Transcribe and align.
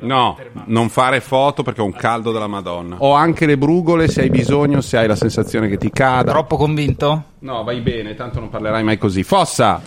No, 0.00 0.38
non 0.66 0.88
fare 0.88 1.20
foto 1.20 1.62
perché 1.62 1.80
ho 1.80 1.84
un 1.84 1.92
caldo 1.92 2.30
della 2.30 2.46
Madonna. 2.46 2.96
Ho 2.98 3.14
anche 3.14 3.46
le 3.46 3.58
brugole 3.58 4.08
se 4.08 4.22
hai 4.22 4.30
bisogno, 4.30 4.80
se 4.80 4.96
hai 4.96 5.06
la 5.08 5.16
sensazione 5.16 5.68
che 5.68 5.76
ti 5.76 5.90
cada. 5.90 6.30
Troppo 6.30 6.56
convinto? 6.56 7.24
No, 7.40 7.64
vai 7.64 7.80
bene, 7.80 8.14
tanto 8.14 8.38
non 8.38 8.48
parlerai 8.48 8.84
mai 8.84 8.98
così. 8.98 9.22
Fossa! 9.22 9.80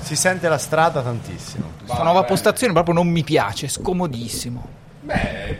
Si 0.00 0.16
sente 0.16 0.48
la 0.48 0.58
strada 0.58 1.02
tantissimo. 1.02 1.64
Questa 1.84 2.02
nuova 2.02 2.24
postazione 2.24 2.72
proprio 2.72 2.94
non 2.94 3.08
mi 3.08 3.22
piace, 3.22 3.66
è 3.66 3.68
scomodissimo. 3.68 4.80
Beh, 5.02 5.58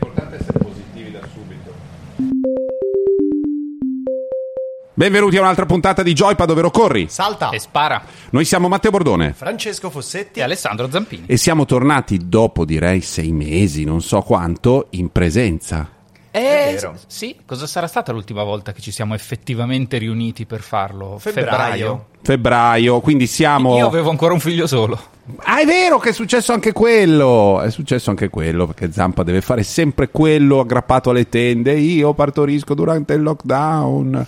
Benvenuti 4.95 5.39
a 5.39 5.41
un'altra 5.41 5.65
puntata 5.65 6.03
di 6.03 6.13
Joypad, 6.13 6.51
ovvero 6.51 6.71
Corri. 6.71 7.07
Salta! 7.09 7.49
E 7.49 7.59
spara. 7.59 8.03
Noi 8.29 8.45
siamo 8.45 8.69
Matteo 8.69 8.91
Bordone 8.91 9.33
Francesco 9.33 9.89
Fossetti. 9.89 10.41
E 10.41 10.43
Alessandro 10.43 10.91
Zampini. 10.91 11.25
e 11.27 11.39
siamo 11.39 11.65
tornati 11.65 12.29
dopo 12.29 12.67
direi 12.67 13.01
sei 13.01 13.33
mesi, 13.33 13.85
non 13.85 14.03
so 14.03 14.21
quanto, 14.21 14.89
in 14.91 15.11
presenza. 15.11 15.89
Eh, 16.31 16.73
vero. 16.75 16.95
sì, 17.07 17.37
cosa 17.47 17.67
sarà 17.67 17.87
stata 17.87 18.13
l'ultima 18.13 18.43
volta 18.43 18.73
che 18.73 18.83
ci 18.83 18.91
siamo 18.91 19.15
effettivamente 19.15 19.97
riuniti 19.97 20.45
per 20.45 20.61
farlo? 20.61 21.17
Febbraio. 21.19 22.09
Febbraio, 22.23 23.01
quindi 23.01 23.27
siamo... 23.27 23.77
Io 23.77 23.87
avevo 23.87 24.11
ancora 24.11 24.35
un 24.35 24.41
figlio 24.41 24.67
solo. 24.67 25.01
Ah, 25.45 25.61
è 25.61 25.65
vero 25.65 25.99
che 25.99 26.11
è 26.11 26.13
successo 26.13 26.53
anche 26.53 26.73
quello. 26.73 27.63
È 27.63 27.71
successo 27.71 28.11
anche 28.11 28.29
quello 28.29 28.67
perché 28.67 28.93
Zampa 28.93 29.23
deve 29.23 29.41
fare 29.41 29.63
sempre 29.63 30.11
quello 30.11 30.61
aggrappato 30.61 31.11
alle 31.11 31.29
tende. 31.31 31.73
Io 31.73 32.13
partorisco 32.13 32.75
durante 32.75 33.15
il 33.15 33.23
lockdown, 33.23 34.27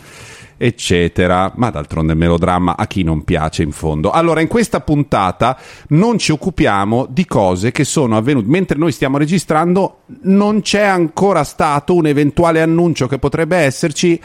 eccetera. 0.56 1.52
Ma 1.56 1.70
d'altronde 1.70 2.14
melodramma 2.14 2.76
a 2.76 2.86
chi 2.86 3.02
non 3.02 3.24
piace 3.24 3.62
in 3.62 3.72
fondo. 3.72 4.10
Allora, 4.10 4.40
in 4.40 4.48
questa 4.48 4.80
puntata 4.80 5.58
non 5.88 6.18
ci 6.18 6.32
occupiamo 6.32 7.06
di 7.08 7.24
cose 7.26 7.70
che 7.70 7.84
sono 7.84 8.16
avvenute 8.16 8.48
mentre 8.48 8.78
noi 8.78 8.92
stiamo 8.92 9.18
registrando. 9.18 10.00
Non 10.22 10.60
c'è 10.60 10.82
ancora 10.82 11.44
stato 11.44 11.94
un 11.94 12.06
eventuale 12.06 12.60
annuncio 12.60 13.06
che 13.06 13.18
potrebbe 13.18 13.56
esserci 13.56 14.20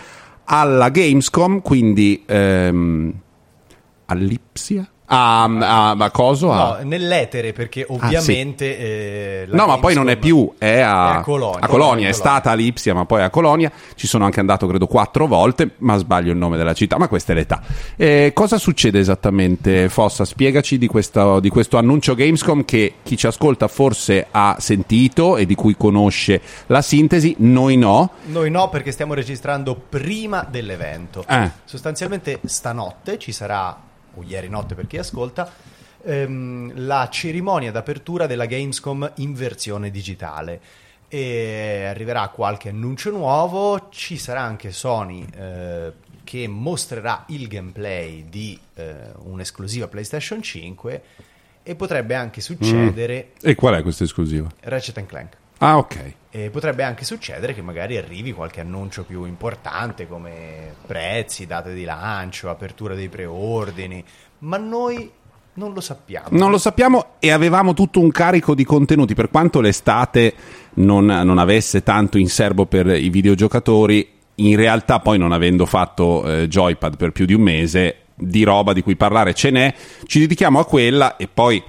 alla 0.45 0.90
Gamescom, 0.90 1.62
quindi 1.62 2.23
ehm, 2.26 3.14
all'Ipsia. 4.06 4.90
A, 5.12 5.44
a, 5.44 5.90
a 5.92 6.12
coso? 6.12 6.52
A- 6.52 6.78
No, 6.82 6.88
nell'etere 6.88 7.52
perché 7.52 7.84
ovviamente... 7.88 8.78
eh, 8.78 9.46
la 9.48 9.56
No, 9.56 9.66
ma 9.66 9.78
poi 9.80 9.96
non 9.96 10.08
è 10.10 10.18
più, 10.18 10.54
è 10.58 10.80
a, 10.80 11.14
è 11.14 11.16
a 11.18 11.22
Colonia. 11.22 11.60
a 11.62 11.68
Colonia, 11.68 11.68
è 11.68 11.68
Colonia. 11.68 12.14
stata 12.14 12.52
a 12.52 12.54
Lipsia, 12.54 12.94
ma 12.94 13.06
poi 13.06 13.24
a 13.24 13.30
Colonia. 13.30 13.72
Ci 13.96 14.06
sono 14.08 14.26
anche 14.26 14.40
andato, 14.40 14.68
credo, 14.68 14.86
quattro 14.88 15.26
volte, 15.26 15.72
ma 15.78 15.98
sbaglio 15.98 16.32
il 16.32 16.38
nome 16.38 16.58
della 16.58 16.74
città, 16.74 16.98
ma 16.98 17.08
questa 17.08 17.32
è 17.34 17.36
l'età. 17.36 17.62
Eh, 17.96 18.32
cosa 18.36 18.58
succede 18.60 19.00
esattamente, 19.00 19.90
Fossa? 19.90 20.26
Spiegaci 20.26 20.78
di, 20.78 20.88
questo- 20.88 21.40
di 21.40 21.50
questo 21.50 21.78
annuncio 21.78 22.14
Gamescom 22.14 22.64
che 22.64 22.94
chi 23.04 23.18
ci 23.18 23.26
ascolta 23.28 23.68
forse 23.68 24.28
ha 24.30 24.58
sentito 24.60 25.38
e 25.38 25.46
di 25.46 25.56
cui 25.56 25.76
conosce 25.76 26.40
la 26.68 26.82
sintesi, 26.84 27.36
noi 27.40 27.78
no. 27.78 28.12
Noi 28.26 28.52
no, 28.52 28.70
perché 28.70 28.92
stiamo 28.92 29.14
registrando 29.16 29.76
prima 29.76 30.46
dell'evento. 30.50 31.24
Eh. 31.28 31.50
Sostanzialmente 31.66 32.40
stanotte 32.46 33.18
ci 33.18 33.32
sarà, 33.32 33.76
o 34.16 34.24
ieri 34.24 34.50
notte 34.50 34.76
per 34.76 34.88
chi 34.88 34.98
ascolta, 34.98 35.52
ehm, 36.04 36.86
la 36.86 37.08
cerimonia 37.10 37.72
d'apertura 37.72 38.28
della 38.28 38.46
Gamescom 38.46 39.12
in 39.16 39.34
versione 39.34 39.92
digitale. 39.92 40.62
E 41.08 41.86
arriverà 41.88 42.28
qualche 42.30 42.70
annuncio 42.70 43.10
nuovo, 43.10 43.88
ci 43.90 44.18
sarà 44.18 44.42
anche 44.42 44.72
Sony 44.72 45.26
eh, 45.36 45.92
che 46.24 46.48
mostrerà 46.48 47.24
il 47.30 47.48
gameplay 47.48 48.30
di 48.30 48.60
eh, 48.76 49.12
un'esclusiva 49.24 49.88
PlayStation 49.88 50.44
5 50.44 51.04
e 51.64 51.76
potrebbe 51.76 52.14
anche 52.14 52.42
succedere 52.42 53.32
E 53.42 53.56
qual 53.56 53.74
è 53.74 53.82
questa 53.82 54.04
esclusiva? 54.04 54.48
Ratchet 54.62 55.04
Clank. 55.08 55.38
Ah, 55.60 55.78
ok. 55.78 56.14
E 56.32 56.50
potrebbe 56.50 56.84
anche 56.84 57.06
succedere 57.06 57.54
che 57.54 57.62
magari 57.62 57.98
arrivi 57.98 58.34
qualche 58.34 58.62
annuncio 58.62 59.04
più 59.04 59.26
importante 59.26 60.08
come 60.08 60.74
prezzi, 60.86 61.46
date 61.48 61.74
di 61.74 61.84
lancio, 61.84 62.50
apertura 62.50 62.94
dei 62.94 63.09
preordini, 63.09 64.03
ma 64.40 64.58
noi 64.58 65.12
non 65.53 65.74
lo 65.74 65.81
sappiamo. 65.81 66.28
Non 66.31 66.52
lo 66.52 66.58
sappiamo 66.58 67.14
e 67.19 67.31
avevamo 67.31 67.74
tutto 67.74 68.00
un 68.00 68.12
carico 68.12 68.56
di 68.56 68.64
contenuti, 68.64 69.16
per 69.16 69.30
quanto 69.30 69.59
l'estate 69.59 70.34
non, 70.75 71.06
non 71.06 71.38
avesse 71.38 71.84
tanto 71.84 72.18
in 72.18 72.30
serbo 72.30 72.66
per 72.66 72.88
i 72.88 73.09
videogiocatori, 73.09 74.08
in 74.36 74.56
realtà 74.56 75.00
poi 75.00 75.18
non 75.18 75.34
avendo 75.34 75.66
fatto 75.66 76.25
eh, 76.25 76.48
Joypad 76.48 76.96
per 76.96 77.12
più 77.12 77.25
di 77.25 77.34
un 77.34 77.42
mese, 77.42 77.96
di 78.16 78.44
roba 78.44 78.72
di 78.72 78.81
cui 78.81 78.96
parlare 78.96 79.34
ce 79.34 79.50
n'è, 79.50 79.74
ci 80.06 80.19
dedichiamo 80.19 80.59
a 80.59 80.66
quella 80.66 81.18
e 81.18 81.28
poi 81.28 81.62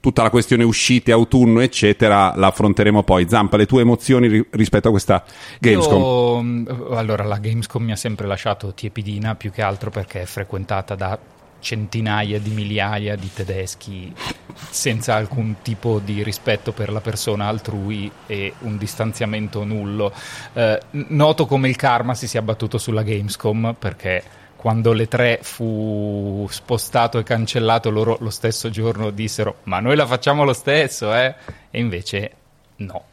tutta 0.00 0.22
la 0.22 0.30
questione 0.30 0.64
uscite, 0.64 1.12
autunno, 1.12 1.60
eccetera, 1.60 2.34
la 2.36 2.48
affronteremo 2.48 3.02
poi. 3.02 3.28
Zampa, 3.28 3.56
le 3.56 3.66
tue 3.66 3.82
emozioni 3.82 4.28
ri- 4.28 4.46
rispetto 4.50 4.88
a 4.88 4.90
questa 4.90 5.24
Gamescom? 5.58 6.00
Io, 6.00 6.42
mh, 6.42 6.86
allora, 6.92 7.24
la 7.24 7.38
Gamescom 7.38 7.84
mi 7.84 7.92
ha 7.92 7.96
sempre 7.96 8.26
lasciato 8.26 8.72
tiepidina, 8.72 9.34
più 9.34 9.50
che 9.50 9.62
altro 9.62 9.90
perché 9.90 10.22
è 10.22 10.26
frequentata 10.26 10.94
da 10.94 11.18
centinaia 11.60 12.38
di 12.38 12.50
migliaia 12.50 13.16
di 13.16 13.30
tedeschi 13.32 14.14
senza 14.70 15.14
alcun 15.14 15.56
tipo 15.62 16.00
di 16.02 16.22
rispetto 16.22 16.72
per 16.72 16.90
la 16.90 17.00
persona 17.00 17.46
altrui 17.46 18.10
e 18.26 18.54
un 18.60 18.78
distanziamento 18.78 19.64
nullo. 19.64 20.12
Eh, 20.52 20.80
noto 20.90 21.46
come 21.46 21.68
il 21.68 21.76
karma 21.76 22.14
si 22.14 22.28
sia 22.28 22.40
abbattuto 22.40 22.78
sulla 22.78 23.02
Gamescom 23.02 23.74
perché 23.78 24.22
quando 24.58 24.92
le 24.92 25.06
tre 25.06 25.38
fu 25.40 26.44
spostato 26.50 27.20
e 27.20 27.22
cancellato 27.22 27.90
loro 27.90 28.16
lo 28.18 28.30
stesso 28.30 28.70
giorno 28.70 29.10
dissero 29.10 29.58
ma 29.64 29.78
noi 29.78 29.94
la 29.94 30.04
facciamo 30.04 30.42
lo 30.42 30.52
stesso 30.52 31.14
eh? 31.14 31.32
e 31.70 31.78
invece 31.78 32.32
no. 32.78 33.04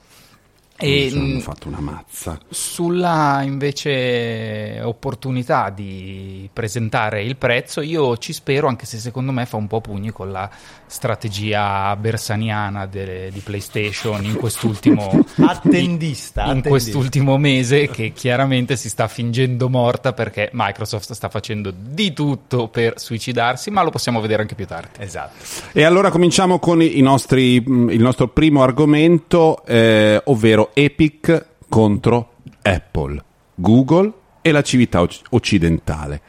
E, 0.78 1.08
Ci 1.10 1.18
hanno 1.18 1.36
mh, 1.38 1.40
fatto 1.40 1.68
una 1.70 1.80
mazza. 1.80 2.38
sulla 2.50 3.42
invece 3.44 4.82
opportunità 4.84 5.70
di 5.70 6.50
presentare 6.52 7.24
il 7.24 7.38
prezzo, 7.38 7.80
io 7.80 8.18
ci 8.18 8.34
spero, 8.34 8.68
anche 8.68 8.86
se 8.86 8.98
secondo 8.98 9.32
me 9.32 9.46
fa 9.46 9.56
un 9.56 9.68
po' 9.68 9.80
pugni 9.80 10.12
con 10.12 10.32
la 10.34 10.50
strategia 10.88 11.96
bersaniana 11.96 12.86
de- 12.88 13.30
di 13.32 13.40
PlayStation 13.40 14.24
in 14.26 14.36
quest'ultimo, 14.36 15.24
Attendista, 15.46 16.42
in 16.44 16.48
attendista. 16.48 16.70
quest'ultimo 16.70 17.38
mese, 17.38 17.88
che 17.88 18.12
chiaramente 18.14 18.76
si 18.76 18.90
sta 18.90 19.08
fingendo 19.08 19.70
morta 19.70 20.14
perché 20.14 20.50
Microsoft 20.54 21.14
sta 21.14 21.30
facendo 21.30 21.72
di 21.76 22.12
tutto 22.14 22.68
per 22.68 23.00
suicidarsi, 23.00 23.72
ma 23.72 23.82
lo 23.84 23.92
possiamo 23.92 24.20
vedere 24.20 24.42
anche 24.42 24.56
più 24.56 24.66
tardi. 24.66 25.00
Esatto. 25.00 25.44
E 25.72 25.84
allora 25.84 26.10
cominciamo 26.12 26.60
con 26.60 26.82
i 26.82 27.00
nostri, 27.02 27.62
mh, 27.66 27.90
il 27.92 28.02
nostro 28.02 28.28
primo 28.28 28.62
argomento, 28.64 29.64
eh, 29.66 30.22
ovvero 30.26 30.65
Epic 30.74 31.46
contro 31.70 32.34
Apple, 32.62 33.24
Google 33.56 34.12
e 34.42 34.52
la 34.52 34.62
civiltà 34.62 35.02
oc- 35.02 35.22
occidentale. 35.30 36.22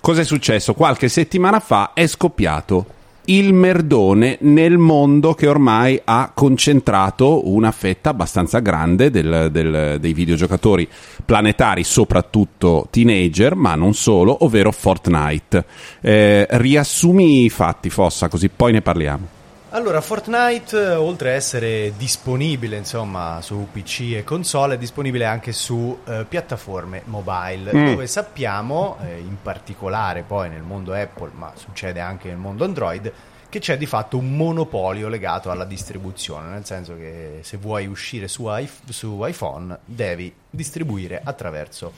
Cosa 0.00 0.20
è 0.20 0.24
successo? 0.24 0.74
Qualche 0.74 1.08
settimana 1.08 1.60
fa 1.60 1.92
è 1.92 2.06
scoppiato 2.06 2.96
il 3.28 3.52
merdone 3.52 4.38
nel 4.40 4.78
mondo 4.78 5.34
che 5.34 5.48
ormai 5.48 6.00
ha 6.02 6.30
concentrato 6.34 7.46
una 7.50 7.72
fetta 7.72 8.08
abbastanza 8.08 8.60
grande 8.60 9.10
del- 9.10 9.50
del- 9.52 9.98
dei 10.00 10.14
videogiocatori 10.14 10.88
planetari, 11.26 11.84
soprattutto 11.84 12.86
teenager, 12.90 13.54
ma 13.54 13.74
non 13.74 13.92
solo, 13.92 14.44
ovvero 14.44 14.72
Fortnite. 14.72 15.64
Eh, 16.00 16.46
riassumi 16.52 17.44
i 17.44 17.50
fatti, 17.50 17.90
Fossa, 17.90 18.28
così 18.28 18.48
poi 18.48 18.72
ne 18.72 18.80
parliamo. 18.80 19.36
Allora, 19.70 20.00
Fortnite, 20.00 20.80
eh, 20.80 20.94
oltre 20.94 21.30
a 21.32 21.34
essere 21.34 21.92
disponibile 21.94 22.76
insomma 22.78 23.40
su 23.42 23.68
PC 23.70 24.14
e 24.16 24.24
console, 24.24 24.74
è 24.76 24.78
disponibile 24.78 25.26
anche 25.26 25.52
su 25.52 25.98
eh, 26.06 26.24
piattaforme 26.26 27.02
mobile, 27.04 27.74
Mm. 27.74 27.86
dove 27.90 28.06
sappiamo, 28.06 28.96
eh, 29.04 29.18
in 29.18 29.36
particolare 29.42 30.22
poi 30.22 30.48
nel 30.48 30.62
mondo 30.62 30.94
Apple, 30.94 31.32
ma 31.34 31.52
succede 31.54 32.00
anche 32.00 32.28
nel 32.28 32.38
mondo 32.38 32.64
Android, 32.64 33.12
che 33.50 33.58
c'è 33.58 33.76
di 33.76 33.84
fatto 33.84 34.16
un 34.16 34.34
monopolio 34.36 35.08
legato 35.08 35.50
alla 35.50 35.64
distribuzione, 35.66 36.48
nel 36.48 36.64
senso 36.64 36.96
che 36.96 37.40
se 37.42 37.58
vuoi 37.58 37.86
uscire 37.86 38.26
su, 38.26 38.46
iP- 38.48 38.88
su 38.90 39.18
iPhone 39.26 39.78
devi 39.84 40.34
distribuire 40.48 41.20
attraverso 41.22 41.92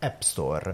App 0.00 0.20
Store. 0.20 0.72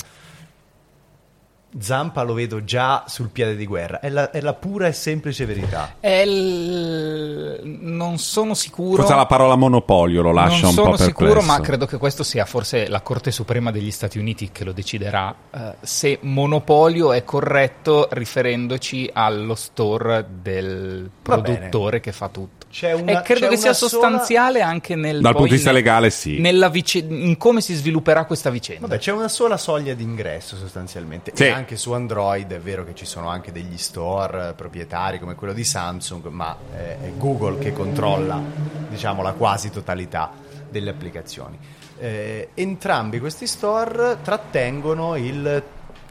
Zampa 1.78 2.22
lo 2.22 2.34
vedo 2.34 2.64
già 2.64 3.04
sul 3.06 3.28
piede 3.28 3.54
di 3.54 3.64
guerra, 3.66 4.00
è 4.00 4.08
la, 4.08 4.30
è 4.30 4.40
la 4.40 4.54
pura 4.54 4.86
e 4.88 4.92
semplice 4.92 5.44
verità. 5.46 5.94
È 6.00 6.08
il- 6.08 7.60
Non 7.80 8.18
sono 8.18 8.54
sicuro. 8.54 8.96
Forse 9.02 9.14
la 9.14 9.26
parola 9.26 9.54
monopolio 9.56 10.22
lo 10.22 10.32
lascia 10.32 10.60
non 10.62 10.68
un 10.70 10.74
sono 10.74 10.90
po' 10.90 10.96
perplesso. 10.96 11.24
sicuro, 11.34 11.42
ma 11.42 11.60
credo 11.60 11.86
che 11.86 11.96
questo 11.98 12.22
sia 12.22 12.44
forse 12.44 12.88
la 12.88 13.00
Corte 13.02 13.30
Suprema 13.30 13.70
degli 13.70 13.90
Stati 13.90 14.18
Uniti 14.18 14.50
che 14.52 14.64
lo 14.64 14.72
deciderà. 14.72 15.34
eh, 15.52 15.74
se 15.80 16.18
monopolio 16.22 17.12
è 17.12 17.24
corretto 17.24 18.08
riferendoci 18.10 19.10
allo 19.12 19.54
store 19.54 20.26
del 20.42 21.10
produttore 21.22 22.00
che 22.00 22.12
fa 22.12 22.28
tutto. 22.28 22.66
C'è 22.70 22.92
una- 22.92 23.20
e 23.20 23.22
credo 23.24 23.46
c'è 23.46 23.48
che 23.48 23.56
sia 23.56 23.72
sola- 23.72 23.90
sostanziale 23.90 24.60
anche 24.60 24.94
nel 24.94 25.14
Dal 25.20 25.32
poi 25.32 25.32
punto 25.32 25.44
di 25.48 25.50
vista 25.54 25.72
nel- 25.72 25.78
legale, 25.82 26.10
sì. 26.10 26.38
nella 26.38 26.68
vice- 26.68 26.98
in 27.08 27.36
come 27.36 27.60
si 27.60 27.74
svilupperà 27.74 28.24
questa 28.26 28.48
vicenda. 28.50 28.86
Vabbè, 28.86 28.98
c'è 29.00 29.10
una 29.12 29.26
sola 29.28 29.56
soglia 29.56 29.92
d'ingresso 29.94 30.54
sostanzialmente. 30.56 31.32
Sì. 31.34 31.44
Anche 31.60 31.76
su 31.76 31.92
Android 31.92 32.50
è 32.50 32.58
vero 32.58 32.84
che 32.84 32.94
ci 32.94 33.04
sono 33.04 33.28
anche 33.28 33.52
degli 33.52 33.76
store 33.76 34.54
proprietari 34.54 35.18
come 35.18 35.34
quello 35.34 35.52
di 35.52 35.62
Samsung, 35.62 36.24
ma 36.28 36.56
è 36.74 37.12
Google 37.18 37.58
che 37.58 37.74
controlla 37.74 38.40
diciamo, 38.88 39.20
la 39.20 39.34
quasi 39.34 39.68
totalità 39.68 40.30
delle 40.70 40.88
applicazioni. 40.88 41.58
Eh, 41.98 42.48
entrambi 42.54 43.20
questi 43.20 43.46
store 43.46 44.16
trattengono 44.22 45.16
il 45.16 45.62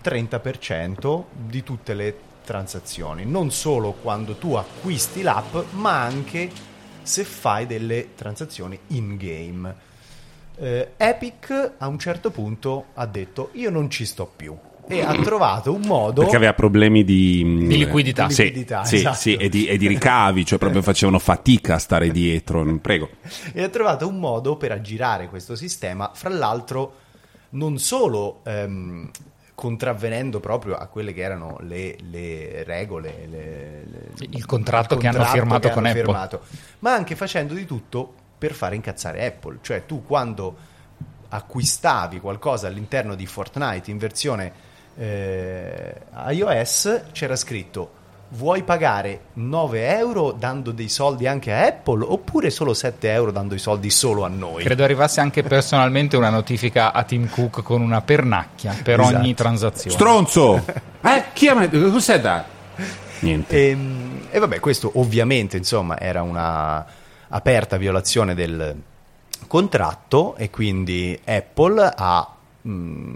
30% 0.04 1.24
di 1.31 1.63
tutte 1.63 1.95
le 1.95 2.16
transazioni, 2.45 3.25
non 3.25 3.50
solo 3.50 3.94
quando 3.94 4.36
tu 4.36 4.54
acquisti 4.54 5.24
l'app, 5.24 5.56
ma 5.72 6.04
anche 6.04 6.48
se 7.02 7.24
fai 7.24 7.66
delle 7.66 8.10
transazioni 8.13 8.80
in 8.90 9.18
game. 9.18 9.75
Eh, 10.57 10.92
Epic 10.95 11.72
a 11.80 11.88
un 11.88 11.98
certo 11.98 12.30
punto 12.30 12.90
ha 12.94 13.07
detto 13.07 13.50
io 13.54 13.72
non 13.72 13.90
ci 13.90 14.06
sto 14.06 14.28
più 14.28 14.56
e 14.90 15.02
ha 15.02 15.14
trovato 15.22 15.72
un 15.72 15.82
modo 15.82 16.22
perché 16.22 16.36
aveva 16.36 16.56
problemi 16.56 17.04
di, 17.04 17.68
di 17.68 17.78
liquidità, 17.78 18.28
sì, 18.30 18.46
liquidità, 18.46 18.84
sì, 18.84 18.96
esatto. 18.96 19.16
sì, 19.18 19.36
e, 19.36 19.48
di, 19.48 19.68
e, 19.68 19.78
di, 19.78 19.86
ricavi, 19.88 20.44
cioè 20.44 20.58
proprio 20.58 20.82
facevano 20.82 21.20
fatica 21.20 21.76
a 21.76 21.78
stare 21.78 22.10
dietro. 22.10 22.66
Prego. 22.80 23.10
E 23.54 23.62
ha 23.62 23.70
trovato 23.70 24.08
un 24.08 24.18
modo 24.18 24.58
per 24.58 24.72
aggirare 24.72 25.30
questo 25.30 25.56
sistema, 25.56 26.10
fra 26.16 26.30
l'altro 26.30 26.96
non 27.52 27.78
solo 27.78 28.42
ehm, 28.46 29.12
contravvenendo 29.54 30.40
proprio 30.40 30.76
a 30.76 30.88
quelle 30.88 31.14
che 31.14 31.22
erano 31.22 31.58
le, 31.62 31.96
le 32.10 32.64
regole, 32.64 33.28
le, 33.28 33.86
le, 33.86 34.28
il 34.32 34.46
contratto 34.48 34.96
il 34.96 35.02
che 35.02 35.08
hanno 35.08 35.24
firmato 35.26 35.68
che 35.68 35.74
con 35.74 35.86
hanno 35.86 35.94
Apple, 35.94 36.04
firmato, 36.04 36.42
ma 36.80 36.94
anche 36.94 37.16
facendo 37.16 37.54
di 37.54 37.66
tutto 37.66 38.12
per 38.40 38.54
fare 38.54 38.74
incazzare 38.74 39.24
Apple. 39.24 39.60
Cioè 39.62 39.86
tu 39.86 40.04
quando 40.04 40.56
acquistavi 41.30 42.20
qualcosa 42.20 42.66
all'interno 42.66 43.14
di 43.14 43.28
Fortnite 43.28 43.92
in 43.92 44.00
versione 44.00 44.68
eh, 45.00 45.96
iOS 46.31 47.04
c'era 47.12 47.36
scritto 47.36 47.98
vuoi 48.30 48.63
pagare 48.63 49.22
9 49.34 49.98
euro 49.98 50.31
dando 50.31 50.72
dei 50.72 50.90
soldi 50.90 51.25
anche 51.25 51.51
a 51.51 51.66
Apple 51.66 52.04
oppure 52.07 52.50
solo 52.50 52.74
7 52.74 53.12
euro 53.12 53.31
dando 53.31 53.56
i 53.56 53.60
soldi 53.60 53.90
solo 53.90 54.24
a 54.24 54.28
noi? 54.28 54.63
Credo 54.63 54.84
arrivasse 54.84 55.19
anche 55.19 55.42
personalmente 55.42 56.16
una 56.16 56.30
notifica 56.30 56.94
a 56.94 57.04
Tim 57.04 57.28
Cook 57.28 57.63
con 57.63 57.81
una 57.81 58.01
pernacchia 58.01 58.75
per 58.84 59.00
esatto. 59.00 59.18
ogni 59.18 59.34
transazione. 59.34 59.96
Stronzo! 59.96 60.63
eh, 61.02 61.24
chi 61.34 61.48
ha 61.48 61.56
messo? 61.56 61.90
Cos'è 61.90 62.19
da? 62.19 62.45
Niente. 63.22 63.56
E, 63.56 63.69
ehm, 63.69 64.28
e 64.30 64.40
vabbè, 64.40 64.60
questo 64.60 64.92
ovviamente 64.95 65.57
insomma 65.57 66.00
era 66.00 66.22
una 66.22 66.86
aperta 67.30 67.78
violazione 67.78 68.36
del 68.36 68.75
contratto 69.48 70.36
e 70.36 70.50
quindi 70.52 71.19
Apple 71.25 71.94
ha 71.95 72.36
mh, 72.62 73.12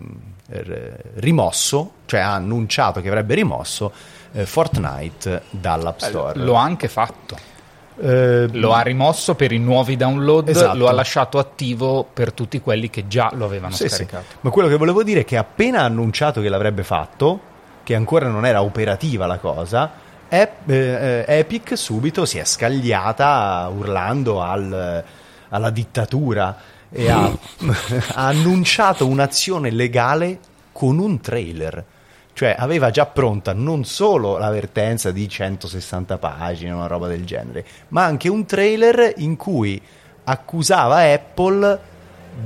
rimosso, 1.16 1.92
cioè 2.06 2.20
ha 2.20 2.34
annunciato 2.34 3.02
che 3.02 3.08
avrebbe 3.08 3.36
rimosso 3.36 3.92
eh, 4.34 4.46
Fortnite 4.46 5.44
dall'App 5.50 6.00
Store. 6.00 6.40
Lo 6.40 6.56
ha 6.56 6.62
anche 6.62 6.88
fatto. 6.88 7.52
Eh, 7.96 8.48
lo 8.52 8.74
ha 8.74 8.82
rimosso 8.82 9.36
per 9.36 9.52
i 9.52 9.60
nuovi 9.60 9.96
download, 9.96 10.50
esatto. 10.50 10.78
lo 10.78 10.88
ha 10.88 10.92
lasciato 10.92 11.38
attivo 11.38 12.08
per 12.12 12.34
tutti 12.34 12.60
quelli 12.60 12.90
che 12.90 13.08
già 13.08 13.30
lo 13.34 13.46
avevano 13.46 13.76
sì, 13.76 13.88
scaricato. 13.88 14.26
Sì. 14.30 14.38
Ma 14.42 14.50
quello 14.50 14.68
che 14.68 14.78
volevo 14.78 15.04
dire 15.04 15.22
è 15.22 15.26
che 15.26 15.38
appena 15.38 15.82
ha 15.82 15.86
annunciato 15.86 16.42
che 16.42 16.50
l'avrebbe 16.50 16.84
fatto, 16.84 17.40
che 17.84 17.94
ancora 17.94 18.28
non 18.28 18.46
era 18.46 18.64
operativa 18.64 19.28
la 19.28 19.38
cosa, 19.38 19.92
Ep- 20.28 20.68
eh, 20.68 21.26
Epic 21.28 21.78
subito 21.78 22.26
si 22.26 22.40
è 22.40 22.44
scagliata 22.44 23.70
urlando 23.72 24.42
al, 24.42 25.04
alla 25.50 25.70
dittatura 25.70 26.58
e 26.94 27.10
ha, 27.10 27.26
ha 28.14 28.28
annunciato 28.28 29.08
un'azione 29.08 29.72
legale 29.72 30.40
con 30.72 31.00
un 31.00 31.20
trailer. 31.20 31.84
Cioè 32.34 32.56
aveva 32.58 32.90
già 32.90 33.06
pronta 33.06 33.54
non 33.54 33.84
solo 33.84 34.38
l'avvertenza 34.38 35.12
di 35.12 35.28
160 35.28 36.18
pagine, 36.18 36.72
una 36.72 36.88
roba 36.88 37.08
del 37.08 37.26
genere, 37.26 37.66
ma 37.90 38.06
anche 38.06 38.30
un 38.30 38.46
trailer 38.46 39.14
in 39.18 39.36
cui 39.36 39.80
accusava 40.24 41.12
Apple 41.12 41.92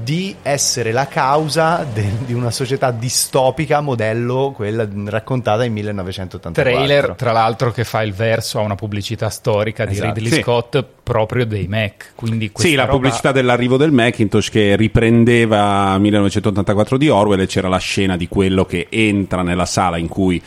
di 0.04 0.36
essere 0.42 0.92
la 0.92 1.08
causa 1.08 1.86
de- 1.92 2.26
di 2.26 2.34
una 2.34 2.52
società 2.52 2.92
distopica 2.92 3.82
modello 3.82 4.52
quella 4.54 4.88
raccontata 5.06 5.64
in 5.64 5.74
1984. 5.74 6.62
Trailer, 6.62 7.16
tra 7.16 7.32
l'altro, 7.32 7.72
che 7.72 7.84
fa 7.84 8.02
il 8.04 8.14
verso 8.14 8.60
a 8.60 8.62
una 8.62 8.76
pubblicità 8.76 9.30
storica 9.30 9.86
di 9.86 9.94
esatto. 9.94 10.14
Ridley 10.14 10.32
sì. 10.32 10.42
Scott 10.42 10.84
proprio 11.04 11.46
dei 11.46 11.68
Mac. 11.68 12.12
Quindi 12.16 12.52
sì, 12.56 12.76
la 12.76 12.84
roba... 12.84 12.98
pubblicità 12.98 13.32
dell'arrivo 13.32 13.78
del 13.78 13.92
Macintosh 13.92 14.50
che 14.50 14.76
riprendeva 14.76 15.98
1984 15.98 16.98
di 16.98 17.10
Orwell 17.10 17.42
e 17.42 17.48
c'era 17.48 17.68
la 17.68 17.78
scena 17.78 18.18
di 18.18 18.28
quello 18.28 18.66
che 18.66 18.88
entra 18.90 19.42
nella 19.42 19.66
sala 19.66 19.98
in 19.98 20.08
cui 20.08 20.42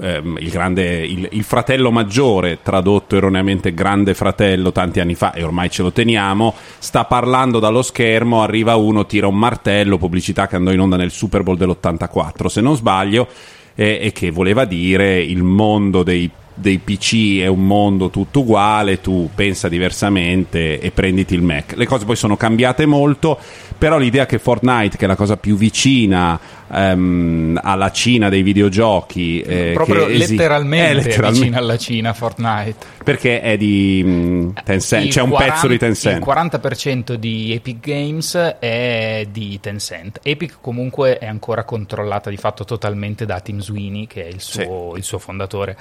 ehm, 0.00 0.38
il, 0.40 0.50
grande, 0.50 1.04
il, 1.04 1.28
il, 1.32 1.42
fratello 1.44 1.90
maggiore, 1.90 2.58
tradotto 2.62 3.16
erroneamente 3.16 3.74
grande 3.74 4.14
fratello 4.14 4.72
tanti 4.72 5.00
anni 5.00 5.14
fa, 5.14 5.32
e 5.32 5.42
ormai 5.42 5.70
ce 5.70 5.82
lo 5.82 5.92
teniamo, 5.92 6.54
sta 6.78 7.04
parlando 7.04 7.58
dallo 7.58 7.82
schermo, 7.82 8.42
arriva 8.42 8.76
uno, 8.76 9.06
tira 9.06 9.26
un 9.26 9.38
martello, 9.38 9.98
pubblicità 9.98 10.46
che 10.46 10.56
andò 10.56 10.72
in 10.72 10.80
onda 10.80 10.96
nel 10.96 11.10
Super 11.10 11.42
Bowl 11.42 11.56
dell'84, 11.56 12.46
se 12.46 12.60
non 12.60 12.76
sbaglio, 12.76 13.28
e, 13.74 13.98
e 14.02 14.12
che 14.12 14.30
voleva 14.30 14.64
dire 14.64 15.20
il 15.20 15.42
mondo 15.42 16.02
dei 16.02 16.30
dei 16.54 16.78
PC 16.78 17.40
è 17.40 17.46
un 17.46 17.66
mondo 17.66 18.10
tutto 18.10 18.40
uguale, 18.40 19.00
tu 19.00 19.30
pensa 19.34 19.68
diversamente 19.68 20.78
e 20.78 20.90
prenditi 20.90 21.34
il 21.34 21.42
Mac. 21.42 21.74
Le 21.74 21.86
cose 21.86 22.04
poi 22.04 22.16
sono 22.16 22.36
cambiate 22.36 22.86
molto, 22.86 23.38
però 23.78 23.98
l'idea 23.98 24.26
che 24.26 24.38
Fortnite, 24.38 24.96
che 24.96 25.04
è 25.04 25.08
la 25.08 25.16
cosa 25.16 25.36
più 25.36 25.56
vicina 25.56 26.38
um, 26.68 27.58
alla 27.62 27.90
Cina 27.90 28.28
dei 28.28 28.42
videogiochi, 28.42 29.40
eh, 29.40 29.70
proprio 29.74 30.06
esi- 30.06 30.36
letteralmente, 30.36 30.90
è 30.90 30.94
letteralmente 30.94 31.38
vicina 31.38 31.58
alla 31.58 31.78
Cina 31.78 32.12
Fortnite, 32.12 32.86
perché 33.02 33.40
è 33.40 33.56
di 33.56 34.02
um, 34.04 34.52
Tencent, 34.62 35.10
c'è 35.10 35.22
un 35.22 35.30
40, 35.30 35.52
pezzo 35.52 35.66
di 35.66 35.78
Tencent. 35.78 36.16
Il 36.18 36.32
40% 36.32 37.14
di 37.14 37.52
Epic 37.54 37.80
Games 37.80 38.34
è 38.58 39.26
di 39.30 39.58
Tencent. 39.60 40.20
Epic 40.22 40.58
comunque 40.60 41.18
è 41.18 41.26
ancora 41.26 41.64
controllata 41.64 42.28
di 42.28 42.36
fatto 42.36 42.64
totalmente 42.64 43.24
da 43.24 43.40
Tim 43.40 43.60
Sweeney, 43.60 44.06
che 44.06 44.24
è 44.24 44.28
il 44.28 44.40
suo, 44.40 44.90
sì. 44.92 44.98
il 44.98 45.04
suo 45.04 45.18
fondatore 45.18 45.76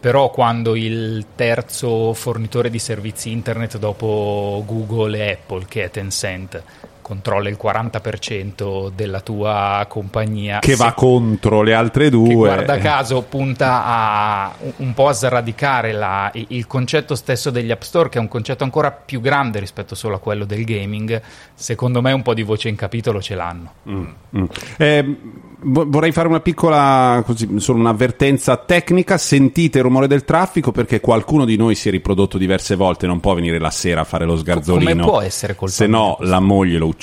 però 0.00 0.30
quando 0.30 0.76
il 0.76 1.26
terzo 1.34 2.12
fornitore 2.12 2.70
di 2.70 2.78
servizi 2.78 3.30
internet 3.30 3.78
dopo 3.78 4.62
Google 4.66 5.18
e 5.18 5.32
Apple, 5.32 5.64
che 5.66 5.84
è 5.84 5.90
Tencent, 5.90 6.62
controlla 7.08 7.48
il 7.48 7.56
40% 7.58 8.90
della 8.94 9.20
tua 9.20 9.86
compagnia. 9.88 10.58
Che 10.58 10.76
va 10.76 10.92
contro 10.92 11.62
le 11.62 11.72
altre 11.72 12.10
due. 12.10 12.28
Che 12.28 12.34
guarda 12.34 12.76
caso 12.76 13.22
punta 13.22 13.82
a 13.86 14.54
un 14.76 14.92
po' 14.92 15.08
a 15.08 15.12
sradicare 15.14 15.92
la, 15.92 16.30
il 16.34 16.66
concetto 16.66 17.14
stesso 17.14 17.48
degli 17.48 17.70
App 17.70 17.80
Store, 17.80 18.10
che 18.10 18.18
è 18.18 18.20
un 18.20 18.28
concetto 18.28 18.62
ancora 18.62 18.90
più 18.90 19.22
grande 19.22 19.58
rispetto 19.58 19.94
solo 19.94 20.16
a 20.16 20.18
quello 20.18 20.44
del 20.44 20.64
gaming. 20.64 21.18
Secondo 21.54 22.02
me 22.02 22.12
un 22.12 22.20
po' 22.20 22.34
di 22.34 22.42
voce 22.42 22.68
in 22.68 22.76
capitolo 22.76 23.22
ce 23.22 23.34
l'hanno. 23.34 23.72
Mm, 23.88 24.06
mm. 24.36 24.44
Eh, 24.76 25.16
vorrei 25.60 26.12
fare 26.12 26.28
una 26.28 26.40
piccola, 26.40 27.22
così, 27.24 27.58
solo 27.58 27.78
un'avvertenza 27.78 28.54
tecnica. 28.58 29.16
Sentite 29.16 29.78
il 29.78 29.84
rumore 29.84 30.08
del 30.08 30.24
traffico 30.24 30.72
perché 30.72 31.00
qualcuno 31.00 31.46
di 31.46 31.56
noi 31.56 31.74
si 31.74 31.88
è 31.88 31.90
riprodotto 31.90 32.36
diverse 32.36 32.74
volte, 32.74 33.06
non 33.06 33.20
può 33.20 33.32
venire 33.32 33.58
la 33.58 33.70
sera 33.70 34.02
a 34.02 34.04
fare 34.04 34.26
lo 34.26 34.36
sgarzolino. 34.36 34.90
Come 34.90 35.02
può 35.04 35.20
essere 35.22 35.54
colpa 35.54 35.74
Se 35.74 35.86
no, 35.86 36.18
la 36.20 36.40
moglie 36.40 36.76
lo 36.76 36.86
uccide. 36.86 36.97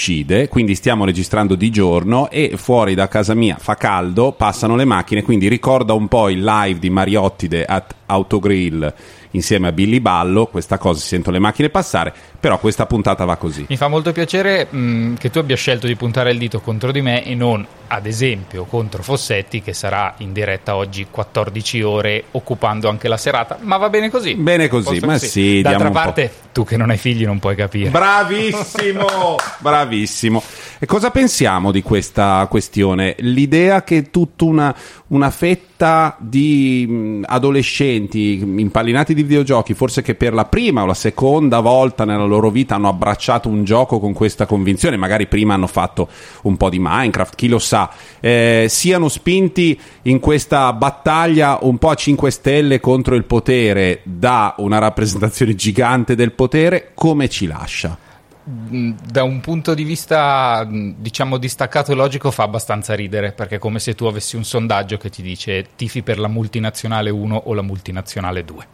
Quindi 0.50 0.76
stiamo 0.76 1.06
registrando 1.06 1.56
di 1.56 1.70
giorno 1.72 2.30
e 2.30 2.54
fuori 2.58 2.94
da 2.94 3.08
casa 3.08 3.34
mia 3.34 3.56
fa 3.58 3.76
caldo, 3.76 4.34
passano 4.34 4.76
le 4.76 4.86
macchine. 4.86 5.24
Quindi 5.24 5.48
ricorda 5.48 5.94
un 5.94 6.08
po' 6.08 6.30
il 6.30 6.44
live 6.44 6.80
di 6.80 6.90
Mariottide 6.90 7.66
at 7.66 7.96
Autogrill 8.06 8.94
insieme 9.36 9.68
a 9.68 9.72
Billy 9.72 10.00
Ballo, 10.00 10.48
questa 10.48 10.78
cosa 10.78 11.00
si 11.00 11.08
sentono 11.08 11.36
le 11.36 11.42
macchine 11.42 11.70
passare, 11.70 12.14
però 12.40 12.58
questa 12.58 12.86
puntata 12.86 13.26
va 13.26 13.36
così. 13.36 13.66
Mi 13.70 13.78
fa 13.78 13.88
molto 13.88 14.12
piacere 14.12 14.68
mh, 14.70 14.78
mm, 14.78 15.16
che 15.16 15.30
tu 15.30 15.40
abbia 15.40 15.56
scelto 15.56 15.88
di 15.88 15.96
puntare 15.96 16.32
il 16.32 16.38
dito 16.38 16.60
contro 16.62 16.92
di 16.92 17.02
me 17.02 17.24
e 17.24 17.36
non, 17.36 17.66
ad 17.88 18.06
esempio, 18.06 18.66
contro 18.66 19.04
Fossetti 19.04 19.62
che 19.62 19.74
sarà 19.74 20.16
in 20.18 20.34
diretta 20.34 20.76
oggi 20.76 21.08
14 21.10 21.82
ore 21.82 22.24
occupando 22.32 22.90
anche 22.90 23.08
la 23.08 23.18
serata, 23.18 23.58
ma 23.62 23.78
va 23.78 23.90
bene 23.90 24.10
così. 24.10 24.36
Bene 24.36 24.68
così, 24.68 25.00
ma 25.00 25.18
sì. 25.18 25.28
sì 25.28 25.62
D'altra 25.62 25.92
parte, 25.92 26.32
tu 26.52 26.64
che 26.64 26.78
non 26.78 26.90
hai 26.90 26.98
figli 26.98 27.26
non 27.26 27.40
puoi 27.40 27.56
capire. 27.56 27.90
Bravissimo, 27.90 29.36
bravissimo. 29.60 30.42
E 30.78 30.86
cosa 30.86 31.10
pensiamo 31.10 31.72
di 31.72 31.82
questa 31.82 32.46
questione? 32.50 33.16
L'idea 33.20 33.86
che 33.86 34.10
tutta 34.12 34.44
una, 34.44 34.76
una 35.08 35.30
fetta 35.30 36.18
di 36.20 37.22
adolescenti 37.24 38.40
impallinati 38.40 39.14
di 39.14 39.24
videogiochi, 39.24 39.74
forse 39.74 40.02
che 40.02 40.16
per 40.16 40.34
la 40.34 40.44
prima 40.44 40.84
o 40.84 40.86
la 40.86 40.94
seconda 40.94 41.62
volta 41.62 42.04
nella 42.04 42.26
loro 42.26 42.50
vita 42.50 42.76
hanno 42.76 42.90
abbracciato 42.90 43.48
un 43.48 43.64
gioco 43.64 44.00
con 44.00 44.12
questa 44.12 44.46
convinzione, 44.46 44.98
magari 44.98 45.28
prima 45.28 45.54
hanno 45.54 45.68
fatto 45.68 46.10
un 46.42 46.58
po' 46.58 46.70
di 46.70 46.80
Minecraft, 46.82 47.36
chi 47.36 47.48
lo 47.48 47.60
sa, 47.60 47.90
eh, 48.20 48.66
siano 48.68 49.08
spinti 49.08 49.80
in 50.04 50.20
questa 50.20 50.74
battaglia 50.74 51.58
un 51.62 51.78
po' 51.78 51.90
a 51.90 51.96
5 51.96 52.30
stelle 52.32 52.82
contro 52.82 53.16
il 53.16 53.24
potere 53.24 54.02
da 54.04 54.56
una 54.58 54.80
rappresentazione 54.80 55.56
gigante 55.56 56.16
del 56.16 56.34
potere, 56.34 56.92
come 56.94 57.30
ci 57.30 57.48
lascia? 57.48 58.05
Da 58.48 59.24
un 59.24 59.42
punto 59.42 59.74
di 59.74 59.84
vista 59.84 60.68
diciamo 60.70 61.38
distaccato 61.38 61.92
e 61.92 61.96
logico 61.96 62.30
fa 62.30 62.44
abbastanza 62.44 62.94
ridere 62.94 63.32
perché 63.32 63.56
è 63.56 63.60
come 63.60 63.80
se 63.80 63.96
tu 63.96 64.06
avessi 64.06 64.36
un 64.36 64.44
sondaggio 64.44 64.98
che 64.98 65.10
ti 65.10 65.24
dice 65.24 65.70
tifi 65.76 66.04
per 66.04 66.20
la 66.20 66.28
multinazionale 66.28 67.10
1 67.10 67.36
o 67.36 67.54
la 67.56 67.64
multinazionale 67.64 68.46
2 68.46 68.68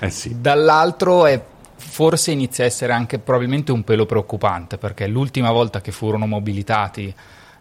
eh 0.00 0.10
sì. 0.10 0.40
dall'altro 0.40 1.26
è, 1.26 1.40
forse 1.76 2.32
inizia 2.32 2.64
a 2.64 2.66
essere 2.66 2.92
anche 2.94 3.20
probabilmente 3.20 3.70
un 3.70 3.84
pelo 3.84 4.06
preoccupante 4.06 4.76
perché 4.76 5.06
l'ultima 5.06 5.52
volta 5.52 5.80
che 5.80 5.92
furono 5.92 6.26
mobilitati 6.26 7.14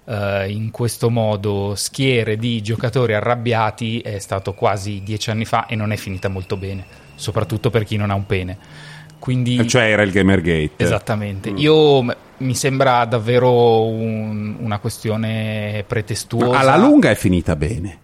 eh, 0.05 0.49
in 0.49 0.71
questo 0.71 1.11
modo 1.11 1.75
schiere 1.75 2.37
di 2.37 2.59
giocatori 2.63 3.13
arrabbiati 3.13 3.99
è 3.99 4.17
stato 4.17 4.55
quasi 4.55 5.03
dieci 5.03 5.29
anni 5.29 5.45
fa 5.45 5.67
e 5.67 5.75
non 5.75 5.91
è 5.91 5.95
finita 5.95 6.27
molto 6.27 6.57
bene 6.57 6.83
soprattutto 7.13 7.69
per 7.69 7.83
chi 7.83 7.97
non 7.97 8.09
ha 8.09 8.15
un 8.15 8.25
pene 8.25 8.57
quindi, 9.21 9.67
cioè 9.67 9.83
era 9.83 10.01
il 10.01 10.09
Gamergate. 10.09 10.71
Esattamente. 10.77 11.51
Mm. 11.51 11.57
Io 11.57 12.03
mi 12.37 12.55
sembra 12.55 13.05
davvero 13.05 13.85
un, 13.85 14.55
una 14.59 14.79
questione 14.79 15.83
pretestuosa. 15.85 16.57
alla 16.57 16.75
lunga 16.75 17.11
è 17.11 17.15
finita 17.15 17.55
bene. 17.55 17.99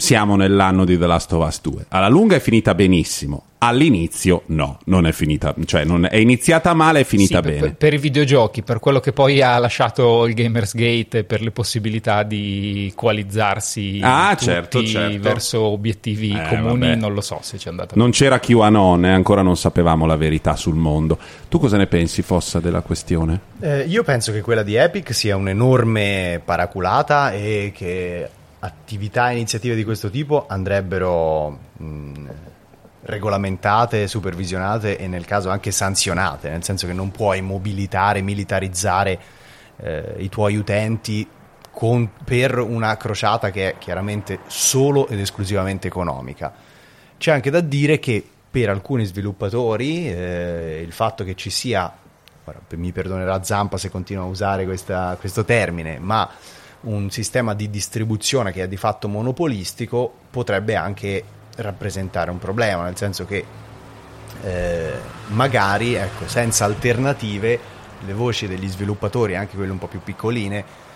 Siamo 0.00 0.36
nell'anno 0.36 0.84
di 0.84 0.96
The 0.96 1.06
Last 1.08 1.32
of 1.32 1.44
Us 1.44 1.60
2. 1.60 1.86
Alla 1.88 2.08
lunga 2.08 2.36
è 2.36 2.38
finita 2.38 2.72
benissimo. 2.72 3.42
All'inizio 3.58 4.42
no, 4.46 4.78
non 4.84 5.04
è 5.04 5.10
finita, 5.10 5.52
cioè 5.64 5.82
non 5.82 6.06
è, 6.08 6.14
iniziata 6.14 6.72
male 6.72 7.00
e 7.00 7.02
è 7.02 7.04
finita 7.04 7.42
sì, 7.42 7.48
bene. 7.48 7.60
Per, 7.60 7.74
per, 7.74 7.94
i 7.94 7.98
videogiochi, 7.98 8.62
per 8.62 8.78
quello 8.78 9.00
che 9.00 9.12
poi 9.12 9.42
ha 9.42 9.58
lasciato 9.58 10.26
il 10.26 10.34
Gamersgate, 10.34 11.24
per 11.24 11.42
le 11.42 11.50
possibilità 11.50 12.22
di 12.22 12.92
coalizzarsi 12.94 13.98
ah, 14.00 14.36
certo, 14.36 14.84
certo. 14.84 15.20
verso 15.20 15.62
obiettivi 15.62 16.30
eh, 16.30 16.46
comuni, 16.48 16.78
vabbè. 16.78 16.94
non 16.94 17.12
lo 17.12 17.20
so 17.20 17.40
se 17.42 17.58
ci 17.58 17.66
è 17.66 17.70
andata. 17.70 17.96
Non 17.96 18.12
c'era 18.12 18.38
QAnon 18.38 19.04
e 19.04 19.10
ancora 19.10 19.42
non 19.42 19.56
sapevamo 19.56 20.06
la 20.06 20.16
verità 20.16 20.54
sul 20.54 20.76
mondo. 20.76 21.18
Tu 21.48 21.58
cosa 21.58 21.76
ne 21.76 21.88
pensi, 21.88 22.22
Fossa, 22.22 22.60
della 22.60 22.82
questione? 22.82 23.40
Eh, 23.58 23.80
io 23.88 24.04
penso 24.04 24.30
che 24.30 24.42
quella 24.42 24.62
di 24.62 24.76
Epic 24.76 25.12
sia 25.12 25.34
un'enorme 25.34 26.40
paraculata 26.44 27.32
e 27.32 27.72
che 27.74 28.28
attività 28.60 29.30
e 29.30 29.34
iniziative 29.34 29.74
di 29.74 29.84
questo 29.84 30.10
tipo 30.10 30.46
andrebbero 30.48 31.58
mh, 31.76 32.26
regolamentate, 33.02 34.06
supervisionate 34.06 34.98
e 34.98 35.06
nel 35.06 35.24
caso 35.24 35.50
anche 35.50 35.70
sanzionate, 35.70 36.50
nel 36.50 36.64
senso 36.64 36.86
che 36.86 36.92
non 36.92 37.10
puoi 37.10 37.40
mobilitare, 37.40 38.20
militarizzare 38.20 39.18
eh, 39.76 40.14
i 40.18 40.28
tuoi 40.28 40.56
utenti 40.56 41.26
con, 41.70 42.10
per 42.24 42.58
una 42.58 42.96
crociata 42.96 43.50
che 43.50 43.70
è 43.70 43.78
chiaramente 43.78 44.40
solo 44.46 45.06
ed 45.08 45.20
esclusivamente 45.20 45.86
economica. 45.86 46.52
C'è 47.16 47.30
anche 47.32 47.50
da 47.50 47.60
dire 47.60 47.98
che 47.98 48.26
per 48.50 48.68
alcuni 48.68 49.04
sviluppatori 49.04 50.10
eh, 50.10 50.82
il 50.84 50.92
fatto 50.92 51.22
che 51.22 51.34
ci 51.34 51.50
sia, 51.50 51.92
mi 52.74 52.92
perdonerà 52.92 53.42
Zampa 53.42 53.76
se 53.76 53.90
continuo 53.90 54.24
a 54.24 54.26
usare 54.26 54.64
questa, 54.64 55.16
questo 55.20 55.44
termine, 55.44 55.98
ma 55.98 56.28
un 56.82 57.10
sistema 57.10 57.54
di 57.54 57.70
distribuzione 57.70 58.52
che 58.52 58.62
è 58.62 58.68
di 58.68 58.76
fatto 58.76 59.08
monopolistico 59.08 60.12
potrebbe 60.30 60.76
anche 60.76 61.24
rappresentare 61.56 62.30
un 62.30 62.38
problema, 62.38 62.84
nel 62.84 62.96
senso 62.96 63.24
che 63.24 63.44
eh, 64.42 64.92
magari 65.28 65.94
ecco, 65.94 66.28
senza 66.28 66.64
alternative 66.64 67.76
le 68.06 68.12
voci 68.12 68.46
degli 68.46 68.68
sviluppatori, 68.68 69.34
anche 69.34 69.56
quelle 69.56 69.72
un 69.72 69.78
po' 69.78 69.88
più 69.88 70.00
piccoline, 70.02 70.86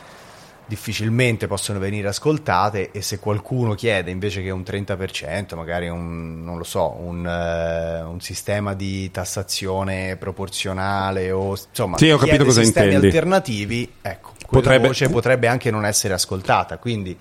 difficilmente 0.72 1.46
possono 1.46 1.78
venire 1.78 2.08
ascoltate 2.08 2.92
e 2.92 3.02
se 3.02 3.18
qualcuno 3.18 3.74
chiede 3.74 4.10
invece 4.10 4.42
che 4.42 4.48
un 4.48 4.62
30%, 4.62 5.54
magari 5.54 5.90
un, 5.90 6.42
non 6.42 6.56
lo 6.56 6.64
so, 6.64 6.96
un, 6.98 7.26
uh, 7.26 8.10
un 8.10 8.20
sistema 8.22 8.72
di 8.72 9.10
tassazione 9.10 10.16
proporzionale 10.16 11.30
o 11.30 11.50
insomma 11.50 11.98
sì, 11.98 12.10
ho 12.10 12.16
capito 12.16 12.44
cosa 12.44 12.62
sistemi 12.62 12.94
intendi. 12.94 13.06
alternativi, 13.08 13.92
ecco, 14.00 14.32
potrebbe, 14.48 14.86
voce 14.86 15.10
potrebbe 15.10 15.46
anche 15.46 15.70
non 15.70 15.84
essere 15.84 16.14
ascoltata. 16.14 16.78
Quindi, 16.78 17.14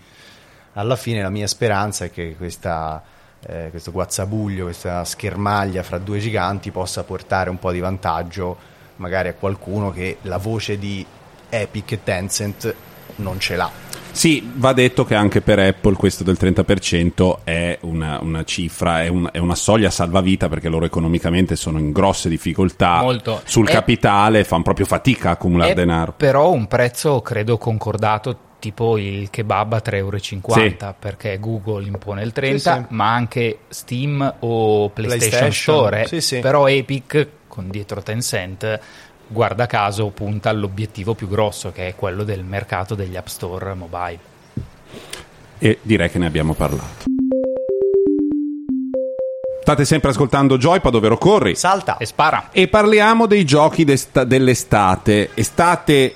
alla 0.73 0.95
fine, 0.95 1.21
la 1.21 1.29
mia 1.29 1.47
speranza 1.47 2.05
è 2.05 2.09
che 2.09 2.35
questa, 2.37 3.03
eh, 3.45 3.67
questo 3.69 3.91
guazzabuglio, 3.91 4.63
questa 4.63 5.03
schermaglia 5.03 5.83
fra 5.83 5.97
due 5.97 6.19
giganti 6.19 6.71
possa 6.71 7.03
portare 7.03 7.49
un 7.49 7.59
po' 7.59 7.73
di 7.73 7.81
vantaggio, 7.81 8.57
magari 8.95 9.27
a 9.27 9.33
qualcuno 9.33 9.91
che 9.91 10.19
la 10.21 10.37
voce 10.37 10.79
di 10.79 11.05
Epic 11.49 11.91
e 11.91 11.99
Tencent 12.01 12.75
non 13.21 13.39
ce 13.39 13.55
l'ha. 13.55 13.71
Sì, 14.11 14.51
va 14.55 14.73
detto 14.73 15.05
che 15.05 15.15
anche 15.15 15.41
per 15.41 15.57
Apple 15.59 15.95
questo 15.95 16.23
del 16.23 16.37
30% 16.39 17.37
è 17.43 17.77
una, 17.81 18.19
una 18.21 18.43
cifra, 18.43 19.03
è, 19.03 19.07
un, 19.07 19.29
è, 19.31 19.37
una 19.37 19.55
soglia 19.55 19.89
salvavita 19.89 20.49
perché 20.49 20.67
loro 20.67 20.85
economicamente 20.85 21.55
sono 21.55 21.79
in 21.79 21.91
grosse 21.91 22.27
difficoltà 22.27 23.01
Molto. 23.01 23.41
sul 23.45 23.67
è, 23.67 23.71
capitale, 23.71 24.43
fanno 24.43 24.63
proprio 24.63 24.85
fatica 24.85 25.29
a 25.29 25.31
accumulare 25.33 25.73
denaro. 25.73 26.13
Però 26.17 26.51
un 26.51 26.67
prezzo 26.67 27.21
credo 27.21 27.57
concordato 27.57 28.49
tipo 28.59 28.97
il 28.97 29.29
kebab 29.29 29.73
a 29.73 29.81
3,50 29.83 29.95
euro 29.95 30.17
sì. 30.19 30.75
perché 30.99 31.39
Google 31.39 31.87
impone 31.87 32.21
il 32.21 32.31
30 32.31 32.57
sì, 32.57 32.79
sì. 32.79 32.85
ma 32.89 33.13
anche 33.13 33.59
Steam 33.69 34.35
o 34.39 34.89
PlayStation, 34.89 35.49
PlayStation. 35.49 36.21
Store 36.21 36.41
però 36.41 36.67
Epic 36.67 37.27
con 37.47 37.69
dietro 37.69 38.03
Tencent 38.03 38.79
guarda 39.31 39.65
caso 39.65 40.07
punta 40.09 40.49
all'obiettivo 40.49 41.13
più 41.13 41.27
grosso 41.27 41.71
che 41.71 41.87
è 41.87 41.95
quello 41.95 42.23
del 42.23 42.43
mercato 42.43 42.95
degli 42.95 43.15
app 43.15 43.27
store 43.27 43.73
mobile. 43.73 44.19
E 45.57 45.79
direi 45.81 46.09
che 46.09 46.17
ne 46.17 46.25
abbiamo 46.25 46.53
parlato. 46.53 47.09
State 49.61 49.85
sempre 49.85 50.09
ascoltando 50.09 50.57
Joypad, 50.57 50.95
ovvero 50.95 51.17
corri, 51.17 51.55
salta 51.55 51.97
e 51.97 52.05
spara. 52.05 52.49
E 52.51 52.67
parliamo 52.67 53.27
dei 53.27 53.45
giochi 53.45 53.85
dell'estate. 53.85 55.29
Estate 55.33 56.13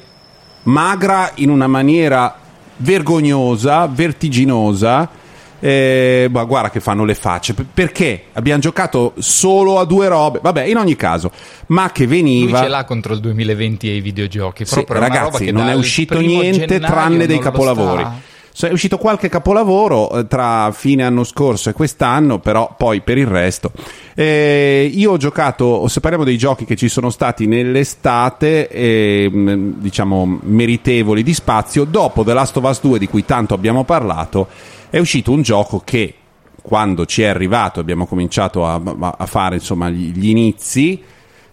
magra 0.63 1.31
in 1.36 1.50
una 1.50 1.67
maniera 1.67 2.36
vergognosa, 2.77 3.86
vertiginosa 3.88 5.10
eh, 5.59 6.27
ma 6.31 6.43
guarda 6.43 6.69
che 6.69 6.79
fanno 6.79 7.05
le 7.05 7.15
facce. 7.15 7.53
Perché 7.53 8.25
abbiamo 8.33 8.59
giocato 8.59 9.13
solo 9.17 9.79
a 9.79 9.85
due 9.85 10.07
robe? 10.07 10.39
Vabbè, 10.41 10.63
in 10.63 10.77
ogni 10.77 10.95
caso, 10.95 11.31
ma 11.67 11.91
che 11.91 12.07
veniva. 12.07 12.51
Lui 12.51 12.67
ce 12.67 12.69
l'ha 12.69 12.83
contro 12.85 13.13
il 13.13 13.19
2020 13.19 13.89
e 13.89 13.95
i 13.95 14.01
videogiochi. 14.01 14.65
Sì, 14.65 14.83
ragazzi, 14.88 15.51
non 15.51 15.67
è 15.67 15.74
uscito 15.74 16.19
niente 16.19 16.79
tranne 16.79 17.25
dei 17.25 17.39
capolavori. 17.39 18.33
È 18.57 18.71
uscito 18.71 18.97
qualche 18.97 19.27
capolavoro 19.27 20.09
eh, 20.12 20.27
tra 20.27 20.71
fine 20.71 21.03
anno 21.03 21.25
scorso 21.25 21.69
e 21.69 21.74
quest'anno, 21.74 22.39
però 22.39 22.74
poi 22.77 23.01
per 23.01 23.17
il 23.17 23.27
resto. 23.27 23.69
Eh, 24.13 24.89
io 24.93 25.12
ho 25.12 25.17
giocato, 25.17 25.89
se 25.89 26.00
parliamo 26.00 26.24
dei 26.24 26.38
giochi 26.38 26.63
che 26.63 26.77
ci 26.77 26.88
sono 26.88 27.09
stati 27.09 27.47
nell'estate, 27.47 28.69
eh, 28.69 29.29
diciamo 29.29 30.39
meritevoli 30.43 31.21
di 31.21 31.33
spazio, 31.33 31.83
dopo 31.83 32.24
The 32.24 32.33
Last 32.33 32.55
of 32.55 32.63
Us 32.63 32.79
2 32.79 32.97
di 32.97 33.09
cui 33.09 33.25
tanto 33.25 33.53
abbiamo 33.53 33.83
parlato 33.83 34.47
è 34.89 34.98
uscito 35.00 35.32
un 35.32 35.42
gioco 35.42 35.82
che 35.84 36.15
quando 36.62 37.06
ci 37.06 37.22
è 37.22 37.27
arrivato, 37.27 37.80
abbiamo 37.80 38.08
cominciato 38.08 38.65
a, 38.65 38.82
a 39.18 39.25
fare 39.27 39.56
insomma, 39.56 39.89
gli, 39.89 40.30
inizi, 40.30 41.01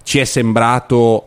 ci 0.03 0.19
è 0.19 0.25
sembrato 0.25 1.27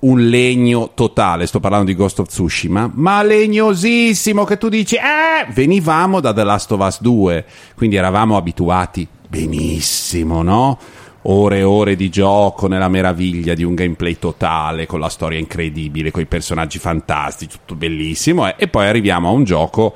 un 0.00 0.28
legno 0.28 0.90
totale, 0.94 1.46
sto 1.46 1.60
parlando 1.60 1.86
di 1.86 1.94
Ghost 1.94 2.18
of 2.18 2.28
Tsushima, 2.28 2.90
ma 2.94 3.22
legnosissimo 3.22 4.44
che 4.44 4.58
tu 4.58 4.68
dici, 4.68 4.96
eh, 4.96 5.50
venivamo 5.52 6.20
da 6.20 6.32
The 6.32 6.42
Last 6.42 6.72
of 6.72 6.80
Us 6.84 7.00
2, 7.00 7.44
quindi 7.76 7.96
eravamo 7.96 8.36
abituati 8.36 9.06
benissimo, 9.28 10.42
no? 10.42 10.78
Ore 11.24 11.58
e 11.58 11.62
ore 11.62 11.96
di 11.96 12.08
gioco 12.08 12.66
nella 12.66 12.88
meraviglia 12.88 13.54
di 13.54 13.62
un 13.62 13.74
gameplay 13.74 14.18
totale, 14.18 14.86
con 14.86 14.98
la 14.98 15.10
storia 15.10 15.38
incredibile, 15.38 16.10
con 16.10 16.22
i 16.22 16.26
personaggi 16.26 16.78
fantastici, 16.78 17.58
tutto 17.58 17.76
bellissimo, 17.76 18.48
eh? 18.48 18.54
e 18.56 18.66
poi 18.66 18.86
arriviamo 18.86 19.28
a 19.28 19.32
un 19.32 19.44
gioco 19.44 19.94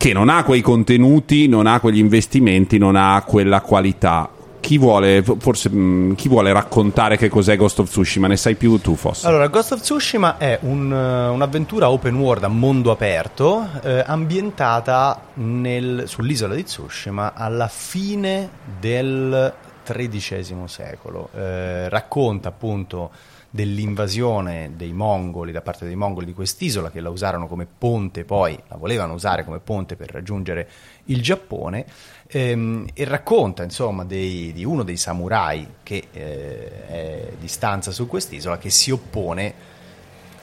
che 0.00 0.14
non 0.14 0.30
ha 0.30 0.44
quei 0.44 0.62
contenuti, 0.62 1.46
non 1.46 1.66
ha 1.66 1.78
quegli 1.78 1.98
investimenti, 1.98 2.78
non 2.78 2.96
ha 2.96 3.22
quella 3.26 3.60
qualità. 3.60 4.30
Chi 4.58 4.78
vuole, 4.78 5.22
forse, 5.22 5.68
mm, 5.68 6.14
chi 6.14 6.26
vuole 6.26 6.54
raccontare 6.54 7.18
che 7.18 7.28
cos'è 7.28 7.54
Ghost 7.54 7.80
of 7.80 7.90
Tsushima? 7.90 8.26
Ne 8.26 8.38
sai 8.38 8.54
più 8.54 8.80
tu, 8.80 8.94
Foss? 8.94 9.24
Allora, 9.24 9.48
Ghost 9.48 9.72
of 9.72 9.80
Tsushima 9.82 10.38
è 10.38 10.58
un, 10.62 10.90
eh, 10.90 11.28
un'avventura 11.28 11.90
open 11.90 12.14
world 12.14 12.44
a 12.44 12.48
mondo 12.48 12.92
aperto, 12.92 13.68
eh, 13.82 14.02
ambientata 14.06 15.20
nel, 15.34 16.04
sull'isola 16.06 16.54
di 16.54 16.64
Tsushima 16.64 17.34
alla 17.34 17.68
fine 17.68 18.48
del 18.80 19.52
XIII 19.84 20.62
secolo. 20.64 21.28
Eh, 21.36 21.90
racconta 21.90 22.48
appunto 22.48 23.10
dell'invasione 23.50 24.72
dei 24.76 24.92
mongoli 24.92 25.50
da 25.50 25.60
parte 25.60 25.84
dei 25.84 25.96
mongoli 25.96 26.26
di 26.26 26.32
quest'isola 26.32 26.90
che 26.90 27.00
la 27.00 27.10
usarono 27.10 27.48
come 27.48 27.66
ponte 27.66 28.24
poi, 28.24 28.56
la 28.68 28.76
volevano 28.76 29.14
usare 29.14 29.44
come 29.44 29.58
ponte 29.58 29.96
per 29.96 30.10
raggiungere 30.10 30.68
il 31.06 31.20
Giappone 31.20 31.84
ehm, 32.28 32.88
e 32.94 33.04
racconta 33.04 33.64
insomma 33.64 34.04
dei, 34.04 34.52
di 34.52 34.64
uno 34.64 34.84
dei 34.84 34.96
samurai 34.96 35.66
che 35.82 36.06
eh, 36.12 36.86
è 36.86 37.32
di 37.38 37.48
stanza 37.48 37.90
su 37.90 38.06
quest'isola 38.06 38.56
che 38.56 38.70
si 38.70 38.92
oppone 38.92 39.78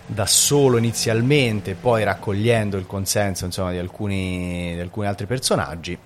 da 0.05 0.25
solo 0.25 0.77
inizialmente 0.77 1.75
poi 1.75 2.03
raccogliendo 2.03 2.77
il 2.77 2.85
consenso 2.85 3.45
insomma, 3.45 3.71
di, 3.71 3.77
alcuni, 3.77 4.73
di 4.73 4.79
alcuni 4.79 5.07
altri 5.07 5.25
personaggi 5.25 5.97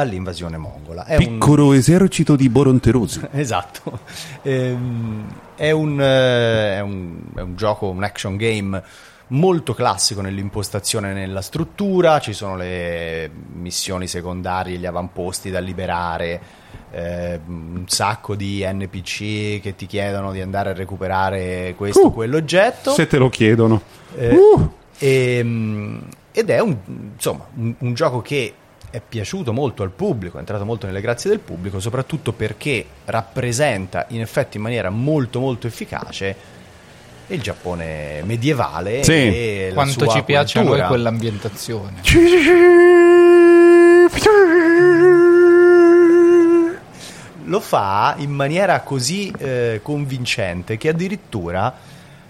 all'invasione 0.00 0.56
mongola. 0.56 1.04
È 1.04 1.16
un- 1.16 1.24
Piccolo 1.24 1.72
esercito 1.72 2.36
di 2.36 2.48
Boronterosi. 2.48 3.20
Esatto, 3.32 4.00
Ehm, 4.42 5.24
è, 5.56 5.70
un, 5.70 6.00
eh, 6.00 6.76
è 6.76 6.80
un- 6.80 7.20
è 7.34 7.40
un 7.40 7.56
gioco, 7.56 7.88
un 7.88 8.02
action 8.02 8.36
game 8.36 8.82
molto 9.30 9.74
classico 9.74 10.22
nell'impostazione 10.22 11.10
e 11.10 11.14
nella 11.14 11.42
struttura, 11.42 12.18
ci 12.18 12.32
sono 12.32 12.56
le 12.56 13.30
missioni 13.54 14.06
secondarie, 14.06 14.78
gli 14.78 14.86
avamposti 14.86 15.50
da 15.50 15.58
liberare, 15.60 16.40
eh, 16.90 17.38
un 17.46 17.84
sacco 17.86 18.34
di 18.34 18.64
NPC 18.66 19.60
che 19.60 19.74
ti 19.76 19.84
chiedono 19.84 20.32
di 20.32 20.40
andare 20.40 20.70
a 20.70 20.72
recuperare 20.72 21.74
questo 21.76 22.00
o 22.00 22.06
Uh, 22.06 22.12
quell'oggetto. 22.14 22.92
Se 22.92 23.06
te 23.06 23.18
lo 23.18 23.28
chiedono. 23.28 23.82
Eh, 24.16 24.34
Uh. 24.34 24.72
ehm, 24.98 26.02
ed 26.32 26.48
è 26.50 26.60
un, 26.60 26.76
insomma, 27.14 27.44
un, 27.56 27.74
un 27.78 27.92
gioco 27.94 28.22
che 28.22 28.54
è 28.90 29.00
piaciuto 29.06 29.52
molto 29.52 29.82
al 29.82 29.90
pubblico, 29.90 30.36
è 30.36 30.40
entrato 30.40 30.64
molto 30.64 30.86
nelle 30.86 31.00
grazie 31.00 31.28
del 31.30 31.40
pubblico, 31.40 31.80
soprattutto 31.80 32.32
perché 32.32 32.84
rappresenta 33.06 34.06
in 34.08 34.20
effetti 34.20 34.56
in 34.56 34.62
maniera 34.62 34.90
molto 34.90 35.40
molto 35.40 35.66
efficace 35.66 36.56
il 37.28 37.40
Giappone 37.42 38.22
medievale 38.24 39.02
Sì. 39.04 39.12
e 39.12 39.66
la 39.68 39.74
Quanto 39.74 40.04
sua 40.04 40.12
ci 40.14 40.22
piace 40.22 40.58
a 40.58 40.62
noi 40.62 40.70
cultura. 40.70 40.88
quell'ambientazione. 40.88 42.00
lo 47.44 47.60
fa 47.60 48.14
in 48.18 48.30
maniera 48.30 48.80
così 48.80 49.32
eh, 49.38 49.80
convincente 49.82 50.76
che 50.76 50.90
addirittura 50.90 51.74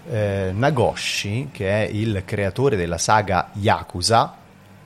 eh, 0.09 0.51
Nagoshi, 0.53 1.49
che 1.51 1.85
è 1.85 1.89
il 1.91 2.23
creatore 2.25 2.75
della 2.77 2.97
saga 2.97 3.49
Yakuza, 3.53 4.35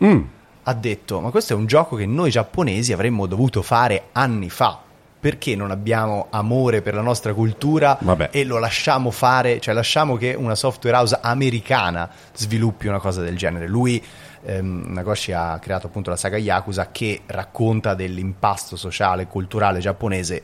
Mm. 0.03 0.22
Ha 0.63 0.74
detto: 0.74 1.20
Ma 1.20 1.29
questo 1.29 1.53
è 1.53 1.55
un 1.55 1.65
gioco 1.65 1.96
che 1.96 2.05
noi 2.05 2.29
giapponesi 2.29 2.93
avremmo 2.93 3.25
dovuto 3.25 3.62
fare 3.62 4.05
anni 4.13 4.50
fa. 4.50 4.79
Perché 5.24 5.55
non 5.55 5.72
abbiamo 5.72 6.27
amore 6.32 6.82
per 6.82 6.96
la 6.96 7.01
nostra 7.01 7.34
cultura 7.34 7.98
Vabbè. 8.01 8.27
e 8.34 8.43
lo 8.43 8.60
lasciamo 8.60 9.10
fare, 9.10 9.62
cioè 9.62 9.74
lasciamo 9.74 10.17
che 10.17 10.34
una 10.34 10.53
software 10.53 10.98
house 10.98 11.17
americana 11.22 12.10
sviluppi 12.34 12.88
una 12.88 13.00
cosa 13.00 13.22
del 13.22 13.38
genere? 13.38 13.67
Lui, 13.67 14.03
ehm, 14.43 14.84
Nagoshi, 14.88 15.32
ha 15.32 15.58
creato 15.60 15.88
appunto 15.88 16.10
la 16.10 16.17
saga 16.17 16.36
Yakuza 16.36 16.91
che 16.91 17.22
racconta 17.27 17.93
dell'impasto 17.93 18.75
sociale 18.75 19.22
e 19.22 19.27
culturale 19.27 19.79
giapponese 19.79 20.43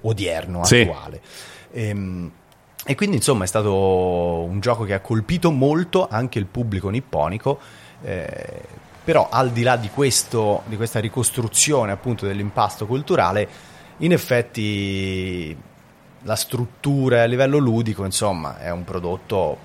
odierno, 0.00 0.64
Sì. 0.64 0.80
attuale. 0.80 1.20
Ehm, 1.72 2.30
e 2.86 2.94
quindi 2.94 3.16
insomma 3.16 3.44
è 3.44 3.46
stato 3.46 3.74
un 4.42 4.58
gioco 4.60 4.84
che 4.84 4.94
ha 4.94 5.00
colpito 5.00 5.50
molto 5.50 6.08
anche 6.10 6.38
il 6.38 6.46
pubblico 6.46 6.88
nipponico. 6.88 7.58
eh, 8.06 8.62
però 9.04 9.28
al 9.30 9.50
di 9.50 9.62
là 9.62 9.76
di, 9.76 9.90
questo, 9.90 10.62
di 10.66 10.76
questa 10.76 10.98
ricostruzione 10.98 11.92
appunto 11.92 12.26
dell'impasto 12.26 12.86
culturale, 12.86 13.48
in 13.98 14.12
effetti 14.12 15.56
la 16.22 16.36
struttura 16.36 17.22
a 17.22 17.26
livello 17.26 17.58
ludico, 17.58 18.04
insomma, 18.04 18.58
è 18.58 18.70
un 18.70 18.84
prodotto 18.84 19.58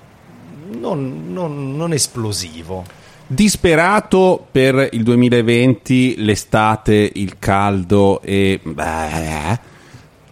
non, 0.78 1.32
non- 1.32 1.74
non 1.74 1.92
esplosivo. 1.92 2.84
Disperato 3.26 4.46
per 4.50 4.88
il 4.92 5.02
2020, 5.02 6.16
l'estate, 6.18 7.10
il 7.14 7.38
caldo 7.38 8.20
e... 8.22 8.60
beh, 8.62 9.58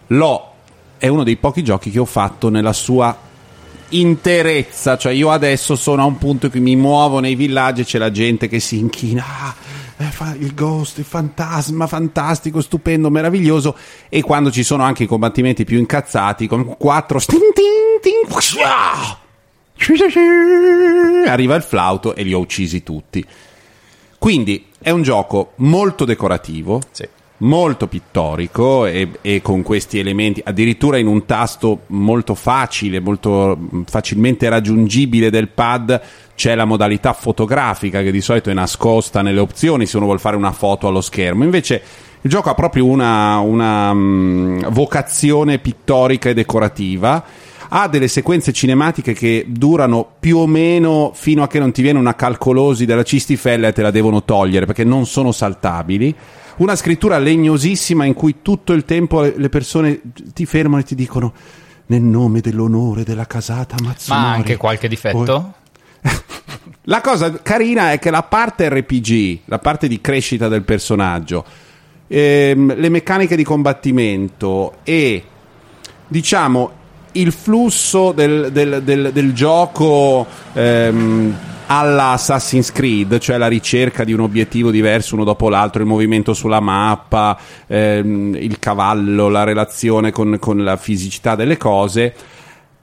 L'ho 0.07 0.53
è 0.97 1.07
uno 1.07 1.23
dei 1.23 1.37
pochi 1.37 1.63
giochi 1.63 1.91
che 1.91 1.99
ho 1.99 2.05
fatto 2.05 2.49
nella 2.49 2.73
sua 2.73 3.15
interezza, 3.89 4.97
cioè 4.97 5.13
io 5.13 5.31
adesso 5.31 5.75
sono 5.75 6.01
a 6.01 6.05
un 6.05 6.17
punto 6.17 6.45
in 6.45 6.51
cui 6.51 6.61
mi 6.61 6.75
muovo 6.75 7.19
nei 7.19 7.35
villaggi 7.35 7.81
e 7.81 7.85
c'è 7.85 7.97
la 7.97 8.11
gente 8.11 8.47
che 8.47 8.59
si 8.59 8.77
inchina, 8.77 9.25
ah, 9.25 9.55
eh, 9.97 10.37
il 10.39 10.53
ghost, 10.53 10.99
il 10.99 11.05
fantasma, 11.05 11.87
fantastico, 11.87 12.61
stupendo, 12.61 13.09
meraviglioso 13.09 13.75
e 14.09 14.21
quando 14.21 14.51
ci 14.51 14.63
sono 14.63 14.83
anche 14.83 15.03
i 15.03 15.07
combattimenti 15.07 15.65
più 15.65 15.77
incazzati 15.77 16.47
con 16.47 16.77
quattro 16.77 17.19
arriva 21.27 21.55
il 21.55 21.63
flauto 21.63 22.15
e 22.15 22.23
li 22.23 22.33
ho 22.33 22.39
uccisi 22.39 22.83
tutti. 22.83 23.25
Quindi 24.17 24.67
è 24.79 24.89
un 24.89 25.01
gioco 25.01 25.53
molto 25.57 26.05
decorativo, 26.05 26.81
Sì. 26.91 27.07
Molto 27.39 27.87
pittorico 27.87 28.85
e, 28.85 29.09
e 29.21 29.41
con 29.41 29.61
questi 29.61 29.99
elementi, 29.99 30.41
addirittura 30.43 30.97
in 30.97 31.07
un 31.07 31.25
tasto 31.25 31.81
molto 31.87 32.35
facile, 32.35 32.99
molto 32.99 33.57
mm, 33.57 33.81
facilmente 33.83 34.49
raggiungibile 34.49 35.29
del 35.29 35.49
pad 35.49 36.01
c'è 36.35 36.55
la 36.55 36.65
modalità 36.65 37.13
fotografica 37.13 38.01
che 38.01 38.11
di 38.11 38.21
solito 38.21 38.49
è 38.49 38.53
nascosta 38.53 39.21
nelle 39.21 39.39
opzioni 39.39 39.85
se 39.85 39.97
uno 39.97 40.05
vuole 40.05 40.21
fare 40.21 40.35
una 40.35 40.51
foto 40.51 40.87
allo 40.87 41.01
schermo. 41.01 41.43
Invece 41.43 41.81
il 42.21 42.29
gioco 42.29 42.49
ha 42.49 42.53
proprio 42.53 42.85
una, 42.85 43.39
una, 43.39 43.93
mm, 43.93 44.61
vocazione 44.69 45.59
pittorica 45.59 46.29
e 46.29 46.33
decorativa 46.33 47.23
ha 47.71 47.87
delle 47.87 48.07
sequenze 48.07 48.51
cinematiche 48.51 49.13
che 49.13 49.45
durano 49.47 50.07
più 50.19 50.37
o 50.37 50.47
meno 50.47 51.11
fino 51.13 51.43
a 51.43 51.47
che 51.47 51.59
non 51.59 51.71
ti 51.71 51.81
viene 51.83 51.99
una 51.99 52.15
calcolosi 52.15 52.85
della 52.85 53.03
cistifella 53.03 53.67
e 53.67 53.73
te 53.73 53.83
la 53.83 53.91
devono 53.91 54.23
togliere 54.23 54.65
perché 54.65 54.83
non 54.83 55.05
sono 55.05 55.31
saltabili. 55.31 56.15
Una 56.59 56.75
scrittura 56.75 57.17
legnosissima 57.17 58.05
in 58.05 58.13
cui 58.13 58.37
tutto 58.41 58.73
il 58.73 58.83
tempo 58.85 59.21
le 59.21 59.49
persone 59.49 60.01
ti 60.33 60.45
fermano 60.45 60.81
e 60.81 60.85
ti 60.85 60.95
dicono 60.95 61.33
nel 61.87 62.01
nome 62.01 62.41
dell'onore 62.41 63.03
della 63.03 63.25
casata 63.25 63.75
Matsunori. 63.81 64.23
Ma 64.25 64.31
anche 64.33 64.57
qualche 64.57 64.87
difetto? 64.87 65.53
La 66.83 67.01
cosa 67.01 67.31
carina 67.41 67.91
è 67.91 67.99
che 67.99 68.09
la 68.09 68.23
parte 68.23 68.67
RPG, 68.67 69.39
la 69.45 69.59
parte 69.59 69.87
di 69.87 70.01
crescita 70.01 70.47
del 70.47 70.63
personaggio, 70.63 71.45
ehm, 72.07 72.75
le 72.75 72.89
meccaniche 72.89 73.35
di 73.35 73.43
combattimento 73.43 74.77
e 74.83 75.23
diciamo 76.07 76.71
il 77.13 77.31
flusso 77.31 78.11
del, 78.11 78.51
del- 78.51 78.81
del- 78.83 79.11
del 79.13 79.33
gioco 79.33 80.25
ehm, 80.53 81.37
alla 81.71 82.11
Assassin's 82.11 82.71
Creed, 82.71 83.19
cioè 83.19 83.37
la 83.37 83.47
ricerca 83.47 84.03
di 84.03 84.11
un 84.11 84.21
obiettivo 84.21 84.71
diverso 84.71 85.13
uno 85.13 85.23
dopo 85.23 85.49
l'altro, 85.49 85.81
il 85.81 85.87
movimento 85.87 86.33
sulla 86.33 86.59
mappa, 86.59 87.37
ehm, 87.67 88.35
il 88.39 88.57
cavallo, 88.57 89.29
la 89.29 89.43
relazione 89.43 90.11
con, 90.11 90.37
con 90.39 90.63
la 90.63 90.77
fisicità 90.77 91.35
delle 91.35 91.57
cose 91.57 92.13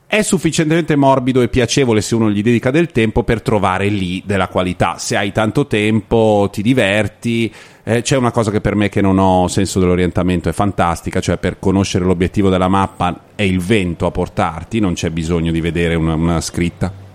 è 0.06 0.22
sufficientemente 0.22 0.94
morbido 0.94 1.42
e 1.42 1.48
piacevole 1.48 2.00
se 2.00 2.14
uno 2.14 2.30
gli 2.30 2.42
dedica 2.42 2.70
del 2.70 2.92
tempo 2.92 3.24
per 3.24 3.42
trovare 3.42 3.88
lì 3.88 4.22
della 4.24 4.46
qualità. 4.46 4.98
Se 4.98 5.16
hai 5.16 5.32
tanto 5.32 5.66
tempo, 5.66 6.48
ti 6.52 6.62
diverti. 6.62 7.52
Eh, 7.82 8.02
c'è 8.02 8.16
una 8.16 8.30
cosa 8.30 8.52
che 8.52 8.60
per 8.60 8.76
me 8.76 8.88
che 8.88 9.00
non 9.00 9.18
ho 9.18 9.48
senso 9.48 9.80
dell'orientamento 9.80 10.48
è 10.48 10.52
fantastica, 10.52 11.18
cioè 11.18 11.38
per 11.38 11.58
conoscere 11.58 12.04
l'obiettivo 12.04 12.50
della 12.50 12.68
mappa 12.68 13.22
è 13.34 13.42
il 13.42 13.58
vento 13.58 14.06
a 14.06 14.12
portarti, 14.12 14.78
non 14.78 14.94
c'è 14.94 15.10
bisogno 15.10 15.50
di 15.50 15.60
vedere 15.60 15.96
una, 15.96 16.14
una 16.14 16.40
scritta 16.40 17.05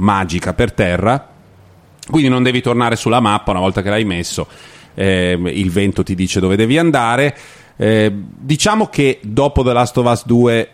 magica 0.00 0.52
per 0.52 0.72
terra. 0.72 1.28
Quindi 2.08 2.28
non 2.28 2.42
devi 2.42 2.60
tornare 2.60 2.96
sulla 2.96 3.20
mappa 3.20 3.52
una 3.52 3.60
volta 3.60 3.82
che 3.82 3.90
l'hai 3.90 4.04
messo, 4.04 4.46
ehm, 4.94 5.46
il 5.46 5.70
vento 5.70 6.02
ti 6.02 6.14
dice 6.14 6.40
dove 6.40 6.56
devi 6.56 6.76
andare. 6.76 7.36
Eh, 7.76 8.12
diciamo 8.12 8.88
che 8.88 9.20
dopo 9.22 9.62
The 9.62 9.72
Last 9.72 9.96
of 9.96 10.10
Us 10.10 10.26
2 10.26 10.70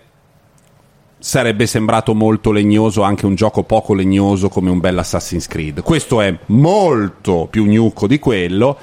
sarebbe 1.19 1.67
sembrato 1.67 2.15
molto 2.15 2.53
legnoso 2.53 3.03
anche 3.03 3.27
un 3.27 3.35
gioco 3.35 3.62
poco 3.62 3.95
legnoso 3.95 4.49
come 4.49 4.71
un 4.71 4.81
bel 4.81 4.99
Assassin's 4.99 5.47
Creed. 5.47 5.83
Questo 5.83 6.21
è 6.21 6.37
molto 6.47 7.47
più 7.51 7.67
gnucco 7.67 8.07
di 8.07 8.19
quello, 8.19 8.77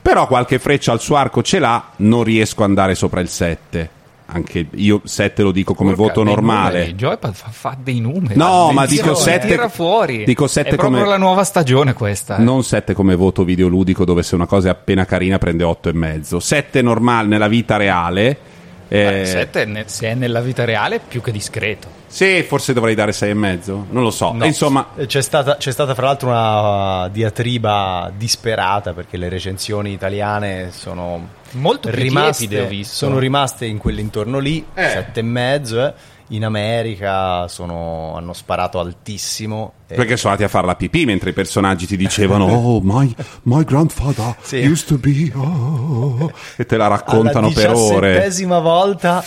però 0.00 0.26
qualche 0.26 0.58
freccia 0.58 0.92
al 0.92 1.00
suo 1.00 1.16
arco 1.16 1.42
ce 1.42 1.58
l'ha, 1.58 1.90
non 1.96 2.22
riesco 2.22 2.62
ad 2.62 2.68
andare 2.68 2.94
sopra 2.94 3.20
il 3.20 3.28
7. 3.28 3.90
Anche 4.30 4.66
io 4.74 5.00
7 5.04 5.42
lo 5.42 5.52
dico 5.52 5.72
come 5.72 5.94
Porca, 5.94 6.12
voto 6.12 6.22
normale. 6.22 6.78
numeri, 6.80 6.94
Joypad 6.94 7.32
fa, 7.32 7.48
fa 7.50 7.74
dei 7.82 7.98
numeri. 7.98 8.36
No, 8.36 8.72
ma 8.72 8.84
dico 8.84 9.14
sette- 9.14 9.46
Tira 9.46 9.70
fuori. 9.70 10.24
dico 10.24 10.46
sette 10.46 10.70
È 10.70 10.74
proprio 10.74 10.98
come- 10.98 11.10
la 11.10 11.16
nuova 11.16 11.44
stagione 11.44 11.94
questa. 11.94 12.36
eh. 12.36 12.42
Non 12.42 12.62
7 12.62 12.92
come 12.92 13.14
voto 13.14 13.42
videoludico 13.42 14.04
dove 14.04 14.22
se 14.22 14.34
una 14.34 14.44
cosa 14.46 14.68
è 14.68 14.70
appena 14.70 15.06
carina 15.06 15.38
prende 15.38 15.64
8 15.64 15.88
e 15.88 15.92
mezzo. 15.94 16.40
7 16.40 16.82
normale 16.82 17.26
nella 17.26 17.48
vita 17.48 17.78
reale. 17.78 18.36
Beh, 18.86 19.20
Eh, 19.22 19.24
sette, 19.26 19.64
ne- 19.64 19.84
se 19.86 20.08
è 20.08 20.14
nella 20.14 20.40
vita 20.42 20.64
reale, 20.66 21.00
più 21.00 21.22
che 21.22 21.32
discreto. 21.32 21.88
Sì, 22.08 22.42
forse 22.42 22.72
dovrei 22.72 22.94
dare 22.94 23.12
6 23.12 23.30
e 23.30 23.34
mezzo. 23.34 23.86
Non 23.90 24.02
lo 24.02 24.10
so. 24.10 24.32
No. 24.32 24.44
Insomma, 24.44 24.88
Eh, 24.96 25.06
C'è 25.06 25.22
stata, 25.22 25.56
c'è 25.56 25.70
stata 25.70 25.94
fra 25.94 26.06
l'altro 26.06 26.28
una 26.30 27.08
diatriba 27.08 28.10
disperata 28.16 28.92
perché 28.92 29.16
le 29.16 29.28
recensioni 29.28 29.92
italiane 29.92 30.70
sono 30.72 31.28
Molto 31.52 31.88
rimaste, 31.90 32.66
visto. 32.66 32.94
sono 33.06 33.18
rimaste 33.18 33.64
in 33.66 33.78
quell'intorno 33.78 34.38
lì, 34.38 34.64
Eh. 34.74 34.88
sette 34.88 35.20
e 35.20 35.22
mezzo. 35.22 35.84
eh. 35.86 35.92
In 36.28 36.44
America 36.44 37.48
sono- 37.48 38.14
hanno 38.16 38.32
sparato 38.34 38.78
altissimo. 38.78 39.72
Perché 39.86 40.16
sono 40.18 40.32
andati 40.34 40.46
a 40.46 40.52
fare 40.52 40.66
la 40.66 40.76
pipì 40.76 41.06
mentre 41.06 41.30
i 41.30 41.32
personaggi 41.32 41.86
ti 41.86 41.96
dicevano 41.96 42.44
Oh, 42.52 42.80
my, 42.82 43.14
my 43.44 43.64
grandfather 43.64 44.36
Sì. 44.42 44.58
used 44.58 44.86
to 44.88 44.98
be 44.98 45.32
oh", 45.34 46.30
e 46.56 46.66
te 46.66 46.76
la 46.76 46.86
raccontano 46.88 47.50
per 47.50 47.70
ore. 47.74 48.08
diciassettesima 48.10 48.58
volta. 48.58 49.24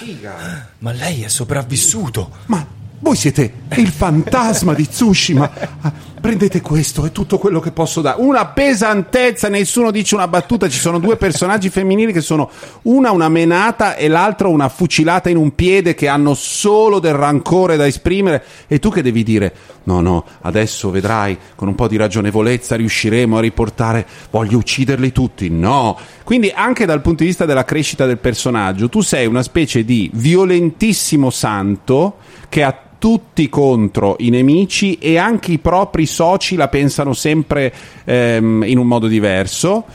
Ma 0.80 0.92
lei 0.92 1.24
è 1.24 1.28
sopravvissuto. 1.28 2.30
Ma 2.48 2.64
voi 3.02 3.16
siete 3.16 3.54
il 3.76 3.90
fantasma 3.90 4.74
di 4.74 4.88
Tsushima. 4.88 5.52
Ah, 5.82 5.92
Prendete 6.22 6.62
questo, 6.62 7.04
è 7.04 7.12
tutto 7.12 7.40
quello 7.40 7.60
che 7.60 7.72
posso 7.72 8.00
dare. 8.00 8.22
Una 8.22 8.46
pesantezza, 8.46 9.50
nessuno 9.50 9.90
dice 9.90 10.14
una 10.14 10.28
battuta. 10.28 10.70
Ci 10.70 10.78
sono 10.78 11.00
due 11.00 11.16
personaggi 11.16 11.72
femminili 11.72 12.14
che 12.14 12.22
sono 12.22 12.48
una 12.84 13.10
una 13.10 13.28
menata 13.28 13.96
e 13.96 14.08
l'altra 14.08 14.48
una 14.48 14.70
fucilata 14.70 15.30
in 15.30 15.38
un 15.38 15.56
piede 15.56 15.96
che 15.96 16.08
hanno 16.08 16.36
solo 16.36 17.00
del 17.00 17.16
rancore 17.16 17.76
da 17.76 17.88
esprimere. 17.88 18.44
E 18.68 18.78
tu 18.78 18.92
che 18.92 19.02
devi 19.02 19.24
dire? 19.24 19.52
No, 19.86 20.00
no, 20.02 20.24
adesso 20.42 20.92
vedrai, 20.92 21.36
con 21.56 21.68
un 21.68 21.74
po' 21.74 21.88
di 21.88 21.98
ragionevolezza 21.98 22.76
riusciremo 22.76 23.38
a 23.38 23.42
riportare. 23.42 24.06
Voglio 24.30 24.60
ucciderli 24.60 25.12
tutti. 25.12 25.50
No. 25.50 25.98
Quindi, 26.24 26.52
anche 26.54 26.86
dal 26.86 27.02
punto 27.02 27.24
di 27.24 27.30
vista 27.30 27.46
della 27.46 27.66
crescita 27.66 28.06
del 28.06 28.20
personaggio, 28.20 28.90
tu 28.90 29.02
sei 29.02 29.26
una 29.26 29.42
specie 29.42 29.84
di 29.84 30.08
violentissimo 30.14 31.32
santo 31.32 32.18
che 32.48 32.62
ha 32.62 32.90
tutti 33.02 33.50
contro 33.50 34.16
i 34.20 34.30
nemici 34.30 35.00
e 35.00 35.18
anche 35.18 35.54
i 35.54 35.58
propri 35.58 36.06
soci 36.06 36.56
la 36.56 36.68
pensano 36.68 37.14
sempre 37.14 37.74
ehm, 38.04 38.64
in 38.68 38.78
un 38.78 38.86
modo 38.86 39.08
diverso. 39.08 39.86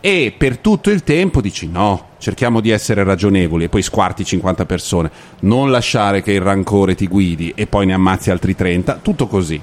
E 0.00 0.32
per 0.36 0.58
tutto 0.58 0.90
il 0.90 1.02
tempo 1.02 1.40
dici 1.40 1.68
no, 1.68 2.10
cerchiamo 2.18 2.60
di 2.60 2.70
essere 2.70 3.02
ragionevoli. 3.02 3.64
E 3.64 3.68
poi 3.68 3.82
squarti 3.82 4.24
50 4.24 4.64
persone, 4.66 5.10
non 5.40 5.72
lasciare 5.72 6.22
che 6.22 6.30
il 6.30 6.40
rancore 6.40 6.94
ti 6.94 7.08
guidi 7.08 7.52
e 7.56 7.66
poi 7.66 7.86
ne 7.86 7.94
ammazzi 7.94 8.30
altri 8.30 8.54
30, 8.54 9.00
tutto 9.02 9.26
così. 9.26 9.60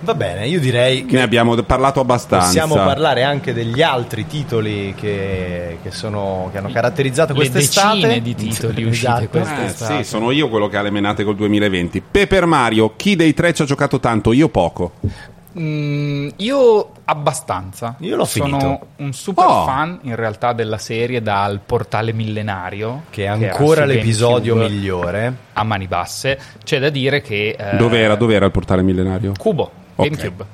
Va 0.00 0.14
bene, 0.14 0.46
io 0.46 0.60
direi 0.60 1.06
che 1.06 1.16
ne 1.16 1.22
abbiamo 1.22 1.54
parlato 1.62 2.00
abbastanza. 2.00 2.46
Possiamo 2.46 2.74
parlare 2.74 3.22
anche 3.22 3.52
degli 3.54 3.80
altri 3.82 4.26
titoli 4.26 4.94
che, 4.96 5.78
che, 5.82 5.90
sono, 5.90 6.48
che 6.52 6.58
hanno 6.58 6.68
caratterizzato 6.70 7.32
le 7.32 7.38
quest'estate. 7.38 7.96
decine 8.00 8.20
di 8.22 8.34
titoli 8.34 8.84
usciti 8.84 9.06
Esatto. 9.06 9.28
quest'estate. 9.28 9.94
Eh, 10.00 10.04
sì, 10.04 10.08
sono 10.10 10.30
io 10.30 10.48
quello 10.48 10.68
che 10.68 10.76
ha 10.76 10.82
le 10.82 10.90
menate 10.90 11.24
col 11.24 11.34
2020. 11.36 12.02
Paper 12.10 12.44
Mario, 12.46 12.92
chi 12.94 13.16
dei 13.16 13.32
tre 13.32 13.54
ci 13.54 13.62
ha 13.62 13.64
giocato 13.64 13.98
tanto? 13.98 14.32
Io 14.32 14.48
poco. 14.50 14.92
Mm, 15.58 16.28
io 16.36 16.90
abbastanza. 17.06 17.96
Io 18.00 18.16
l'ho 18.16 18.26
Sono 18.26 18.58
finito. 18.58 18.86
un 18.96 19.12
super 19.14 19.44
Oh. 19.46 19.64
fan 19.64 19.98
in 20.02 20.14
realtà 20.14 20.52
della 20.52 20.76
serie 20.76 21.22
dal 21.22 21.60
portale 21.64 22.12
millenario. 22.12 23.04
Che 23.08 23.22
è 23.22 23.30
era 23.30 23.32
ancora 23.32 23.80
su 23.82 23.86
l'episodio 23.88 24.54
migliore. 24.56 25.34
A 25.54 25.64
mani 25.64 25.86
basse. 25.86 26.38
C'è 26.62 26.78
da 26.78 26.90
dire 26.90 27.22
che... 27.22 27.56
eh, 27.58 27.76
Dov'era, 27.78 28.14
dov'era 28.16 28.44
il 28.44 28.50
portale 28.52 28.82
millenario? 28.82 29.32
Cubo. 29.38 29.70
GameCube. 29.96 30.44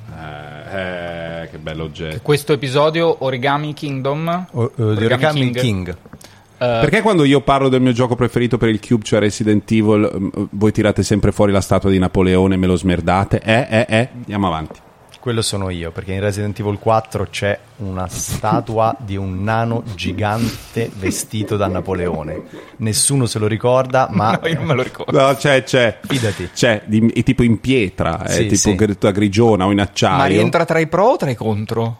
Eh, 0.72 1.42
eh, 1.42 1.48
che 1.50 1.58
bello 1.58 1.84
oggetto. 1.84 2.20
Questo 2.22 2.52
episodio 2.52 3.24
Origami 3.24 3.74
Kingdom. 3.74 4.46
O- 4.52 4.72
eh, 4.76 4.94
di 4.96 5.04
Origami 5.04 5.50
King. 5.52 5.88
eh, 5.88 5.94
Perché 6.56 7.02
quando 7.02 7.24
io 7.24 7.40
parlo 7.40 7.68
del 7.68 7.80
mio 7.80 7.92
gioco 7.92 8.14
preferito 8.14 8.56
per 8.58 8.68
il 8.68 8.80
Cube, 8.80 9.04
cioè 9.04 9.18
Resident 9.20 9.70
Evil, 9.70 10.10
mm, 10.18 10.28
voi 10.50 10.72
tirate 10.72 11.02
sempre 11.02 11.32
fuori 11.32 11.52
la 11.52 11.60
statua 11.60 11.90
di 11.90 11.98
Napoleone 11.98 12.54
e 12.54 12.56
me 12.58 12.66
lo 12.66 12.76
smerdate? 12.76 13.40
Eh, 13.42 13.66
eh, 13.68 13.86
eh, 13.88 14.08
andiamo 14.14 14.46
avanti. 14.46 14.78
Quello 15.22 15.40
sono 15.40 15.70
io, 15.70 15.92
perché 15.92 16.14
in 16.14 16.18
Resident 16.20 16.58
Evil 16.58 16.80
4 16.80 17.28
c'è 17.30 17.56
una 17.76 18.08
statua 18.08 18.92
di 18.98 19.14
un 19.14 19.44
nano 19.44 19.84
gigante 19.94 20.90
vestito 20.96 21.56
da 21.56 21.68
Napoleone. 21.68 22.42
Nessuno 22.78 23.26
se 23.26 23.38
lo 23.38 23.46
ricorda, 23.46 24.08
ma 24.10 24.32
no, 24.42 24.48
io 24.48 24.54
non 24.56 24.64
me 24.64 24.74
lo 24.74 24.82
ricordo. 24.82 25.16
No, 25.16 25.32
c'è, 25.36 25.62
c'è. 25.62 26.00
Fidati. 26.04 26.50
C'è, 26.52 26.82
di- 26.86 27.12
è 27.14 27.22
tipo 27.22 27.44
in 27.44 27.60
pietra, 27.60 28.24
è 28.24 28.30
Sì, 28.32 28.46
tipo 28.46 28.56
sì. 28.56 29.12
grigiona 29.12 29.64
o 29.64 29.70
in 29.70 29.78
acciaio. 29.78 30.16
Ma 30.16 30.24
rientra 30.24 30.64
tra 30.64 30.80
i 30.80 30.88
pro 30.88 31.04
o 31.10 31.16
tra 31.16 31.30
i 31.30 31.36
contro? 31.36 31.98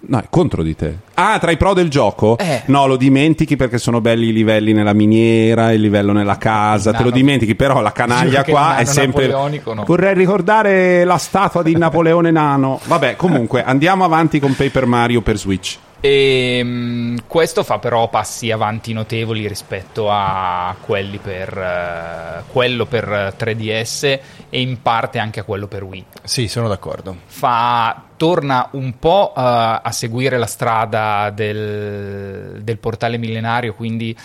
No, 0.00 0.18
è 0.20 0.26
contro 0.30 0.62
di 0.62 0.76
te. 0.76 0.96
Ah, 1.14 1.38
tra 1.40 1.50
i 1.50 1.56
pro 1.56 1.74
del 1.74 1.90
gioco? 1.90 2.38
Eh. 2.38 2.62
No, 2.66 2.86
lo 2.86 2.96
dimentichi 2.96 3.56
perché 3.56 3.78
sono 3.78 4.00
belli 4.00 4.28
i 4.28 4.32
livelli 4.32 4.72
nella 4.72 4.92
miniera, 4.92 5.72
il 5.72 5.80
livello 5.80 6.12
nella 6.12 6.38
casa, 6.38 6.90
Il 6.90 6.96
te 6.96 7.02
lo 7.02 7.10
dimentichi, 7.10 7.56
però 7.56 7.80
la 7.80 7.90
canaglia 7.90 8.44
qua 8.44 8.76
è 8.76 8.84
sempre... 8.84 9.26
no. 9.26 9.84
Vorrei 9.84 10.14
ricordare 10.14 11.02
la 11.04 11.18
statua 11.18 11.62
di 11.62 11.76
Napoleone 11.76 12.30
Nano. 12.30 12.78
Vabbè, 12.84 13.16
comunque, 13.16 13.64
andiamo 13.64 14.04
avanti 14.04 14.38
con 14.38 14.54
Paper 14.54 14.86
Mario 14.86 15.20
per 15.20 15.36
Switch. 15.36 15.78
E 16.00 16.60
mm, 16.62 17.16
questo 17.26 17.64
fa 17.64 17.78
però 17.78 18.08
passi 18.08 18.50
avanti 18.52 18.92
notevoli 18.92 19.48
rispetto 19.48 20.08
a 20.10 20.74
quelli 20.80 21.18
per 21.18 21.56
eh, 21.58 22.42
quello 22.52 22.86
per 22.86 23.12
eh, 23.12 23.34
3DS 23.36 24.20
e 24.48 24.60
in 24.60 24.80
parte 24.80 25.18
anche 25.18 25.40
a 25.40 25.42
quello 25.42 25.66
per 25.66 25.82
Wii. 25.82 26.04
sì, 26.22 26.46
sono 26.46 26.68
d'accordo. 26.68 27.16
Fa, 27.26 28.04
torna 28.16 28.68
un 28.72 28.98
po' 28.98 29.32
eh, 29.36 29.40
a 29.40 29.90
seguire 29.90 30.38
la 30.38 30.46
strada 30.46 31.30
del, 31.30 32.60
del 32.62 32.78
portale 32.78 33.18
millenario, 33.18 33.74
quindi 33.74 34.16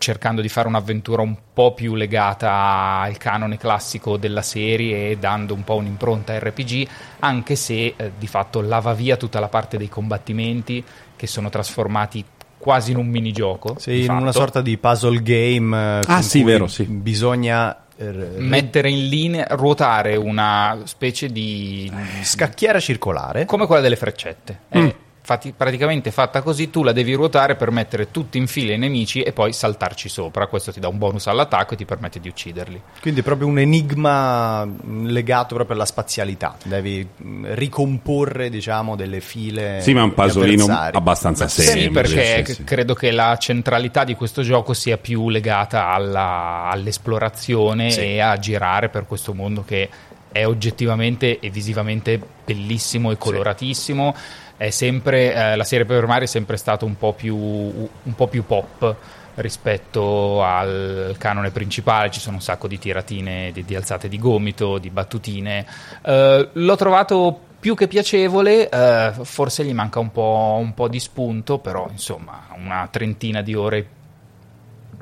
cercando 0.00 0.40
di 0.40 0.48
fare 0.48 0.66
un'avventura 0.66 1.20
un 1.20 1.36
po' 1.52 1.74
più 1.74 1.94
legata 1.94 3.00
al 3.00 3.18
canone 3.18 3.58
classico 3.58 4.16
della 4.16 4.40
serie 4.40 5.10
e 5.10 5.18
dando 5.18 5.52
un 5.52 5.62
po' 5.62 5.74
un'impronta 5.74 6.38
RPG, 6.38 6.88
anche 7.18 7.54
se 7.54 7.94
eh, 7.94 8.12
di 8.18 8.26
fatto 8.26 8.62
lava 8.62 8.94
via 8.94 9.18
tutta 9.18 9.40
la 9.40 9.48
parte 9.48 9.76
dei 9.76 9.90
combattimenti 9.90 10.82
che 11.20 11.26
sono 11.26 11.50
trasformati 11.50 12.24
quasi 12.56 12.92
in 12.92 12.96
un 12.96 13.06
minigioco. 13.06 13.76
Sì, 13.78 14.04
in 14.04 14.10
una 14.10 14.20
fatto. 14.26 14.38
sorta 14.38 14.60
di 14.62 14.78
puzzle 14.78 15.20
game. 15.22 15.98
eh, 15.98 16.04
con 16.06 16.14
Ah, 16.14 16.22
sì, 16.22 16.40
cui 16.40 16.50
vero, 16.50 16.66
sì. 16.66 16.84
Bisogna 16.84 17.76
eh, 17.98 18.04
mettere 18.38 18.88
in 18.88 19.06
linea, 19.08 19.46
ruotare 19.50 20.16
una 20.16 20.78
specie 20.84 21.28
di 21.28 21.92
scacchiera 22.22 22.80
circolare. 22.80 23.44
come 23.44 23.66
quella 23.66 23.82
delle 23.82 23.96
freccette. 23.96 24.60
Mm. 24.78 24.86
È 24.86 24.94
fatti- 25.22 25.52
praticamente 25.56 26.10
fatta 26.10 26.42
così, 26.42 26.70
tu 26.70 26.82
la 26.82 26.92
devi 26.92 27.14
ruotare 27.14 27.54
per 27.56 27.70
mettere 27.70 28.10
tutti 28.10 28.38
in 28.38 28.46
fila 28.46 28.72
i 28.74 28.78
nemici 28.78 29.22
e 29.22 29.32
poi 29.32 29.52
saltarci 29.52 30.08
sopra. 30.08 30.46
Questo 30.46 30.72
ti 30.72 30.80
dà 30.80 30.88
un 30.88 30.98
bonus 30.98 31.26
all'attacco 31.26 31.74
e 31.74 31.76
ti 31.76 31.84
permette 31.84 32.20
di 32.20 32.28
ucciderli. 32.28 32.80
Quindi 33.00 33.20
è 33.20 33.22
proprio 33.22 33.46
un 33.46 33.58
enigma 33.58 34.64
mh, 34.64 35.06
legato 35.06 35.54
proprio 35.54 35.76
alla 35.76 35.86
spazialità. 35.86 36.56
Devi 36.64 37.06
mh, 37.16 37.54
ricomporre, 37.54 38.50
diciamo, 38.50 38.96
delle 38.96 39.20
file. 39.20 39.80
Sì, 39.80 39.92
ma 39.92 40.00
è 40.00 40.02
un 40.04 40.12
avversari. 40.16 40.96
abbastanza 40.96 41.48
Sì, 41.48 41.62
semplice. 41.62 41.90
perché 42.14 42.44
sì, 42.46 42.54
sì. 42.54 42.64
credo 42.64 42.94
che 42.94 43.10
la 43.10 43.36
centralità 43.38 44.04
di 44.04 44.14
questo 44.14 44.42
gioco 44.42 44.72
sia 44.74 44.96
più 44.98 45.28
legata 45.28 45.88
alla- 45.88 46.68
all'esplorazione 46.70 47.90
Sì. 47.90 48.00
e 48.00 48.20
a 48.20 48.36
girare 48.38 48.88
per 48.88 49.06
questo 49.06 49.34
mondo 49.34 49.64
che 49.64 49.88
è 50.32 50.46
oggettivamente 50.46 51.40
e 51.40 51.50
visivamente 51.50 52.20
bellissimo 52.44 53.10
e 53.10 53.16
coloratissimo. 53.18 54.14
È 54.14 54.49
sempre, 54.68 55.32
eh, 55.32 55.56
la 55.56 55.64
serie 55.64 55.86
Paper 55.86 56.06
Mario 56.06 56.24
è 56.24 56.28
sempre 56.28 56.58
stata 56.58 56.84
un 56.84 56.98
po' 56.98 57.14
più, 57.14 57.34
un 57.34 58.14
po' 58.14 58.26
più 58.26 58.44
pop 58.44 58.94
rispetto 59.36 60.42
al 60.42 61.14
canone 61.18 61.50
principale, 61.50 62.10
ci 62.10 62.20
sono 62.20 62.36
un 62.36 62.42
sacco 62.42 62.68
di 62.68 62.78
tiratine, 62.78 63.50
di, 63.52 63.64
di 63.64 63.74
alzate 63.74 64.08
di 64.08 64.18
gomito, 64.18 64.78
di 64.78 64.90
battutine. 64.90 65.66
Eh, 66.02 66.48
l'ho 66.52 66.76
trovato 66.76 67.40
più 67.58 67.74
che 67.74 67.88
piacevole, 67.88 68.68
eh, 68.68 69.12
forse 69.22 69.64
gli 69.64 69.72
manca 69.72 69.98
un 69.98 70.10
po', 70.10 70.58
un 70.60 70.74
po' 70.74 70.88
di 70.88 70.98
spunto, 70.98 71.58
però 71.58 71.88
insomma 71.90 72.48
una 72.56 72.88
trentina 72.90 73.42
di 73.42 73.54
ore 73.54 73.86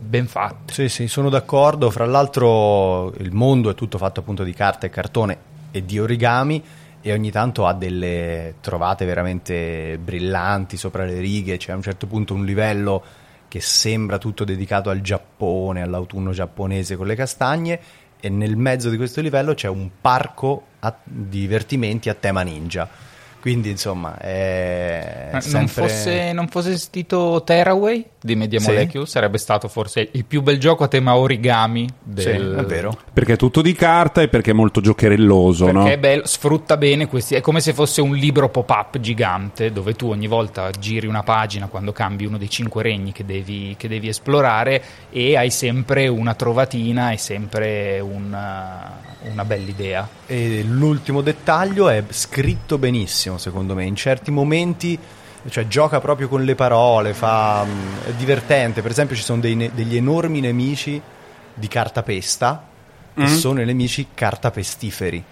ben 0.01 0.27
fatte. 0.27 0.73
Sì, 0.73 0.88
sì, 0.88 1.09
sono 1.09 1.29
d'accordo. 1.29 1.90
Fra 1.90 2.05
l'altro, 2.05 3.12
il 3.18 3.33
mondo 3.33 3.71
è 3.71 3.75
tutto 3.75 3.99
fatto 3.99 4.21
appunto 4.21 4.44
di 4.44 4.53
carta 4.53 4.87
e 4.87 4.90
cartone 4.90 5.38
e 5.71 5.85
di 5.85 5.99
origami. 5.99 6.62
E 7.01 7.13
ogni 7.13 7.31
tanto 7.31 7.67
ha 7.67 7.75
delle 7.75 8.57
trovate 8.61 9.05
veramente 9.05 9.99
brillanti 10.03 10.77
sopra 10.77 11.05
le 11.05 11.21
righe. 11.21 11.57
C'è 11.57 11.73
a 11.73 11.77
un 11.77 11.83
certo 11.83 12.07
punto 12.07 12.35
un 12.35 12.45
livello 12.45 13.03
che 13.49 13.61
sembra 13.61 14.19
tutto 14.19 14.45
dedicato 14.45 14.91
al 14.91 15.01
Giappone, 15.01 15.81
all'autunno 15.83 16.33
giapponese 16.33 16.97
con 16.97 17.07
le 17.07 17.15
castagne. 17.15 17.81
E 18.21 18.29
nel 18.29 18.57
mezzo 18.57 18.91
di 18.91 18.97
questo 18.97 19.21
livello 19.21 19.55
c'è 19.55 19.69
un 19.69 19.89
parco 20.01 20.65
a- 20.81 20.97
di 21.05 21.41
divertimenti 21.41 22.09
a 22.09 22.15
tema 22.15 22.43
ninja. 22.43 22.89
Quindi, 23.41 23.71
insomma, 23.71 24.19
è 24.19 25.31
sempre... 25.39 25.59
Non, 25.59 25.69
fosse, 25.69 26.33
non 26.33 26.49
fosse 26.49 26.71
esistito 26.71 27.43
Terraway 27.45 28.05
di 28.29 28.37
Media 28.37 28.61
Sì. 28.61 28.69
Molecule, 28.71 29.07
sarebbe 29.07 29.38
stato 29.38 29.69
forse 29.69 30.09
il 30.12 30.25
più 30.25 30.43
bel 30.43 30.59
gioco 30.59 30.85
a 30.85 30.88
tema 30.88 31.17
origami 31.17 31.88
del, 32.03 32.23
Sì, 32.23 32.61
è 32.61 32.64
vero. 32.64 32.97
Perché 33.12 33.33
è 33.33 33.37
tutto 33.37 33.62
di 33.62 33.73
carta 33.73 34.23
e 34.23 34.29
perché 34.29 34.51
è 34.51 34.55
molto 34.55 34.81
giocherelloso, 34.81 35.64
Perché 35.64 35.79
no? 35.81 35.87
è 35.88 35.99
bello, 35.99 36.27
sfrutta 36.27 36.77
bene 36.77 37.07
questi. 37.07 37.35
È 37.35 37.41
come 37.41 37.61
se 37.61 37.73
fosse 37.73 38.01
un 38.01 38.14
libro 38.14 38.49
pop-up 38.49 38.99
gigante 39.01 39.73
dove 39.73 39.95
tu 39.95 40.11
ogni 40.11 40.27
volta 40.27 40.71
giri 40.71 41.07
una 41.07 41.23
pagina 41.23 41.67
quando 41.67 41.93
cambi 41.93 42.25
uno 42.25 42.38
dei 42.38 42.51
cinque 42.51 42.83
regni 42.83 43.12
che 43.12 43.25
devi, 43.25 43.75
che 43.79 43.88
devi 43.88 44.09
esplorare 44.09 44.83
e 45.11 45.37
hai 45.37 45.51
sempre 45.51 46.07
una 46.09 46.35
trovatina 46.35 47.11
e 47.11 47.17
sempre 47.17 48.01
una, 48.01 49.01
una 49.31 49.45
bella 49.45 49.69
idea. 49.69 50.09
E 50.27 50.62
l'ultimo 50.62 51.21
dettaglio 51.23 51.88
è 51.88 52.05
scritto 52.09 52.79
benissimo, 52.79 53.38
secondo 53.38 53.75
me. 53.75 53.85
In 53.85 53.97
certi 53.97 54.31
momenti, 54.31 54.99
cioè, 55.48 55.66
gioca 55.68 56.01
proprio 56.01 56.29
con 56.29 56.44
le 56.44 56.55
parole, 56.55 57.14
fa, 57.14 57.64
mh, 57.64 58.09
è 58.09 58.12
divertente. 58.12 58.83
Per 58.83 58.90
esempio, 58.90 59.16
ci 59.16 59.22
sono 59.22 59.40
dei 59.40 59.55
ne- 59.55 59.70
degli 59.74 59.96
enormi 59.96 60.40
nemici 60.40 61.01
di 61.55 61.68
cartapesta, 61.68 62.64
che 63.14 63.27
sono 63.27 63.61
i 63.61 63.64
nemici 63.64 64.09
cartapestiferi. 64.14 65.24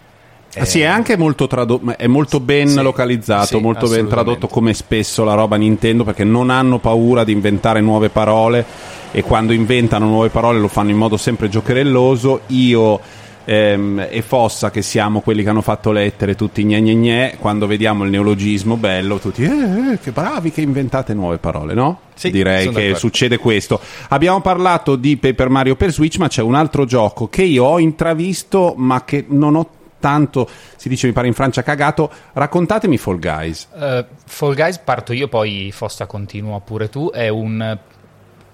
Ah, 0.58 0.64
sì, 0.64 0.80
è 0.80 0.86
anche 0.86 1.16
molto, 1.16 1.46
trado- 1.46 1.82
è 1.96 2.06
molto 2.06 2.40
ben 2.40 2.68
Sì, 2.68 2.80
localizzato, 2.82 3.46
sì, 3.58 3.60
molto 3.60 3.88
ben 3.88 4.08
tradotto 4.08 4.46
come 4.48 4.72
spesso 4.72 5.22
la 5.22 5.34
roba 5.34 5.56
Nintendo 5.56 6.02
perché 6.02 6.24
non 6.24 6.48
hanno 6.48 6.78
paura 6.78 7.24
di 7.24 7.32
inventare 7.32 7.80
nuove 7.80 8.08
parole 8.08 8.64
e 9.12 9.22
quando 9.22 9.52
inventano 9.52 10.06
nuove 10.06 10.30
parole 10.30 10.58
lo 10.58 10.68
fanno 10.68 10.90
in 10.90 10.96
modo 10.96 11.16
sempre 11.18 11.48
giocherelloso. 11.50 12.40
Io 12.48 13.00
ehm, 13.46 14.08
e 14.10 14.20
Fossa, 14.20 14.70
che 14.70 14.82
siamo 14.82 15.20
quelli 15.20 15.42
che 15.42 15.48
hanno 15.48 15.62
fatto 15.62 15.92
lettere 15.92 16.34
tutti 16.34 16.62
gne 16.62 16.80
gne 16.82 16.94
gne, 16.94 17.36
quando 17.38 17.66
vediamo 17.66 18.04
il 18.04 18.10
neologismo 18.10 18.76
bello, 18.76 19.18
tutti 19.18 19.42
eh, 19.44 19.92
eh, 19.92 19.98
che 19.98 20.10
bravi 20.10 20.50
che 20.50 20.60
inventate 20.60 21.14
nuove 21.14 21.38
parole, 21.38 21.72
no? 21.72 22.00
Sì, 22.14 22.30
Direi 22.30 22.70
che 22.70 22.94
succede 22.94 23.38
questo. 23.38 23.80
Abbiamo 24.08 24.40
parlato 24.40 24.96
di 24.96 25.16
Paper 25.16 25.48
Mario 25.48 25.76
per 25.76 25.92
Switch, 25.92 26.18
ma 26.18 26.28
c'è 26.28 26.42
un 26.42 26.54
altro 26.54 26.84
gioco 26.84 27.28
che 27.28 27.42
io 27.42 27.64
ho 27.64 27.78
intravisto, 27.78 28.74
ma 28.76 29.04
che 29.04 29.24
non 29.28 29.54
ho 29.54 29.70
tanto, 29.98 30.48
si 30.76 30.88
dice 30.88 31.06
mi 31.06 31.12
pare 31.12 31.26
in 31.26 31.34
Francia 31.34 31.62
cagato. 31.62 32.10
Raccontatemi 32.32 32.96
Fall 32.98 33.18
Guys. 33.18 33.68
Eh, 33.78 34.04
Fall 34.24 34.54
Guys 34.54 34.78
parto 34.78 35.12
io, 35.12 35.28
poi 35.28 35.70
Fossa 35.72 36.06
continua 36.06 36.60
pure 36.60 36.88
tu. 36.88 37.10
È 37.10 37.28
un 37.28 37.78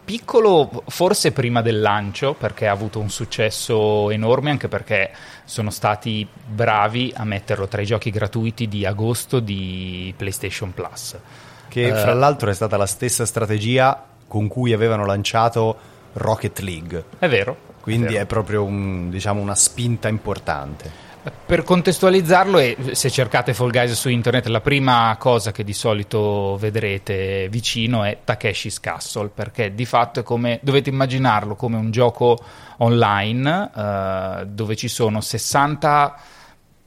piccolo, 0.04 0.82
forse 0.88 1.32
prima 1.32 1.62
del 1.62 1.80
lancio, 1.80 2.34
perché 2.34 2.66
ha 2.66 2.72
avuto 2.72 2.98
un 2.98 3.10
successo 3.10 4.10
enorme, 4.10 4.50
anche 4.50 4.68
perché 4.68 5.10
sono 5.44 5.70
stati 5.70 6.26
bravi 6.46 7.12
a 7.16 7.24
metterlo 7.24 7.68
tra 7.68 7.80
i 7.80 7.86
giochi 7.86 8.10
gratuiti 8.10 8.68
di 8.68 8.84
agosto 8.84 9.40
di 9.40 10.12
PlayStation 10.16 10.72
Plus. 10.72 11.16
Che 11.68 11.86
Eh, 11.86 11.94
fra 11.94 12.14
l'altro 12.14 12.50
è 12.50 12.54
stata 12.54 12.76
la 12.76 12.86
stessa 12.86 13.24
strategia 13.24 14.04
con 14.28 14.48
cui 14.48 14.72
avevano 14.72 15.04
lanciato 15.06 15.76
Rocket 16.14 16.58
League. 16.60 17.04
È 17.18 17.28
vero. 17.28 17.70
Quindi 17.80 18.12
vero. 18.12 18.22
è 18.22 18.26
proprio 18.26 18.62
un- 18.64 19.10
diciamo, 19.10 19.40
una 19.40 19.54
spinta 19.54 20.08
importante. 20.08 21.01
Per 21.22 21.62
contestualizzarlo, 21.62 22.58
e 22.58 22.76
se 22.92 23.08
cercate 23.08 23.54
Fall 23.54 23.70
Guys 23.70 23.92
su 23.92 24.08
internet, 24.08 24.46
la 24.46 24.60
prima 24.60 25.14
cosa 25.20 25.52
che 25.52 25.62
di 25.62 25.72
solito 25.72 26.56
vedrete 26.58 27.46
vicino 27.48 28.02
è 28.02 28.18
Takeshi's 28.24 28.80
Castle, 28.80 29.28
perché 29.28 29.72
di 29.72 29.84
fatto 29.84 30.18
è 30.18 30.22
come 30.24 30.58
dovete 30.62 30.90
immaginarlo 30.90 31.54
come 31.54 31.76
un 31.76 31.92
gioco 31.92 32.36
online 32.78 33.70
eh, 33.72 34.46
dove 34.46 34.74
ci 34.74 34.88
sono 34.88 35.20
60 35.20 36.16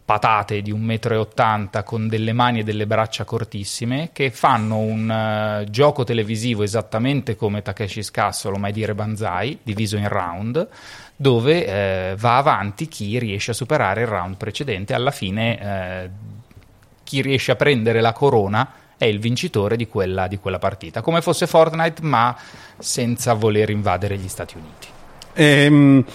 patate 0.06 0.62
di 0.62 0.72
1,80 0.72 1.58
m 1.58 1.84
con 1.84 2.08
delle 2.08 2.32
mani 2.32 2.60
e 2.60 2.63
delle 2.63 2.86
braccia 2.86 3.24
cortissime 3.24 4.12
che 4.13 4.30
fanno 4.30 4.78
un 4.78 5.10
eh, 5.10 5.65
gioco 5.72 6.04
televisivo 6.04 6.62
esattamente 6.62 7.36
come 7.36 7.63
Takeshi's 7.63 8.12
Castle 8.12 8.54
o 8.54 8.58
mai 8.58 8.72
dire 8.72 8.94
Banzai, 8.94 9.58
diviso 9.63 9.98
in 9.98 10.08
round, 10.08 10.68
dove 11.15 11.65
eh, 11.65 12.15
va 12.18 12.38
avanti 12.38 12.88
chi 12.88 13.18
riesce 13.18 13.52
a 13.52 13.56
superare 13.56 14.02
il 14.02 14.08
round 14.08 14.36
precedente. 14.36 14.94
Alla 14.94 15.12
fine 15.12 15.60
eh, 15.60 16.10
chi 17.04 17.22
riesce 17.22 17.52
a 17.52 17.56
prendere 17.56 18.00
la 18.00 18.13
corona 18.13 18.74
è 18.98 19.06
il 19.06 19.20
vincitore 19.20 19.76
di 19.76 19.88
quella, 19.88 20.28
di 20.28 20.38
quella 20.38 20.60
partita, 20.60 21.02
come 21.02 21.22
fosse 21.22 21.48
Fortnite 21.48 22.04
ma 22.04 22.36
senza 22.78 23.34
voler 23.34 23.72
invadere 23.72 24.18
gli 24.18 24.28
Stati 24.28 24.56
Uniti. 24.56 24.88
Ehm, 25.34 26.06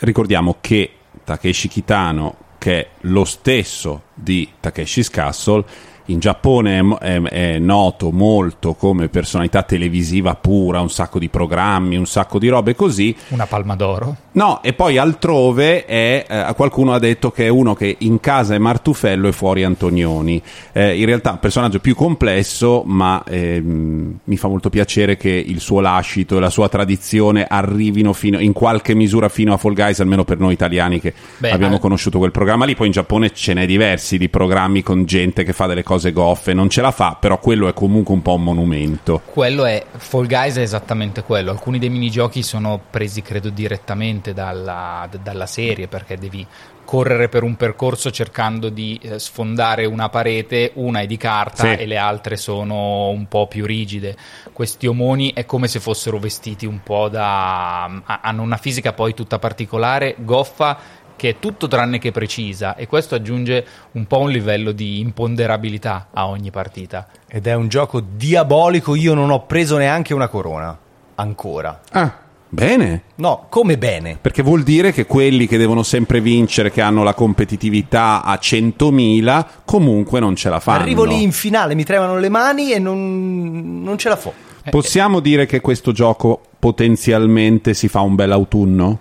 ricordiamo 0.00 0.56
che 0.60 0.92
Takeshi 1.24 1.68
Kitano, 1.68 2.48
che 2.60 2.78
è 2.78 2.88
lo 3.00 3.24
stesso 3.24 4.02
di 4.12 4.46
Takeshi's 4.60 5.08
Castle, 5.08 5.64
in 6.12 6.18
Giappone 6.18 6.78
è, 6.78 6.84
è- 6.98 7.22
è 7.22 7.58
noto 7.58 8.10
molto 8.10 8.74
come 8.74 9.08
personalità 9.08 9.62
televisiva 9.62 10.34
pura, 10.34 10.80
un 10.80 10.90
sacco 10.90 11.18
di 11.18 11.28
programmi, 11.28 11.96
un 11.96 12.06
sacco 12.06 12.38
di 12.38 12.48
robe 12.48 12.74
così. 12.74 13.14
Una 13.28 13.46
palma 13.46 13.76
d'oro. 13.76 14.16
No, 14.32 14.62
e 14.62 14.72
poi 14.72 14.98
altrove 14.98 15.84
è, 15.84 16.24
eh, 16.28 16.54
qualcuno 16.54 16.92
ha 16.92 16.98
detto 16.98 17.30
che 17.30 17.46
è 17.46 17.48
uno 17.48 17.74
che 17.74 17.96
in 18.00 18.20
casa 18.20 18.54
è 18.54 18.58
Martufello 18.58 19.28
e 19.28 19.32
fuori 19.32 19.64
Antonioni. 19.64 20.40
Eh, 20.72 20.98
in 20.98 21.06
realtà 21.06 21.30
è 21.30 21.32
un 21.34 21.40
personaggio 21.40 21.80
più 21.80 21.94
complesso, 21.94 22.82
ma 22.84 23.22
ehm, 23.26 24.18
mi 24.24 24.36
fa 24.36 24.48
molto 24.48 24.70
piacere 24.70 25.16
che 25.16 25.30
il 25.30 25.60
suo 25.60 25.80
lascito 25.80 26.36
e 26.36 26.40
la 26.40 26.50
sua 26.50 26.68
tradizione 26.68 27.44
arrivino 27.48 28.12
fino, 28.12 28.38
in 28.38 28.52
qualche 28.52 28.94
misura 28.94 29.28
fino 29.28 29.52
a 29.52 29.56
Fall 29.56 29.74
Guys, 29.74 30.00
almeno 30.00 30.24
per 30.24 30.38
noi 30.38 30.52
italiani 30.52 31.00
che 31.00 31.12
Beh, 31.38 31.50
abbiamo 31.50 31.76
eh. 31.76 31.80
conosciuto 31.80 32.18
quel 32.18 32.30
programma 32.30 32.64
lì. 32.64 32.74
Poi 32.74 32.86
in 32.86 32.92
Giappone 32.92 33.32
ce 33.32 33.54
n'è 33.54 33.66
diversi 33.66 34.18
di 34.18 34.28
programmi 34.28 34.82
con 34.82 35.04
gente 35.04 35.44
che 35.44 35.52
fa 35.52 35.66
delle 35.66 35.82
cose 35.82 35.99
goffe, 36.12 36.52
non 36.54 36.68
ce 36.70 36.80
la 36.80 36.90
fa, 36.90 37.16
però 37.20 37.38
quello 37.38 37.68
è 37.68 37.72
comunque 37.74 38.14
un 38.14 38.22
po' 38.22 38.34
un 38.34 38.42
monumento. 38.42 39.20
Quello 39.24 39.64
è 39.64 39.84
Fall 39.96 40.26
Guys 40.26 40.56
è 40.56 40.62
esattamente 40.62 41.22
quello. 41.22 41.50
Alcuni 41.50 41.78
dei 41.78 41.90
minigiochi 41.90 42.42
sono 42.42 42.80
presi, 42.90 43.22
credo, 43.22 43.50
direttamente 43.50 44.32
dalla, 44.32 45.06
d- 45.10 45.18
dalla 45.18 45.46
serie 45.46 45.86
perché 45.88 46.16
devi 46.16 46.46
correre 46.82 47.28
per 47.28 47.44
un 47.44 47.54
percorso 47.54 48.10
cercando 48.10 48.68
di 48.68 48.98
eh, 49.00 49.20
sfondare 49.20 49.84
una 49.84 50.08
parete, 50.08 50.72
una 50.74 51.00
è 51.02 51.06
di 51.06 51.16
carta 51.16 51.62
Sì. 51.74 51.82
e 51.82 51.86
le 51.86 51.96
altre 51.96 52.36
sono 52.36 53.10
un 53.10 53.28
po' 53.28 53.46
più 53.46 53.64
rigide. 53.64 54.16
Questi 54.52 54.88
omoni 54.88 55.32
è 55.32 55.46
come 55.46 55.68
se 55.68 55.78
fossero 55.78 56.18
vestiti 56.18 56.66
un 56.66 56.82
po' 56.82 57.08
da. 57.08 57.84
ha- 57.84 58.20
hanno 58.22 58.42
una 58.42 58.56
fisica 58.56 58.92
poi 58.92 59.14
tutta 59.14 59.38
particolare, 59.38 60.16
goffa. 60.18 60.98
Che 61.20 61.28
è 61.28 61.36
tutto 61.38 61.68
tranne 61.68 61.98
che 61.98 62.12
precisa, 62.12 62.76
e 62.76 62.86
questo 62.86 63.14
aggiunge 63.14 63.66
un 63.92 64.06
po' 64.06 64.20
un 64.20 64.30
livello 64.30 64.72
di 64.72 65.00
imponderabilità 65.00 66.06
a 66.14 66.26
ogni 66.26 66.50
partita. 66.50 67.08
Ed 67.28 67.46
è 67.46 67.52
un 67.52 67.68
gioco 67.68 68.00
diabolico, 68.00 68.94
io 68.94 69.12
non 69.12 69.28
ho 69.28 69.44
preso 69.44 69.76
neanche 69.76 70.14
una 70.14 70.28
corona. 70.28 70.74
Ancora. 71.16 71.78
Ah, 71.90 72.10
bene. 72.48 73.02
No, 73.16 73.44
come 73.50 73.76
bene. 73.76 74.16
Perché 74.18 74.42
vuol 74.42 74.62
dire 74.62 74.92
che 74.92 75.04
quelli 75.04 75.46
che 75.46 75.58
devono 75.58 75.82
sempre 75.82 76.22
vincere, 76.22 76.70
che 76.70 76.80
hanno 76.80 77.02
la 77.02 77.12
competitività 77.12 78.22
a 78.22 78.38
100.000, 78.40 79.46
comunque 79.66 80.20
non 80.20 80.34
ce 80.36 80.48
la 80.48 80.58
fanno. 80.58 80.80
Arrivo 80.80 81.04
lì 81.04 81.22
in 81.22 81.32
finale, 81.32 81.74
mi 81.74 81.84
tremano 81.84 82.18
le 82.18 82.30
mani 82.30 82.72
e 82.72 82.78
non, 82.78 83.82
non 83.82 83.98
ce 83.98 84.08
la 84.08 84.16
fo. 84.16 84.32
Possiamo 84.70 85.20
dire 85.20 85.44
che 85.44 85.60
questo 85.60 85.92
gioco 85.92 86.40
potenzialmente 86.58 87.74
si 87.74 87.88
fa 87.88 88.00
un 88.00 88.14
bel 88.14 88.32
autunno? 88.32 89.00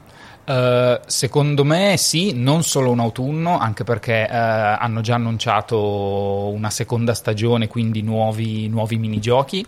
Eh, 0.50 1.02
secondo 1.06 1.64
me 1.64 1.96
sì, 1.98 2.34
non 2.34 2.64
solo 2.64 2.90
un 2.90 3.00
autunno, 3.00 3.60
anche 3.60 3.84
perché 3.84 4.28
eh, 4.28 4.36
hanno 4.36 5.02
già 5.02 5.14
annunciato 5.14 6.50
una 6.50 6.72
seconda 6.72 7.14
stagione, 7.14 7.68
quindi 7.68 8.02
nuovi, 8.02 8.68
nuovi 8.68 8.98
minigiochi. 8.98 9.64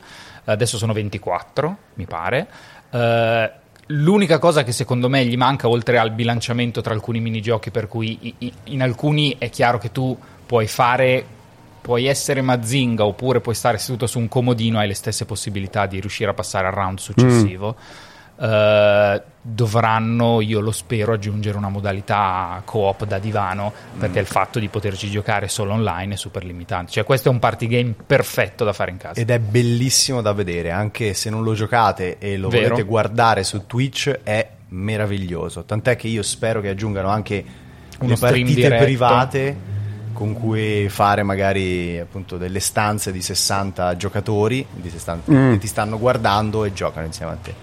Adesso 0.45 0.79
sono 0.79 0.91
24, 0.93 1.77
mi 1.95 2.05
pare. 2.05 2.47
Eh, 2.89 3.51
l'unica 3.87 4.39
cosa 4.39 4.63
che 4.63 4.71
secondo 4.71 5.07
me 5.07 5.23
gli 5.23 5.37
manca, 5.37 5.67
oltre 5.67 5.99
al 5.99 6.11
bilanciamento 6.11 6.81
tra 6.81 6.95
alcuni 6.95 7.19
minigiochi, 7.19 7.69
per 7.69 7.87
cui 7.87 8.33
in 8.63 8.81
alcuni 8.81 9.35
è 9.37 9.51
chiaro 9.51 9.77
che 9.77 9.91
tu 9.91 10.17
puoi 10.45 10.67
fare 10.67 11.39
puoi 11.81 12.05
essere 12.05 12.41
Mazinga 12.41 13.03
oppure 13.03 13.41
puoi 13.41 13.55
stare 13.55 13.79
seduto 13.79 14.05
su 14.05 14.19
un 14.19 14.27
comodino 14.27 14.77
hai 14.77 14.87
le 14.87 14.93
stesse 14.93 15.25
possibilità 15.25 15.87
di 15.87 15.99
riuscire 15.99 16.29
a 16.29 16.33
passare 16.35 16.67
al 16.67 16.73
round 16.73 16.99
successivo 16.99 17.75
Eh, 18.39 19.21
dovranno 19.41 20.39
io 20.41 20.59
lo 20.59 20.71
spero 20.71 21.13
aggiungere 21.13 21.57
una 21.57 21.69
modalità 21.69 22.61
co-op 22.63 23.05
da 23.05 23.17
divano 23.17 23.73
perché 23.97 24.19
il 24.19 24.27
fatto 24.27 24.59
di 24.59 24.67
poterci 24.67 25.09
giocare 25.09 25.47
solo 25.47 25.73
online 25.73 26.13
è 26.13 26.17
super 26.17 26.43
limitante 26.43 26.91
cioè 26.91 27.03
questo 27.03 27.29
è 27.29 27.31
un 27.31 27.39
party 27.39 27.65
game 27.65 27.93
perfetto 28.05 28.63
da 28.63 28.71
fare 28.73 28.91
in 28.91 28.97
casa 28.97 29.19
Ed 29.19 29.29
è 29.29 29.39
bellissimo 29.39 30.21
da 30.21 30.33
vedere, 30.33 30.71
anche 30.71 31.13
se 31.13 31.29
non 31.29 31.43
lo 31.43 31.53
giocate 31.53 32.17
e 32.19 32.37
lo 32.37 32.49
Vero. 32.49 32.69
volete 32.69 32.83
guardare 32.83 33.43
su 33.43 33.65
Twitch, 33.65 34.19
è 34.23 34.47
meraviglioso. 34.69 35.63
Tant'è 35.63 35.95
che 35.95 36.07
io 36.07 36.23
spero 36.23 36.61
che 36.61 36.69
aggiungano 36.69 37.09
anche 37.09 37.43
Uno 37.99 38.09
le 38.09 38.17
partite 38.17 38.53
diretto. 38.53 38.83
private 38.83 39.57
con 40.13 40.33
cui 40.33 40.87
fare 40.89 41.23
magari 41.23 41.97
appunto 41.99 42.37
delle 42.37 42.59
stanze 42.59 43.11
di 43.11 43.21
60 43.21 43.95
giocatori 43.97 44.65
di 44.71 44.89
60 44.89 45.31
Mm. 45.31 45.51
che 45.53 45.57
ti 45.59 45.67
stanno 45.67 45.97
guardando 45.99 46.63
e 46.65 46.73
giocano 46.73 47.05
insieme 47.05 47.31
a 47.31 47.37
te. 47.41 47.53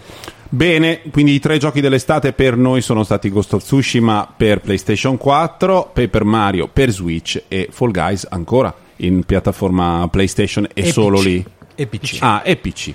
Bene, 0.50 1.02
quindi 1.10 1.32
i 1.34 1.40
tre 1.40 1.58
giochi 1.58 1.80
dell'estate 1.82 2.32
per 2.32 2.56
noi 2.56 2.80
sono 2.80 3.04
stati 3.04 3.28
Ghost 3.28 3.52
of 3.54 3.62
Tsushima 3.62 4.32
per 4.34 4.60
PlayStation 4.60 5.18
4, 5.18 5.90
Paper 5.92 6.24
Mario 6.24 6.68
per 6.68 6.90
Switch 6.90 7.42
e 7.48 7.68
Fall 7.70 7.90
Guys 7.90 8.26
ancora 8.30 8.74
in 8.96 9.24
piattaforma 9.24 10.08
PlayStation 10.10 10.66
e, 10.72 10.86
E 10.86 10.92
solo 10.92 11.18
PC. 11.18 11.24
lì. 11.24 11.44
E 11.74 11.86
PC. 11.86 12.16
Ah, 12.20 12.40
e 12.44 12.56
PC. 12.56 12.94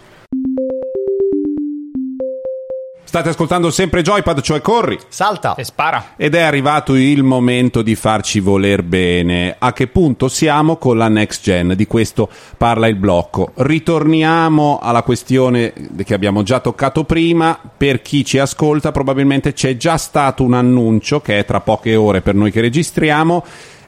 State 3.13 3.29
ascoltando 3.29 3.69
sempre 3.69 4.01
Joypad, 4.01 4.41
cioè 4.41 4.59
corri. 4.59 4.97
Salta! 5.07 5.53
e 5.53 5.63
spara 5.63 6.13
Ed 6.17 6.33
è 6.33 6.41
arrivato 6.41 6.95
il 6.95 7.21
momento 7.21 7.83
di 7.83 7.93
farci 7.93 8.39
voler 8.39 8.81
bene. 8.81 9.55
A 9.59 9.71
che 9.71 9.85
punto 9.85 10.27
siamo 10.27 10.77
con 10.77 10.97
la 10.97 11.09
next 11.09 11.43
gen? 11.43 11.75
Di 11.75 11.85
questo 11.85 12.27
parla 12.57 12.87
il 12.87 12.95
blocco. 12.95 13.51
Ritorniamo 13.53 14.79
alla 14.81 15.03
questione 15.03 15.73
che 16.03 16.15
abbiamo 16.15 16.41
già 16.41 16.59
toccato 16.59 17.03
prima. 17.03 17.59
Per 17.77 18.01
chi 18.01 18.25
ci 18.25 18.39
ascolta, 18.39 18.91
probabilmente 18.91 19.53
c'è 19.53 19.77
già 19.77 19.97
stato 19.97 20.41
un 20.41 20.55
annuncio 20.55 21.21
che 21.21 21.37
è 21.37 21.45
tra 21.45 21.59
poche 21.59 21.95
ore 21.95 22.21
per 22.21 22.33
noi 22.33 22.49
che 22.49 22.61
registriamo. 22.61 23.43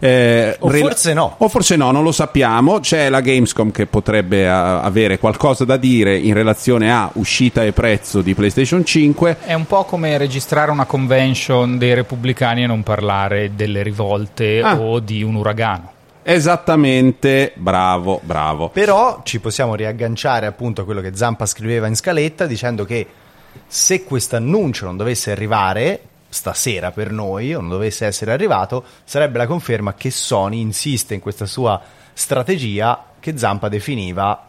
Eh, 0.05 0.55
O 0.59 0.69
rela- 0.69 0.87
forse 0.89 1.13
no. 1.13 1.35
O 1.37 1.47
forse 1.49 1.75
no, 1.75 1.91
non 1.91 2.03
lo 2.03 2.11
sappiamo. 2.11 2.79
C'è 2.79 3.09
la 3.09 3.21
Gamescom 3.21 3.71
che 3.71 3.85
potrebbe 3.87 4.47
a- 4.47 4.81
avere 4.81 5.17
qualcosa 5.17 5.65
da 5.65 5.77
dire 5.77 6.15
in 6.17 6.33
relazione 6.33 6.91
a 6.91 7.09
uscita 7.13 7.63
e 7.63 7.71
prezzo 7.71 8.21
di 8.21 8.33
PlayStation 8.35 8.85
5. 8.85 9.37
È 9.45 9.53
un 9.53 9.65
po' 9.65 9.83
come 9.85 10.17
registrare 10.17 10.69
una 10.71 10.85
convention 10.85 11.77
dei 11.77 11.93
repubblicani 11.93 12.63
e 12.63 12.67
non 12.67 12.83
parlare 12.83 13.51
delle 13.55 13.81
rivolte 13.83 14.61
Ah. 14.61 14.79
o 14.79 14.99
di 14.99 15.23
un 15.23 15.35
uragano. 15.35 15.91
Esattamente, 16.27 17.51
bravo, 17.55 18.19
bravo. 18.23 18.69
Però 18.69 19.21
ci 19.23 19.39
possiamo 19.39 19.75
riagganciare 19.75 20.45
appunto 20.45 20.81
a 20.81 20.85
quello 20.85 21.01
che 21.01 21.15
Zampa 21.15 21.45
scriveva 21.45 21.87
in 21.87 21.95
scaletta 21.95 22.45
dicendo 22.45 22.85
che 22.85 23.05
se 23.67 24.03
questo 24.03 24.35
annuncio 24.35 24.85
non 24.85 24.97
dovesse 24.97 25.31
arrivare 25.31 25.99
stasera 26.35 26.91
per 26.91 27.11
noi 27.11 27.53
o 27.55 27.61
non 27.61 27.69
dovesse 27.69 28.05
essere 28.05 28.33
arrivato, 28.33 28.83
sarebbe 29.05 29.37
la 29.37 29.47
conferma 29.47 29.93
che 29.93 30.11
Sony 30.11 30.59
insiste 30.59 31.13
in 31.13 31.21
questa 31.21 31.45
sua 31.45 31.81
strategia 32.13 33.05
che 33.19 33.37
Zampa 33.37 33.69
definiva 33.69 34.45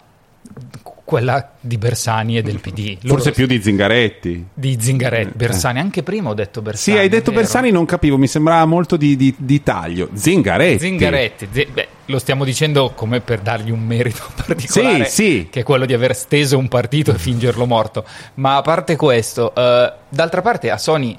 Quella 1.07 1.53
di 1.61 1.77
Bersani 1.79 2.37
e 2.37 2.42
del 2.42 2.59
PD. 2.61 2.99
Forse 3.01 3.29
Loro- 3.29 3.31
più 3.33 3.46
di 3.46 3.62
Zingaretti. 3.62 4.46
di 4.53 4.77
Zingaretti. 4.81 5.33
Bersani, 5.37 5.79
anche 5.79 6.03
prima 6.03 6.31
ho 6.31 6.35
detto 6.35 6.62
Bersani. 6.62 6.96
Sì, 6.96 7.01
hai 7.03 7.09
detto 7.09 7.31
vero? 7.31 7.42
Bersani, 7.42 7.70
non 7.70 7.85
capivo, 7.85 8.16
mi 8.18 8.27
sembrava 8.27 8.64
molto 8.64 8.96
di, 8.96 9.14
di- 9.16 9.35
di 9.37 9.62
taglio. 9.62 10.09
Zingaretti. 10.12 10.79
Zingaretti, 10.81 11.49
Zi- 11.53 11.66
beh, 11.72 11.88
lo 12.07 12.18
stiamo 12.18 12.44
dicendo 12.44 12.90
come 12.96 13.20
per 13.20 13.38
dargli 13.40 13.70
un 13.70 13.81
merito 13.85 14.22
particolare, 14.44 15.05
Sì, 15.05 15.11
sì. 15.12 15.49
che 15.51 15.61
è 15.61 15.62
quello 15.62 15.87
di 15.87 15.94
aver 15.94 16.14
steso 16.16 16.59
un 16.59 16.66
partito 16.66 17.12
e 17.12 17.18
fingerlo 17.18 17.66
morto. 17.66 18.05
Ma 18.35 18.57
a 18.57 18.62
parte 18.62 18.96
questo, 18.96 19.55
eh, 19.55 19.92
d'altra 20.09 20.42
parte 20.42 20.70
a 20.70 20.77
Sony, 20.79 21.16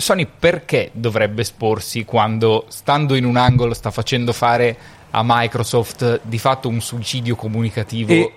Sony 0.00 0.26
perché 0.38 0.90
dovrebbe 0.92 1.42
esporsi 1.42 2.04
quando, 2.04 2.64
stando 2.68 3.14
in 3.14 3.24
un 3.24 3.36
angolo, 3.36 3.74
sta 3.74 3.90
facendo 3.90 4.32
fare 4.32 4.76
a 5.10 5.22
Microsoft 5.24 6.20
di 6.22 6.38
fatto 6.38 6.68
un 6.68 6.80
suicidio 6.80 7.34
comunicativo 7.36 8.12
E- 8.12 8.32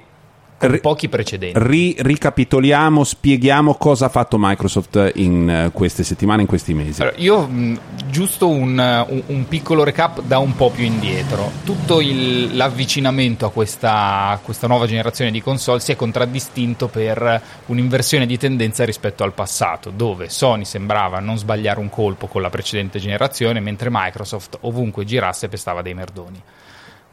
ri- 0.71 0.80
pochi 0.80 1.10
precedenti? 1.10 1.60
Ri- 1.60 1.95
ricapitoliamo, 1.99 3.04
spieghiamo 3.04 3.76
cosa 3.76 4.06
ha 4.06 4.10
fatto 4.10 4.38
Microsoft 4.39 5.12
in 5.15 5.49
eh, 5.49 5.69
queste 5.71 6.04
settimane, 6.04 6.41
in 6.41 6.47
questi 6.47 6.73
mesi. 6.73 7.02
Allora, 7.02 7.17
io 7.17 7.45
mh, 7.47 7.80
giusto 8.10 8.47
un, 8.49 9.06
un- 9.08 9.23
un 9.26 9.47
piccolo 9.47 9.84
recap 9.84 10.21
da 10.21 10.38
un 10.39 10.56
po' 10.56 10.69
più 10.69 10.84
indietro. 10.86 11.52
Tutto 11.63 12.02
il- 12.02 12.56
l'avvicinamento 12.56 13.45
a 13.45 13.52
questa, 13.52 14.28
a 14.30 14.39
questa 14.41 14.67
nuova 14.67 14.86
generazione 14.88 15.32
di 15.32 15.41
console 15.41 15.80
si 15.80 15.91
è 15.91 15.95
contraddistinto 15.95 16.88
per 16.88 17.41
un'inversione 17.67 18.26
di 18.26 18.38
tendenza 18.38 18.86
rispetto 18.86 19.23
al 19.23 19.34
passato, 19.34 19.89
dove 19.89 20.30
Sony 20.30 20.65
sembrava 20.65 21.19
non 21.19 21.38
sbagliare 21.38 21.80
un 21.80 21.89
colpo 21.89 22.28
con 22.28 22.41
la 22.41 22.49
precedente 22.49 22.99
generazione, 22.99 23.60
mentre 23.60 23.89
Microsoft 23.91 24.58
ovunque 24.62 25.06
girasse 25.06 25.47
pestava 25.49 25.82
dei 25.82 25.93
merdoni. 25.93 26.41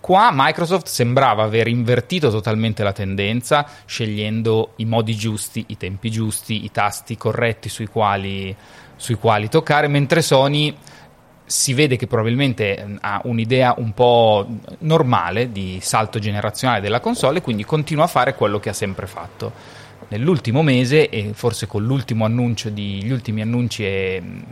Qua 0.01 0.31
Microsoft 0.33 0.87
sembrava 0.87 1.43
aver 1.43 1.69
invertito 1.69 2.31
totalmente 2.31 2.83
la 2.83 2.93
tendenza, 2.93 3.67
scegliendo 3.85 4.73
i 4.77 4.87
modi 4.87 5.15
giusti, 5.15 5.65
i 5.69 5.77
tempi 5.77 6.11
giusti, 6.11 6.65
i 6.65 6.71
tasti 6.73 7.19
corretti 7.19 7.69
sui 7.69 7.87
quali, 7.87 8.57
sui 8.97 9.17
quali 9.17 9.49
toccare, 9.49 9.89
mentre 9.89 10.23
Sony 10.23 10.75
si 11.45 11.75
vede 11.75 11.97
che 11.97 12.07
probabilmente 12.07 12.77
eh, 12.77 12.97
ha 13.01 13.21
un'idea 13.25 13.75
un 13.77 13.93
po' 13.93 14.47
normale 14.79 15.51
di 15.51 15.81
salto 15.83 16.21
generazionale 16.21 16.81
della 16.81 17.01
console 17.01 17.41
quindi 17.41 17.65
continua 17.65 18.05
a 18.05 18.07
fare 18.07 18.35
quello 18.35 18.61
che 18.61 18.69
ha 18.69 18.73
sempre 18.73 19.07
fatto. 19.07 19.53
Nell'ultimo 20.09 20.63
mese, 20.63 21.09
e 21.09 21.33
forse 21.35 21.67
con 21.67 21.85
l'ultimo 21.85 22.25
annuncio 22.25 22.71
di, 22.71 23.03
gli 23.03 23.11
ultimi 23.11 23.43
annunci 23.43 23.85
e 23.85 24.21
mh, 24.21 24.43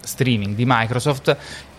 streaming 0.00 0.54
di 0.54 0.64
Microsoft, 0.66 1.36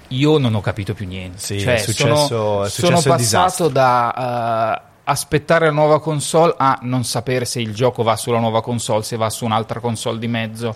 io 0.10 0.38
non 0.38 0.54
ho 0.56 0.62
capito 0.62 0.94
più 0.94 1.06
niente. 1.08 1.40
Sì, 1.40 1.60
Cioè, 1.60 1.76
è 1.76 1.78
successo- 1.78 2.28
sono, 2.28 2.64
è 2.66 2.70
sono 2.70 2.96
disastro. 2.96 3.12
passato 3.12 3.68
da 3.70 4.78
eh, 4.82 4.94
aspettare 5.08 5.66
la 5.66 5.72
nuova 5.72 6.00
console 6.02 6.56
a 6.58 6.80
non 6.82 7.04
sapere 7.04 7.46
se 7.46 7.60
il 7.62 7.74
gioco 7.76 8.02
va 8.02 8.16
sulla 8.16 8.40
nuova 8.40 8.62
console, 8.62 9.04
se 9.04 9.18
va 9.18 9.30
su 9.30 9.46
un'altra 9.46 9.80
console 9.80 10.18
di 10.20 10.28
mezzo. 10.28 10.76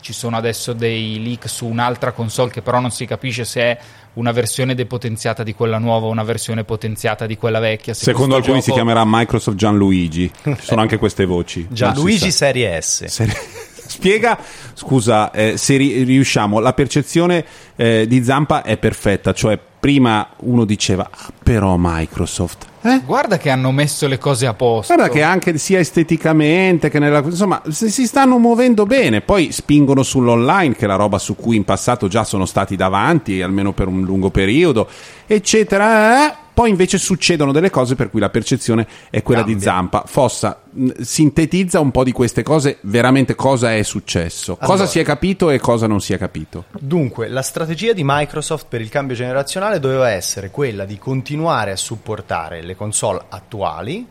Ci 0.00 0.12
sono 0.12 0.36
adesso 0.36 0.72
dei 0.74 1.22
leak 1.22 1.48
su 1.48 1.66
un'altra 1.66 2.12
console 2.12 2.50
che 2.50 2.60
però 2.62 2.78
non 2.80 2.90
si 2.90 3.06
capisce 3.06 3.44
se 3.44 3.60
è 3.62 3.78
una 4.14 4.32
versione 4.32 4.74
depotenziata 4.74 5.42
di 5.42 5.54
quella 5.54 5.78
nuova 5.78 6.06
o 6.06 6.10
una 6.10 6.24
versione 6.24 6.64
potenziata 6.64 7.26
di 7.26 7.36
quella 7.36 7.58
vecchia. 7.60 7.94
Se 7.94 8.04
Secondo 8.04 8.36
alcuni 8.36 8.58
si 8.60 8.66
gioco- 8.70 8.74
chiamerà 8.82 9.02
Microsoft 9.06 9.56
Gianluigi. 9.56 10.30
Ci 10.42 10.56
sono 10.60 10.80
anche 10.82 10.98
queste 10.98 11.24
voci. 11.24 11.66
Gianluigi 11.70 12.18
si. 12.30 12.32
Serie 12.32 12.80
S. 12.80 13.04
Se- 13.06 13.68
Spiega, 13.90 14.38
scusa, 14.74 15.32
eh, 15.32 15.56
se 15.56 15.76
ri- 15.76 16.04
riusciamo, 16.04 16.60
la 16.60 16.72
percezione 16.72 17.44
eh, 17.74 18.06
di 18.06 18.22
Zampa 18.22 18.62
è 18.62 18.76
perfetta, 18.76 19.32
cioè 19.32 19.58
prima 19.58 20.28
uno 20.42 20.64
diceva, 20.64 21.10
ah, 21.10 21.32
però 21.42 21.74
Microsoft, 21.76 22.66
eh? 22.82 23.02
Guarda 23.04 23.36
che 23.36 23.50
hanno 23.50 23.72
messo 23.72 24.06
le 24.06 24.16
cose 24.16 24.46
a 24.46 24.54
posto. 24.54 24.94
Guarda 24.94 25.12
che 25.12 25.22
anche 25.22 25.58
sia 25.58 25.80
esteticamente 25.80 26.88
che 26.88 26.98
nella 26.98 27.18
insomma 27.18 27.60
si 27.68 28.06
stanno 28.06 28.38
muovendo 28.38 28.86
bene, 28.86 29.20
poi 29.20 29.52
spingono 29.52 30.02
sull'online 30.02 30.74
che 30.74 30.84
è 30.84 30.88
la 30.88 30.94
roba 30.94 31.18
su 31.18 31.36
cui 31.36 31.56
in 31.56 31.64
passato 31.64 32.08
già 32.08 32.24
sono 32.24 32.46
stati 32.46 32.76
davanti, 32.76 33.42
almeno 33.42 33.72
per 33.72 33.88
un 33.88 34.02
lungo 34.02 34.30
periodo, 34.30 34.88
eccetera. 35.26 36.39
Poi 36.60 36.68
invece 36.68 36.98
succedono 36.98 37.52
delle 37.52 37.70
cose 37.70 37.94
per 37.94 38.10
cui 38.10 38.20
la 38.20 38.28
percezione 38.28 38.86
è 39.08 39.22
quella 39.22 39.40
di 39.40 39.52
Cambia. 39.52 39.70
Zampa. 39.70 40.02
Fossa, 40.04 40.60
mh, 40.70 41.00
sintetizza 41.00 41.80
un 41.80 41.90
po' 41.90 42.04
di 42.04 42.12
queste 42.12 42.42
cose, 42.42 42.76
veramente 42.82 43.34
cosa 43.34 43.74
è 43.74 43.82
successo, 43.82 44.56
cosa 44.56 44.72
Allora. 44.72 44.86
si 44.86 44.98
è 44.98 45.02
capito 45.02 45.48
e 45.48 45.58
cosa 45.58 45.86
non 45.86 46.02
si 46.02 46.12
è 46.12 46.18
capito. 46.18 46.66
Dunque, 46.78 47.28
la 47.28 47.40
strategia 47.40 47.94
di 47.94 48.02
Microsoft 48.04 48.66
per 48.68 48.82
il 48.82 48.90
cambio 48.90 49.16
generazionale 49.16 49.80
doveva 49.80 50.10
essere 50.10 50.50
quella 50.50 50.84
di 50.84 50.98
continuare 50.98 51.70
a 51.70 51.76
supportare 51.76 52.60
le 52.60 52.76
console 52.76 53.22
attuali, 53.30 54.06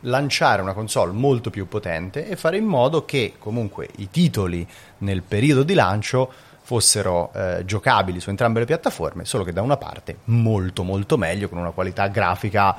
lanciare 0.00 0.60
una 0.60 0.72
console 0.72 1.12
molto 1.12 1.50
più 1.50 1.68
potente 1.68 2.26
e 2.26 2.34
fare 2.34 2.56
in 2.56 2.64
modo 2.64 3.04
che 3.04 3.34
comunque 3.38 3.88
i 3.98 4.08
titoli 4.10 4.66
nel 4.98 5.22
periodo 5.22 5.62
di 5.62 5.74
lancio 5.74 6.32
fossero 6.62 7.30
eh, 7.34 7.64
giocabili 7.64 8.20
su 8.20 8.30
entrambe 8.30 8.60
le 8.60 8.66
piattaforme, 8.66 9.24
solo 9.24 9.44
che 9.44 9.52
da 9.52 9.62
una 9.62 9.76
parte 9.76 10.18
molto 10.24 10.82
molto 10.82 11.16
meglio, 11.16 11.48
con 11.48 11.58
una 11.58 11.70
qualità 11.70 12.06
grafica 12.08 12.76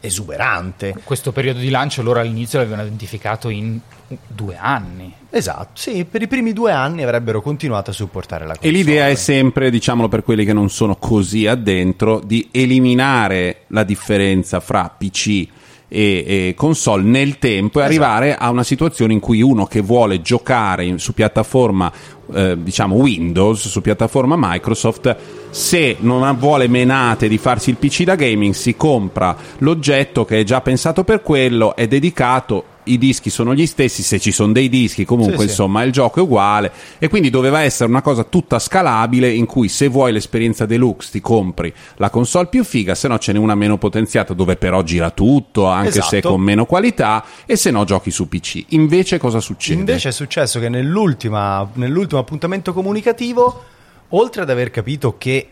esuberante. 0.00 0.94
Questo 1.02 1.32
periodo 1.32 1.58
di 1.58 1.70
lancio 1.70 2.02
loro 2.02 2.20
all'inizio 2.20 2.58
l'avevano 2.58 2.84
identificato 2.84 3.48
in 3.48 3.80
due 4.26 4.56
anni. 4.56 5.12
Esatto, 5.30 5.70
sì, 5.74 6.04
per 6.04 6.22
i 6.22 6.28
primi 6.28 6.52
due 6.52 6.72
anni 6.72 7.02
avrebbero 7.02 7.42
continuato 7.42 7.90
a 7.90 7.92
supportare 7.92 8.46
la 8.46 8.52
E 8.52 8.56
console. 8.56 8.76
l'idea 8.76 9.08
è 9.08 9.14
sempre, 9.14 9.70
diciamolo 9.70 10.08
per 10.08 10.22
quelli 10.22 10.44
che 10.44 10.52
non 10.52 10.70
sono 10.70 10.96
così 10.96 11.46
addentro, 11.46 12.20
di 12.20 12.48
eliminare 12.52 13.64
la 13.68 13.82
differenza 13.82 14.60
fra 14.60 14.94
PC 14.96 15.48
e, 15.88 16.48
e 16.48 16.54
console 16.56 17.02
nel 17.02 17.38
tempo 17.38 17.80
e 17.80 17.84
arrivare 17.84 18.36
a 18.36 18.50
una 18.50 18.64
situazione 18.64 19.12
in 19.12 19.20
cui 19.20 19.40
uno 19.40 19.66
che 19.66 19.80
vuole 19.80 20.20
giocare 20.20 20.84
in- 20.84 20.98
su 20.98 21.14
piattaforma 21.14 21.92
eh, 22.34 22.56
diciamo 22.60 22.96
Windows, 22.96 23.68
su 23.68 23.80
piattaforma 23.80 24.34
Microsoft, 24.36 25.16
se 25.50 25.96
non 26.00 26.36
vuole 26.38 26.68
menate 26.68 27.28
di 27.28 27.38
farsi 27.38 27.70
il 27.70 27.76
PC 27.76 28.02
da 28.02 28.16
gaming, 28.16 28.52
si 28.52 28.76
compra 28.76 29.36
l'oggetto 29.58 30.24
che 30.24 30.40
è 30.40 30.44
già 30.44 30.60
pensato 30.60 31.04
per 31.04 31.22
quello, 31.22 31.76
è 31.76 31.86
dedicato. 31.86 32.74
I 32.88 32.98
dischi 32.98 33.30
sono 33.30 33.54
gli 33.54 33.66
stessi, 33.66 34.02
se 34.02 34.18
ci 34.20 34.30
sono 34.30 34.52
dei 34.52 34.68
dischi, 34.68 35.04
comunque 35.04 35.34
Sì, 35.38 35.42
sì. 35.42 35.48
insomma 35.48 35.82
il 35.82 35.90
gioco 35.92 36.20
è 36.20 36.22
uguale 36.22 36.72
e 36.98 37.08
quindi 37.08 37.30
doveva 37.30 37.60
essere 37.62 37.88
una 37.90 38.02
cosa 38.02 38.22
tutta 38.24 38.58
scalabile 38.58 39.28
in 39.30 39.46
cui 39.46 39.68
se 39.68 39.88
vuoi 39.88 40.12
l'esperienza 40.12 40.66
deluxe 40.66 41.10
ti 41.10 41.20
compri 41.20 41.72
la 41.96 42.10
console 42.10 42.46
più 42.46 42.62
figa, 42.64 42.94
se 42.94 43.08
no 43.08 43.18
ce 43.18 43.32
n'è 43.32 43.38
una 43.38 43.54
meno 43.56 43.76
potenziata 43.76 44.34
dove 44.34 44.56
però 44.56 44.82
gira 44.82 45.10
tutto, 45.10 45.66
anche 45.66 45.90
se 46.00 46.18
Esatto. 46.18 46.28
con 46.30 46.40
meno 46.40 46.64
qualità 46.64 47.24
e 47.44 47.56
se 47.56 47.70
no 47.70 47.84
giochi 47.84 48.10
su 48.10 48.28
PC. 48.28 48.64
Invece 48.68 49.18
cosa 49.18 49.40
succede? 49.40 49.80
Invece 49.80 50.10
è 50.10 50.12
successo 50.12 50.60
che 50.60 50.68
nell'ultimo 50.68 52.18
appuntamento 52.18 52.72
comunicativo, 52.72 53.64
oltre 54.10 54.42
ad 54.42 54.50
aver 54.50 54.70
capito 54.70 55.16
che 55.18 55.48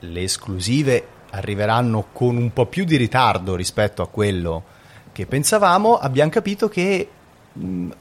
le 0.00 0.22
esclusive 0.22 1.06
arriveranno 1.30 2.06
con 2.12 2.36
un 2.36 2.52
po' 2.52 2.66
più 2.66 2.84
di 2.84 2.96
ritardo 2.96 3.54
rispetto 3.54 4.00
a 4.00 4.08
quello 4.08 4.62
che 5.18 5.26
pensavamo, 5.26 5.98
abbiamo 5.98 6.30
capito 6.30 6.68
che 6.68 7.08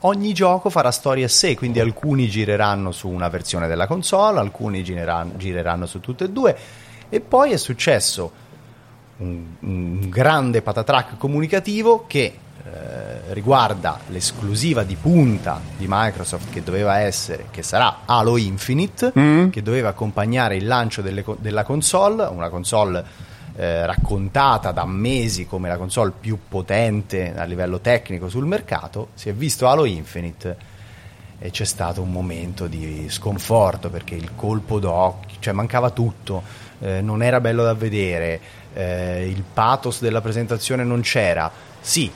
ogni 0.01 0.33
gioco 0.33 0.69
farà 0.69 0.91
storia 0.91 1.25
a 1.25 1.29
sé, 1.29 1.55
quindi 1.55 1.79
alcuni 1.79 2.27
gireranno 2.27 2.91
su 2.91 3.09
una 3.09 3.27
versione 3.27 3.65
della 3.65 3.87
console, 3.87 4.37
alcuni 4.37 4.83
gireranno, 4.83 5.31
gireranno 5.35 5.87
su 5.87 5.99
tutte 5.99 6.25
e 6.25 6.29
due, 6.29 6.55
e 7.09 7.19
poi 7.19 7.53
è 7.53 7.57
successo 7.57 8.31
un, 9.17 9.45
un 9.61 10.09
grande 10.09 10.61
patatrack 10.61 11.17
comunicativo 11.17 12.05
che 12.05 12.21
eh, 12.63 13.33
riguarda 13.33 13.99
l'esclusiva 14.09 14.83
di 14.83 14.95
punta 14.95 15.59
di 15.75 15.85
Microsoft 15.89 16.51
che 16.51 16.61
doveva 16.61 16.99
essere, 16.99 17.47
che 17.49 17.63
sarà 17.63 18.01
Halo 18.05 18.37
Infinite, 18.37 19.11
Mm. 19.17 19.49
che 19.49 19.63
doveva 19.63 19.89
accompagnare 19.89 20.55
il 20.55 20.67
lancio 20.67 21.01
delle 21.01 21.25
della 21.39 21.63
console, 21.63 22.25
una 22.25 22.49
console 22.49 23.25
eh, 23.57 23.87
raccontata 23.87 24.71
da 24.71 24.85
mesi 24.85 25.47
come 25.47 25.67
la 25.67 25.77
console 25.77 26.13
più 26.17 26.37
potente 26.47 27.33
a 27.35 27.43
livello 27.43 27.79
tecnico 27.79 28.29
sul 28.29 28.45
mercato. 28.45 29.09
Si 29.15 29.29
è 29.29 29.33
visto 29.33 29.67
Halo 29.67 29.85
Infinite 29.85 30.75
e 31.39 31.49
c'è 31.49 31.65
stato 31.65 32.01
un 32.01 32.11
momento 32.11 32.67
di 32.67 33.07
sconforto 33.09 33.89
perché 33.89 34.13
il 34.13 34.35
colpo 34.35 34.77
d'occhio, 34.79 35.37
cioè 35.39 35.53
mancava 35.53 35.89
tutto, 35.89 36.43
eh, 36.79 37.01
non 37.01 37.23
era 37.23 37.41
bello 37.41 37.63
da 37.63 37.73
vedere, 37.73 38.39
eh, 38.73 39.27
il 39.27 39.43
pathos 39.51 40.01
della 40.01 40.21
presentazione 40.21 40.83
non 40.83 41.01
c'era. 41.01 41.51
Sì, 41.79 42.11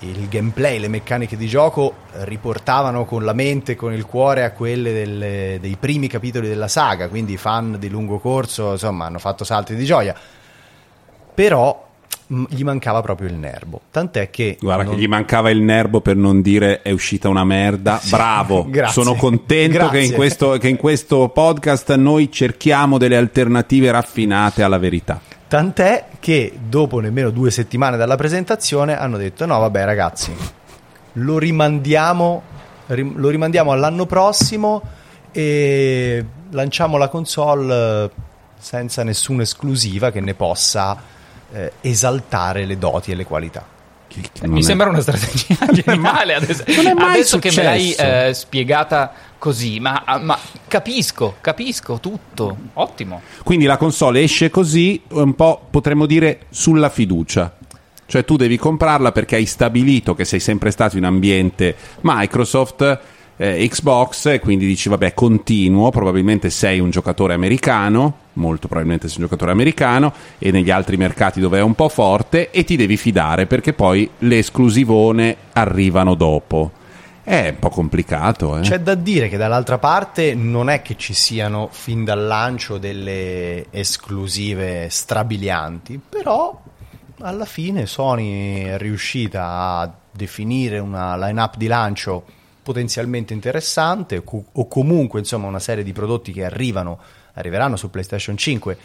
il 0.00 0.28
gameplay, 0.28 0.78
le 0.78 0.88
meccaniche 0.88 1.36
di 1.36 1.48
gioco 1.48 1.94
riportavano 2.12 3.04
con 3.04 3.24
la 3.24 3.32
mente 3.32 3.72
e 3.72 3.74
con 3.74 3.92
il 3.92 4.04
cuore 4.04 4.44
a 4.44 4.52
quelle 4.52 4.92
delle, 4.92 5.58
dei 5.60 5.76
primi 5.80 6.06
capitoli 6.06 6.46
della 6.46 6.68
saga, 6.68 7.08
quindi 7.08 7.32
i 7.32 7.38
fan 7.38 7.76
di 7.78 7.88
lungo 7.88 8.20
corso 8.20 8.72
insomma 8.72 9.06
hanno 9.06 9.18
fatto 9.18 9.42
salti 9.42 9.74
di 9.74 9.84
gioia. 9.84 10.14
Però 11.36 11.84
gli 12.26 12.64
mancava 12.64 13.02
proprio 13.02 13.28
il 13.28 13.34
nervo. 13.34 13.82
Tant'è 13.90 14.30
che. 14.30 14.56
Guarda, 14.58 14.84
non... 14.84 14.94
che 14.94 15.00
gli 15.00 15.06
mancava 15.06 15.50
il 15.50 15.60
nervo 15.60 16.00
per 16.00 16.16
non 16.16 16.40
dire 16.40 16.80
è 16.80 16.90
uscita 16.90 17.28
una 17.28 17.44
merda. 17.44 17.98
Sì, 17.98 18.08
Bravo, 18.08 18.64
grazie. 18.70 19.02
sono 19.02 19.16
contento 19.16 19.88
che 19.90 20.00
in, 20.00 20.12
questo, 20.12 20.52
che 20.52 20.68
in 20.68 20.76
questo 20.76 21.28
podcast 21.28 21.94
noi 21.94 22.32
cerchiamo 22.32 22.96
delle 22.96 23.18
alternative 23.18 23.90
raffinate 23.90 24.62
alla 24.62 24.78
verità. 24.78 25.20
Tant'è 25.46 26.06
che 26.18 26.52
dopo 26.58 26.98
nemmeno 27.00 27.28
due 27.28 27.50
settimane 27.50 27.98
dalla 27.98 28.16
presentazione 28.16 28.98
hanno 28.98 29.18
detto: 29.18 29.44
no, 29.44 29.58
vabbè, 29.58 29.84
ragazzi, 29.84 30.34
lo 31.12 31.38
rimandiamo, 31.38 32.42
lo 32.86 33.28
rimandiamo 33.28 33.72
all'anno 33.72 34.06
prossimo 34.06 34.82
e 35.30 36.24
lanciamo 36.48 36.96
la 36.96 37.08
console 37.08 38.10
senza 38.58 39.04
nessuna 39.04 39.42
esclusiva 39.42 40.10
che 40.10 40.20
ne 40.20 40.32
possa 40.32 41.14
eh, 41.52 41.72
esaltare 41.80 42.64
le 42.64 42.78
doti 42.78 43.12
e 43.12 43.14
le 43.14 43.24
qualità. 43.24 43.74
Mi 44.44 44.60
è... 44.60 44.62
sembra 44.62 44.88
una 44.88 45.00
strategia 45.00 45.66
geniale 45.72 46.34
adesso, 46.34 46.64
adesso 46.98 47.38
che 47.38 47.52
me 47.54 47.62
l'hai 47.62 47.92
eh, 47.92 48.30
spiegata 48.32 49.12
così, 49.36 49.78
ma, 49.78 50.02
ma, 50.22 50.38
capisco, 50.66 51.36
capisco 51.40 52.00
tutto, 52.00 52.56
ottimo. 52.74 53.20
Quindi 53.44 53.66
la 53.66 53.76
console 53.76 54.22
esce 54.22 54.48
così, 54.48 55.02
un 55.08 55.34
po' 55.34 55.66
potremmo 55.70 56.06
dire 56.06 56.46
sulla 56.50 56.88
fiducia. 56.88 57.54
Cioè 58.08 58.24
tu 58.24 58.36
devi 58.36 58.56
comprarla 58.56 59.10
perché 59.12 59.34
hai 59.34 59.46
stabilito 59.46 60.14
che 60.14 60.24
sei 60.24 60.40
sempre 60.40 60.70
stato 60.70 60.96
in 60.96 61.04
ambiente 61.04 61.74
Microsoft 62.02 63.00
eh, 63.36 63.66
Xbox 63.68 64.26
e 64.26 64.40
quindi 64.40 64.66
dici 64.66 64.88
vabbè 64.88 65.14
continuo, 65.14 65.90
probabilmente 65.90 66.50
sei 66.50 66.80
un 66.80 66.90
giocatore 66.90 67.34
americano, 67.34 68.14
molto 68.34 68.66
probabilmente 68.66 69.08
sei 69.08 69.18
un 69.18 69.24
giocatore 69.24 69.52
americano 69.52 70.12
e 70.38 70.50
negli 70.50 70.70
altri 70.70 70.96
mercati 70.96 71.40
dove 71.40 71.58
è 71.58 71.62
un 71.62 71.74
po' 71.74 71.88
forte 71.88 72.50
e 72.50 72.64
ti 72.64 72.76
devi 72.76 72.96
fidare 72.96 73.46
perché 73.46 73.72
poi 73.72 74.08
le 74.18 74.38
esclusivone 74.38 75.36
arrivano 75.52 76.14
dopo. 76.14 76.72
È 77.22 77.48
un 77.48 77.58
po' 77.58 77.70
complicato. 77.70 78.56
Eh? 78.56 78.60
C'è 78.60 78.78
da 78.78 78.94
dire 78.94 79.28
che 79.28 79.36
dall'altra 79.36 79.78
parte 79.78 80.34
non 80.36 80.70
è 80.70 80.80
che 80.80 80.96
ci 80.96 81.12
siano 81.12 81.68
fin 81.72 82.04
dal 82.04 82.24
lancio 82.24 82.78
delle 82.78 83.66
esclusive 83.72 84.86
strabilianti, 84.88 86.00
però 86.08 86.62
alla 87.18 87.44
fine 87.44 87.86
Sony 87.86 88.62
è 88.62 88.78
riuscita 88.78 89.44
a 89.80 89.92
definire 90.12 90.78
una 90.78 91.16
line-up 91.16 91.56
di 91.56 91.66
lancio 91.66 92.24
potenzialmente 92.66 93.32
interessante 93.32 94.20
o 94.24 94.66
comunque 94.66 95.20
insomma 95.20 95.46
una 95.46 95.60
serie 95.60 95.84
di 95.84 95.92
prodotti 95.92 96.32
che 96.32 96.44
arrivano, 96.44 96.98
arriveranno 97.34 97.76
su 97.76 97.90
PlayStation 97.90 98.36
5 98.36 98.78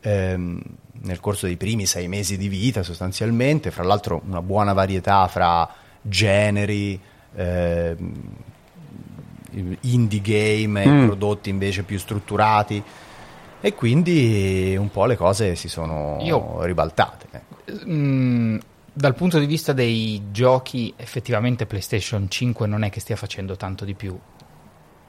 ehm, 0.00 0.60
nel 1.02 1.20
corso 1.20 1.46
dei 1.46 1.56
primi 1.56 1.86
sei 1.86 2.08
mesi 2.08 2.36
di 2.36 2.48
vita 2.48 2.82
sostanzialmente, 2.82 3.70
fra 3.70 3.84
l'altro 3.84 4.20
una 4.26 4.42
buona 4.42 4.72
varietà 4.72 5.28
fra 5.28 5.72
generi, 6.02 7.00
ehm, 7.36 8.12
indie 9.82 10.20
game 10.20 10.84
mm. 10.84 11.02
e 11.02 11.06
prodotti 11.06 11.50
invece 11.50 11.84
più 11.84 12.00
strutturati 12.00 12.82
e 13.60 13.74
quindi 13.74 14.74
un 14.76 14.90
po' 14.90 15.06
le 15.06 15.16
cose 15.16 15.54
si 15.54 15.68
sono 15.68 16.18
Io, 16.22 16.64
ribaltate. 16.64 17.26
Ecco. 17.30 17.86
Mm, 17.88 18.58
dal 18.92 19.14
punto 19.14 19.38
di 19.38 19.46
vista 19.46 19.72
dei 19.72 20.30
giochi, 20.30 20.92
effettivamente 20.96 21.66
PlayStation 21.66 22.28
5 22.28 22.66
non 22.66 22.82
è 22.82 22.90
che 22.90 23.00
stia 23.00 23.16
facendo 23.16 23.56
tanto 23.56 23.84
di 23.84 23.94
più. 23.94 24.18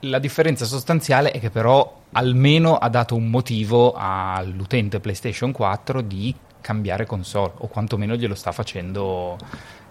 La 0.01 0.19
differenza 0.19 0.65
sostanziale 0.65 1.31
è 1.31 1.39
che 1.39 1.49
però 1.49 2.01
almeno 2.13 2.77
ha 2.77 2.89
dato 2.89 3.15
un 3.15 3.29
motivo 3.29 3.93
all'utente 3.95 4.99
PlayStation 4.99 5.51
4 5.51 6.01
di 6.01 6.33
cambiare 6.59 7.05
console, 7.05 7.53
o 7.57 7.67
quantomeno 7.67 8.15
glielo 8.15 8.35
sta 8.35 8.51
facendo, 8.51 9.37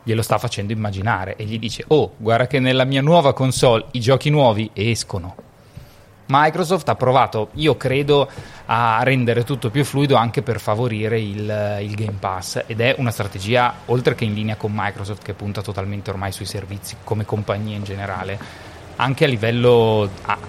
glielo 0.03 0.22
sta 0.22 0.38
facendo 0.38 0.72
immaginare 0.72 1.36
e 1.36 1.45
gli 1.45 1.59
dice 1.59 1.84
"Oh, 1.88 2.14
guarda 2.16 2.47
che 2.47 2.61
nella 2.61 2.84
mia 2.84 3.03
nuova 3.03 3.32
console 3.32 3.86
i 3.93 4.01
giochi 4.01 4.30
nuovi 4.30 4.70
escono". 4.72 5.49
Microsoft 6.31 6.89
ha 6.89 6.95
provato, 6.95 7.49
io 7.55 7.76
credo, 7.76 8.28
a 8.66 9.01
rendere 9.03 9.43
tutto 9.43 9.68
più 9.68 9.85
fluido 9.85 10.14
anche 10.14 10.43
per 10.43 10.61
favorire 10.61 11.18
il, 11.18 11.78
il, 11.81 11.95
Game 11.95 12.18
Pass 12.20 12.62
ed 12.66 12.81
è 12.81 12.95
una 12.99 13.11
strategia, 13.11 13.74
oltre 13.87 14.14
che 14.14 14.24
in 14.24 14.33
linea 14.33 14.55
con 14.55 14.70
Microsoft 14.72 15.24
che 15.24 15.35
punta 15.35 15.61
totalmente 15.61 16.11
ormai 16.11 16.31
sui 16.31 16.47
servizi 16.47 16.97
come 17.03 17.24
compagnia 17.24 17.76
in 17.76 17.83
generale, 17.83 18.39
anche 18.97 19.24
a 19.24 19.28
livello, 19.28 20.09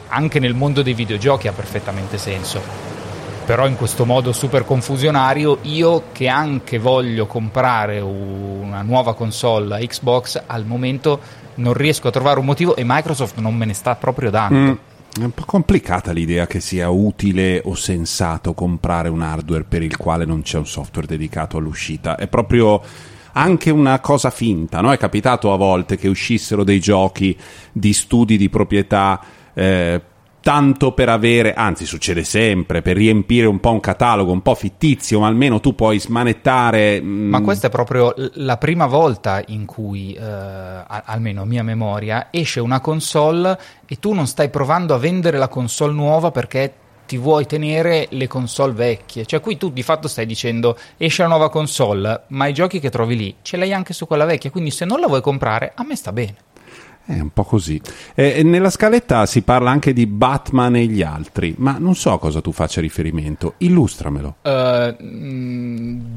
anche 0.10 0.40
nel 0.40 0.54
mondo 0.54 0.84
dei 0.84 0.94
videogiochi 0.94 1.48
ha 1.48 1.54
perfettamente 1.54 2.20
senso. 2.20 2.62
Però 3.44 3.66
in 3.66 3.76
questo 3.76 4.06
modo 4.06 4.32
super 4.34 4.66
confusionario, 4.66 5.58
io 5.64 6.04
che 6.12 6.28
anche 6.28 6.78
voglio 6.78 7.26
comprare 7.26 8.00
una 8.00 8.84
nuova 8.84 9.16
console 9.16 9.86
Xbox, 9.88 10.44
al 10.46 10.64
momento 10.66 11.20
non 11.56 11.74
riesco 11.74 12.08
a 12.08 12.12
trovare 12.12 12.40
un 12.40 12.46
motivo 12.46 12.76
e 12.76 12.84
Microsoft 12.86 13.40
non 13.40 13.56
me 13.56 13.66
ne 13.66 13.74
sta 13.74 13.96
proprio 13.96 14.30
dando. 14.30 14.58
Mm. 14.58 14.91
È 15.14 15.24
un 15.24 15.34
po' 15.34 15.44
complicata 15.44 16.14
l'idea 16.14 16.48
che 16.48 16.62
sia 16.62 16.90
utile 16.90 17.62
o 17.66 17.76
sensato 17.76 18.54
comprare 18.54 19.10
un 19.10 19.22
hardware 19.22 19.66
per 19.66 19.84
il 19.84 19.98
quale 19.98 20.24
non 20.24 20.42
c'è 20.42 20.58
un 20.58 20.66
software 20.66 21.06
dedicato 21.06 21.58
all'uscita. 21.58 22.16
È 22.16 22.28
proprio 22.28 22.82
anche 23.34 23.70
una 23.72 24.00
cosa 24.00 24.30
finta, 24.30 24.80
no? 24.80 24.92
È 24.94 24.98
capitato 24.98 25.52
a 25.52 25.58
volte 25.58 25.98
che 25.98 26.08
uscissero 26.08 26.64
dei 26.64 26.80
giochi 26.80 27.38
di 27.74 27.92
studi 27.92 28.38
di 28.38 28.50
proprietà 28.50 29.22
eh, 29.54 30.02
tanto 30.42 30.92
per 30.94 31.10
avere, 31.10 31.54
anzi 31.54 31.86
succede 31.86 32.24
sempre, 32.24 32.82
per 32.82 32.96
riempire 32.96 33.46
un 33.48 33.60
po' 33.60 33.72
un 33.72 33.80
catalogo 33.80 34.32
un 34.32 34.42
po' 34.42 34.56
fittizio, 34.56 35.20
ma 35.20 35.28
almeno 35.28 35.60
tu 35.60 35.76
puoi 35.76 36.00
smanettare. 36.00 37.02
Mm. 37.02 37.30
Ma 37.30 37.42
questa 37.42 37.68
è 37.68 37.70
proprio 37.70 38.14
la 38.34 38.58
prima 38.58 38.88
volta 38.88 39.42
in 39.48 39.66
cui, 39.66 40.14
eh, 40.14 40.22
almeno 40.24 41.44
a 41.44 41.46
mia 41.46 41.64
memoria, 41.64 42.28
esce 42.32 42.60
una 42.60 42.80
console 42.80 43.58
e 43.88 43.98
tu 44.00 44.14
non 44.14 44.28
stai 44.28 44.50
provando 44.50 44.94
a 44.94 44.98
vendere 44.98 45.38
la 45.38 45.48
console 45.48 45.94
nuova 45.94 46.32
perché 46.32 46.74
ti 47.06 47.18
vuoi 47.18 47.46
tenere 47.46 48.08
le 48.12 48.28
console 48.28 48.72
vecchie. 48.72 49.26
Cioè, 49.26 49.42
qui 49.42 49.58
tu 49.58 49.70
di 49.70 49.84
fatto 49.84 50.08
stai 50.08 50.26
dicendo 50.26 50.78
esce 50.98 51.24
la 51.24 51.28
nuova 51.28 51.50
console, 51.50 52.24
ma 52.28 52.48
i 52.48 52.54
giochi 52.54 52.80
che 52.80 52.90
trovi 52.90 53.18
lì 53.18 53.36
ce 53.42 53.58
l'hai 53.58 53.74
anche 53.74 53.94
su 53.94 54.08
quella 54.08 54.26
vecchia. 54.26 54.50
Quindi, 54.50 54.72
se 54.72 54.86
non 54.86 55.00
la 55.00 55.08
vuoi 55.08 55.22
comprare, 55.22 55.74
a 55.76 55.84
me 55.84 55.96
sta 55.96 56.12
bene. 56.12 56.36
È 57.04 57.20
un 57.20 57.30
po' 57.32 57.44
così. 57.44 57.82
Eh, 58.14 58.44
nella 58.44 58.70
scaletta 58.70 59.26
si 59.26 59.42
parla 59.42 59.72
anche 59.72 59.92
di 59.92 60.06
Batman 60.06 60.76
e 60.76 60.86
gli 60.86 61.02
altri, 61.02 61.56
ma 61.58 61.78
non 61.78 61.96
so 61.96 62.14
a 62.14 62.20
cosa 62.20 62.42
tu 62.42 62.52
faccia 62.52 62.80
riferimento. 62.80 63.56
Illustramelo. 63.58 64.36
Uh, 64.42 64.50
eh, 64.50 64.96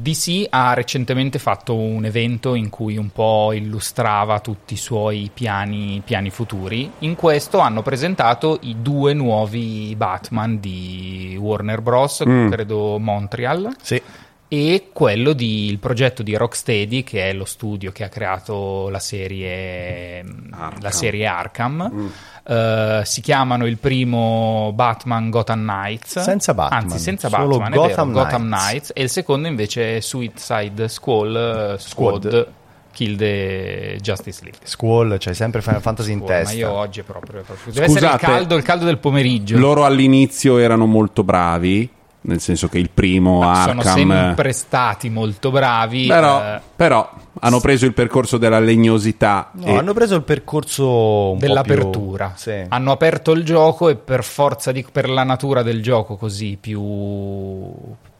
DC 0.01 0.45
ha 0.49 0.73
recentemente 0.73 1.39
fatto 1.39 1.75
un 1.75 2.05
evento 2.05 2.55
in 2.55 2.69
cui 2.69 2.97
un 2.97 3.09
po' 3.09 3.51
illustrava 3.53 4.39
tutti 4.39 4.75
i 4.75 4.77
suoi 4.77 5.29
piani, 5.33 6.01
piani 6.05 6.29
futuri. 6.29 6.89
In 6.99 7.15
questo 7.15 7.59
hanno 7.59 7.81
presentato 7.81 8.59
i 8.61 8.77
due 8.81 9.13
nuovi 9.13 9.93
Batman 9.97 10.59
di 10.59 11.37
Warner 11.39 11.81
Bros., 11.81 12.23
mm. 12.27 12.49
credo 12.49 12.99
Montreal. 12.99 13.75
Sì 13.81 14.01
e 14.47 14.89
quello 14.93 15.33
di 15.33 15.65
il 15.65 15.79
progetto 15.79 16.21
di 16.21 16.35
Rocksteady 16.35 17.03
che 17.03 17.29
è 17.29 17.33
lo 17.33 17.45
studio 17.45 17.91
che 17.91 18.03
ha 18.03 18.09
creato 18.09 18.89
la 18.89 18.99
serie 18.99 20.19
Arkham, 20.19 20.81
la 20.81 20.91
serie 20.91 21.25
Arkham. 21.25 21.91
Mm. 21.91 22.07
Uh, 22.45 23.03
si 23.03 23.21
chiamano 23.21 23.65
il 23.65 23.79
primo 23.79 24.71
Batman 24.75 25.31
Gotham 25.31 25.61
Knights 25.61 26.19
senza 26.19 26.53
Batman 26.53 26.83
anzi 26.83 26.99
senza 26.99 27.27
Batman 27.27 27.71
Gotham, 27.71 28.11
vero, 28.11 28.23
Gotham 28.23 28.43
Knights 28.43 28.91
e 28.93 29.01
il 29.01 29.09
secondo 29.09 29.47
invece 29.47 29.97
è 29.97 29.99
Suicide 29.99 30.87
Squall 30.87 31.73
uh, 31.73 31.77
Squad, 31.79 32.27
Squad. 32.27 32.47
Kill 32.91 33.17
the 33.17 33.97
Justice 33.99 34.43
League 34.43 34.59
Squall, 34.61 35.09
c'hai 35.09 35.19
cioè 35.19 35.33
sempre 35.33 35.63
Final 35.63 35.81
Fantasy 35.81 36.11
in 36.11 36.19
Squall, 36.19 36.37
testa. 36.37 36.53
Ma 36.53 36.59
io 36.59 36.71
oggi 36.71 36.99
è 36.99 37.03
proprio, 37.03 37.41
proprio 37.41 37.73
deve 37.73 37.87
Scusate, 37.87 38.05
essere 38.05 38.13
il 38.13 38.19
caldo, 38.19 38.55
il 38.57 38.63
caldo 38.63 38.85
del 38.85 38.99
pomeriggio. 38.99 39.57
Loro 39.57 39.83
all'inizio 39.83 40.59
erano 40.59 40.85
molto 40.85 41.23
bravi 41.23 41.89
nel 42.25 42.39
senso 42.39 42.67
che 42.67 42.77
il 42.77 42.89
primo 42.93 43.39
Ma 43.39 43.63
Arkham 43.63 43.81
sono 43.81 43.93
sempre 43.95 44.51
stati 44.51 45.09
molto 45.09 45.51
bravi 45.51 46.07
però, 46.07 46.41
eh, 46.41 46.61
però 46.75 47.09
hanno 47.39 47.59
preso 47.59 47.85
il 47.85 47.93
percorso 47.93 48.37
della 48.37 48.59
legnosità 48.59 49.51
no, 49.53 49.65
e... 49.65 49.77
hanno 49.77 49.93
preso 49.93 50.15
il 50.15 50.23
percorso 50.23 51.35
dell'apertura 51.37 52.27
più... 52.27 52.37
sì. 52.37 52.65
hanno 52.67 52.91
aperto 52.91 53.31
il 53.31 53.43
gioco 53.43 53.89
e 53.89 53.95
per 53.95 54.23
forza 54.23 54.71
di 54.71 54.85
per 54.91 55.09
la 55.09 55.23
natura 55.23 55.61
del 55.61 55.81
gioco 55.81 56.15
così 56.15 56.57
più 56.59 57.73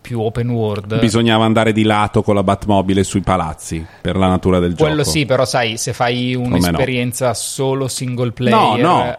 più 0.06 0.22
open 0.22 0.50
world. 0.52 1.00
Bisognava 1.00 1.46
andare 1.46 1.74
di 1.74 1.82
lato 1.82 2.22
con 2.22 2.36
la 2.36 2.44
Batmobile 2.44 3.04
sui 3.04 3.22
palazzi 3.22 3.84
per 4.02 4.16
la 4.16 4.28
natura 4.28 4.60
del 4.60 4.76
Quello 4.76 4.98
gioco. 4.98 5.02
Quello 5.02 5.04
sì, 5.04 5.26
però 5.26 5.46
sai, 5.46 5.78
se 5.78 5.94
fai 5.94 6.36
un'esperienza 6.36 7.30
no. 7.30 7.34
solo 7.34 7.88
single 7.88 8.32
player 8.32 8.56
No, 8.56 8.76
no 8.76 9.18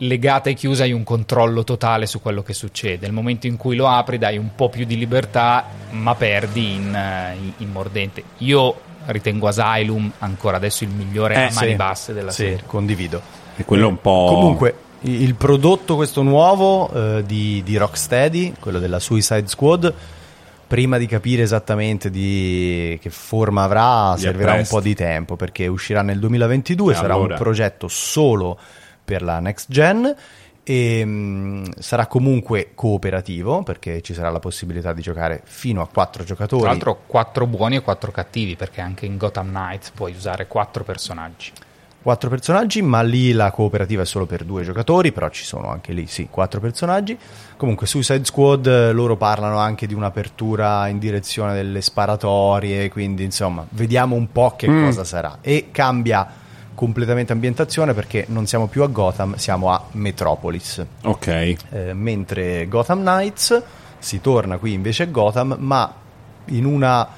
legata 0.00 0.50
e 0.50 0.54
chiusa 0.54 0.84
hai 0.84 0.92
un 0.92 1.04
controllo 1.04 1.64
totale 1.64 2.06
su 2.06 2.20
quello 2.20 2.42
che 2.42 2.52
succede. 2.52 3.06
Nel 3.06 3.12
momento 3.12 3.46
in 3.46 3.56
cui 3.56 3.76
lo 3.76 3.88
apri 3.88 4.18
dai 4.18 4.38
un 4.38 4.50
po' 4.54 4.68
più 4.68 4.84
di 4.84 4.96
libertà, 4.96 5.64
ma 5.90 6.14
perdi 6.14 6.72
in, 6.74 6.98
in, 7.40 7.52
in 7.58 7.70
mordente. 7.70 8.22
Io 8.38 8.74
ritengo 9.06 9.48
Asylum 9.48 10.10
ancora 10.20 10.56
adesso 10.56 10.84
il 10.84 10.90
migliore 10.90 11.34
Eh, 11.34 11.42
a 11.44 11.50
mani 11.54 11.70
sì. 11.70 11.74
basse 11.76 12.12
della 12.12 12.30
Sì, 12.30 12.42
serie. 12.42 12.62
condivido. 12.66 13.20
E 13.56 13.64
quello 13.64 13.84
è 13.84 13.88
un 13.88 14.00
po'. 14.00 14.26
Comunque, 14.34 14.74
il 15.02 15.34
prodotto 15.34 15.96
questo 15.96 16.22
nuovo 16.22 16.90
eh, 16.92 17.22
di, 17.26 17.62
di 17.64 17.76
Rocksteady, 17.76 18.54
quello 18.58 18.78
della 18.78 18.98
Suicide 18.98 19.46
Squad, 19.46 19.92
prima 20.66 20.96
di 20.96 21.06
capire 21.06 21.42
esattamente 21.42 22.08
di 22.10 22.98
che 23.00 23.10
forma 23.10 23.64
avrà, 23.64 24.14
Gli 24.16 24.20
servirà 24.20 24.54
un 24.54 24.66
po' 24.66 24.80
di 24.80 24.94
tempo 24.94 25.36
perché 25.36 25.66
uscirà 25.66 26.00
nel 26.02 26.18
2022, 26.18 26.92
E 26.92 26.96
sarà 26.96 27.14
allora? 27.14 27.34
un 27.34 27.38
progetto 27.38 27.86
solo 27.86 28.58
per 29.04 29.22
la 29.22 29.38
next 29.40 29.66
gen 29.70 30.14
e 30.66 31.02
mm, 31.04 31.64
sarà 31.78 32.06
comunque 32.06 32.70
cooperativo 32.74 33.62
perché 33.62 34.00
ci 34.00 34.14
sarà 34.14 34.30
la 34.30 34.38
possibilità 34.38 34.92
di 34.94 35.02
giocare 35.02 35.42
fino 35.44 35.82
a 35.82 35.88
quattro 35.88 36.24
giocatori. 36.24 36.62
Tra 36.62 36.70
l'altro, 36.70 37.00
quattro 37.06 37.46
buoni 37.46 37.76
e 37.76 37.80
quattro 37.82 38.10
cattivi, 38.10 38.56
perché 38.56 38.80
anche 38.80 39.04
in 39.04 39.18
Gotham 39.18 39.48
Knights 39.48 39.90
puoi 39.90 40.12
usare 40.12 40.46
quattro 40.46 40.82
personaggi. 40.82 41.52
Quattro 42.00 42.28
personaggi, 42.28 42.82
ma 42.82 43.00
lì 43.00 43.32
la 43.32 43.50
cooperativa 43.50 44.02
è 44.02 44.04
solo 44.04 44.26
per 44.26 44.44
due 44.44 44.62
giocatori, 44.62 45.10
però 45.10 45.30
ci 45.30 45.42
sono 45.44 45.70
anche 45.70 45.94
lì, 45.94 46.06
sì, 46.06 46.28
quattro 46.30 46.60
personaggi. 46.60 47.16
Comunque 47.56 47.86
Suicide 47.86 48.26
Squad 48.26 48.66
eh, 48.66 48.92
loro 48.92 49.16
parlano 49.16 49.56
anche 49.56 49.86
di 49.86 49.94
un'apertura 49.94 50.86
in 50.88 50.98
direzione 50.98 51.54
delle 51.54 51.80
sparatorie, 51.80 52.90
quindi 52.90 53.24
insomma, 53.24 53.66
vediamo 53.70 54.16
un 54.16 54.30
po' 54.30 54.54
che 54.54 54.68
Mm. 54.68 54.84
cosa 54.84 55.04
sarà. 55.04 55.38
E 55.40 55.68
cambia 55.70 56.26
completamente 56.74 57.32
ambientazione 57.32 57.94
perché 57.94 58.26
non 58.28 58.46
siamo 58.46 58.66
più 58.66 58.82
a 58.82 58.88
Gotham, 58.88 59.36
siamo 59.36 59.70
a 59.70 59.82
Metropolis. 59.92 60.84
Ok. 61.02 61.26
Eh, 61.26 61.56
mentre 61.94 62.68
Gotham 62.68 63.00
Knights 63.00 63.62
si 63.98 64.20
torna 64.20 64.58
qui 64.58 64.72
invece 64.72 65.04
a 65.04 65.06
Gotham, 65.06 65.56
ma 65.58 65.92
in 66.46 66.64
una 66.64 67.08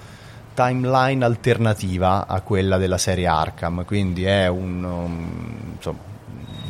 timeline 0.55 1.25
alternativa 1.25 2.27
a 2.27 2.41
quella 2.41 2.77
della 2.79 2.99
serie 2.99 3.27
Arkham, 3.27 3.85
quindi 3.85 4.25
è 4.25 4.47
un 4.47 4.85
um, 4.85 5.73
insomma, 5.75 5.99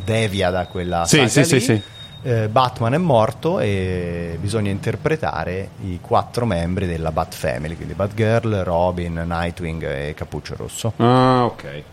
devia 0.03 0.49
da 0.49 0.65
quella 0.67 1.05
Sì, 1.05 1.27
sì, 1.29 1.43
sì, 1.43 1.59
sì. 1.59 1.81
Eh, 2.23 2.49
Batman 2.49 2.95
è 2.95 2.97
morto 2.97 3.59
e 3.59 4.37
bisogna 4.41 4.71
interpretare 4.71 5.69
i 5.83 5.99
quattro 6.01 6.45
membri 6.45 6.87
della 6.87 7.11
Bat 7.11 7.35
Family, 7.35 7.75
quindi 7.75 7.93
Batgirl, 7.93 8.63
Robin, 8.63 9.23
Nightwing 9.25 9.83
e 9.83 10.13
Cappuccio 10.15 10.55
Rosso. 10.57 10.93
Ah, 10.97 11.45
ok. 11.45 11.83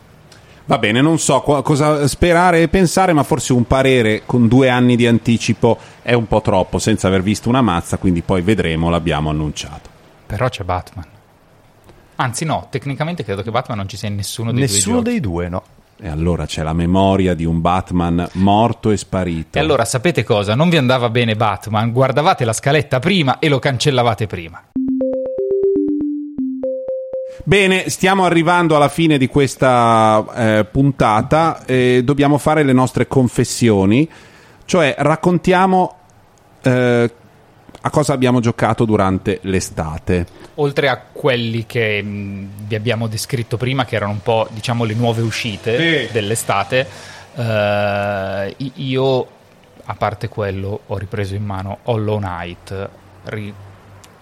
Va 0.67 0.79
bene, 0.79 1.03
non 1.03 1.19
so 1.19 1.41
qua- 1.43 1.62
cosa 1.62 2.07
sperare 2.09 2.62
e 2.62 2.69
pensare, 2.69 3.12
ma 3.12 3.23
forse 3.23 3.53
un 3.53 3.67
parere 3.67 4.23
con 4.25 4.49
due 4.49 4.71
anni 4.71 4.97
di 4.97 5.07
anticipo 5.07 5.77
è 6.01 6.15
un 6.15 6.27
po' 6.27 6.41
troppo 6.41 6.79
senza 6.79 7.07
aver 7.09 7.23
visto 7.23 7.51
una 7.51 7.61
mazza, 7.61 7.99
quindi 7.99 8.23
poi 8.23 8.41
vedremo, 8.41 8.89
l'abbiamo 8.89 9.29
annunciato. 9.29 9.91
Però 10.27 10.49
c'è 10.49 10.65
Batman. 10.65 11.05
Anzi, 12.17 12.45
no, 12.47 12.69
tecnicamente 12.71 13.25
credo 13.25 13.43
che 13.43 13.51
Batman 13.51 13.77
non 13.77 13.89
ci 13.89 13.97
sia 13.99 14.09
in 14.09 14.15
nessuno 14.15 14.53
dei 14.53 14.61
Nessuno 14.62 15.01
due 15.01 15.03
giochi. 15.03 15.11
dei 15.11 15.21
due, 15.21 15.49
no. 15.51 15.62
E 16.01 16.09
allora 16.09 16.47
c'è 16.47 16.62
la 16.62 16.73
memoria 16.73 17.35
di 17.35 17.45
un 17.45 17.61
Batman 17.61 18.27
morto 18.35 18.91
e 18.91 18.97
sparito. 18.97 19.59
E 19.59 19.61
allora 19.61 19.85
sapete 19.85 20.25
cosa? 20.25 20.55
Non 20.55 20.69
vi 20.71 20.77
andava 20.79 21.11
bene 21.11 21.37
Batman, 21.37 21.93
guardavate 21.93 22.45
la 22.45 22.53
scaletta 22.55 22.99
prima 23.01 23.39
e 23.39 23.49
lo 23.49 23.59
cancellavate 23.59 24.27
prima. 24.27 24.62
Bene, 27.47 27.90
stiamo 27.90 28.24
arrivando 28.24 28.74
alla 28.74 28.88
fine 28.88 29.18
di 29.18 29.26
questa 29.26 30.24
eh, 30.34 30.64
puntata 30.64 31.64
e 31.66 32.01
dobbiamo 32.03 32.38
fare 32.38 32.62
le 32.62 32.72
nostre 32.72 33.07
confessioni, 33.07 34.09
cioè 34.64 34.95
raccontiamo 34.97 35.95
eh, 36.62 37.12
a 37.82 37.90
cosa 37.90 38.14
abbiamo 38.14 38.40
giocato 38.40 38.86
durante 38.86 39.40
l'estate. 39.42 40.26
Oltre 40.55 40.88
a 40.88 40.99
quelli 41.12 41.66
che 41.66 42.03
mh, 42.03 42.49
vi 42.66 42.74
abbiamo 42.76 43.09
descritto 43.09 43.59
prima, 43.59 43.84
che 43.84 43.97
erano 43.97 44.12
un 44.12 44.22
po' 44.22 44.49
diciamo 44.51 44.84
le 44.84 44.95
nuove 44.95 45.20
uscite 45.20 46.07
Sì. 46.07 46.12
dell'estate, 46.12 46.88
eh, 47.34 48.57
io, 48.76 49.26
a 49.84 49.95
parte 49.97 50.28
quello, 50.28 50.80
ho 50.86 50.97
ripreso 50.97 51.34
in 51.34 51.45
mano 51.45 51.80
Hollow 51.82 52.16
Knight, 52.18 52.88
ri- 53.24 53.53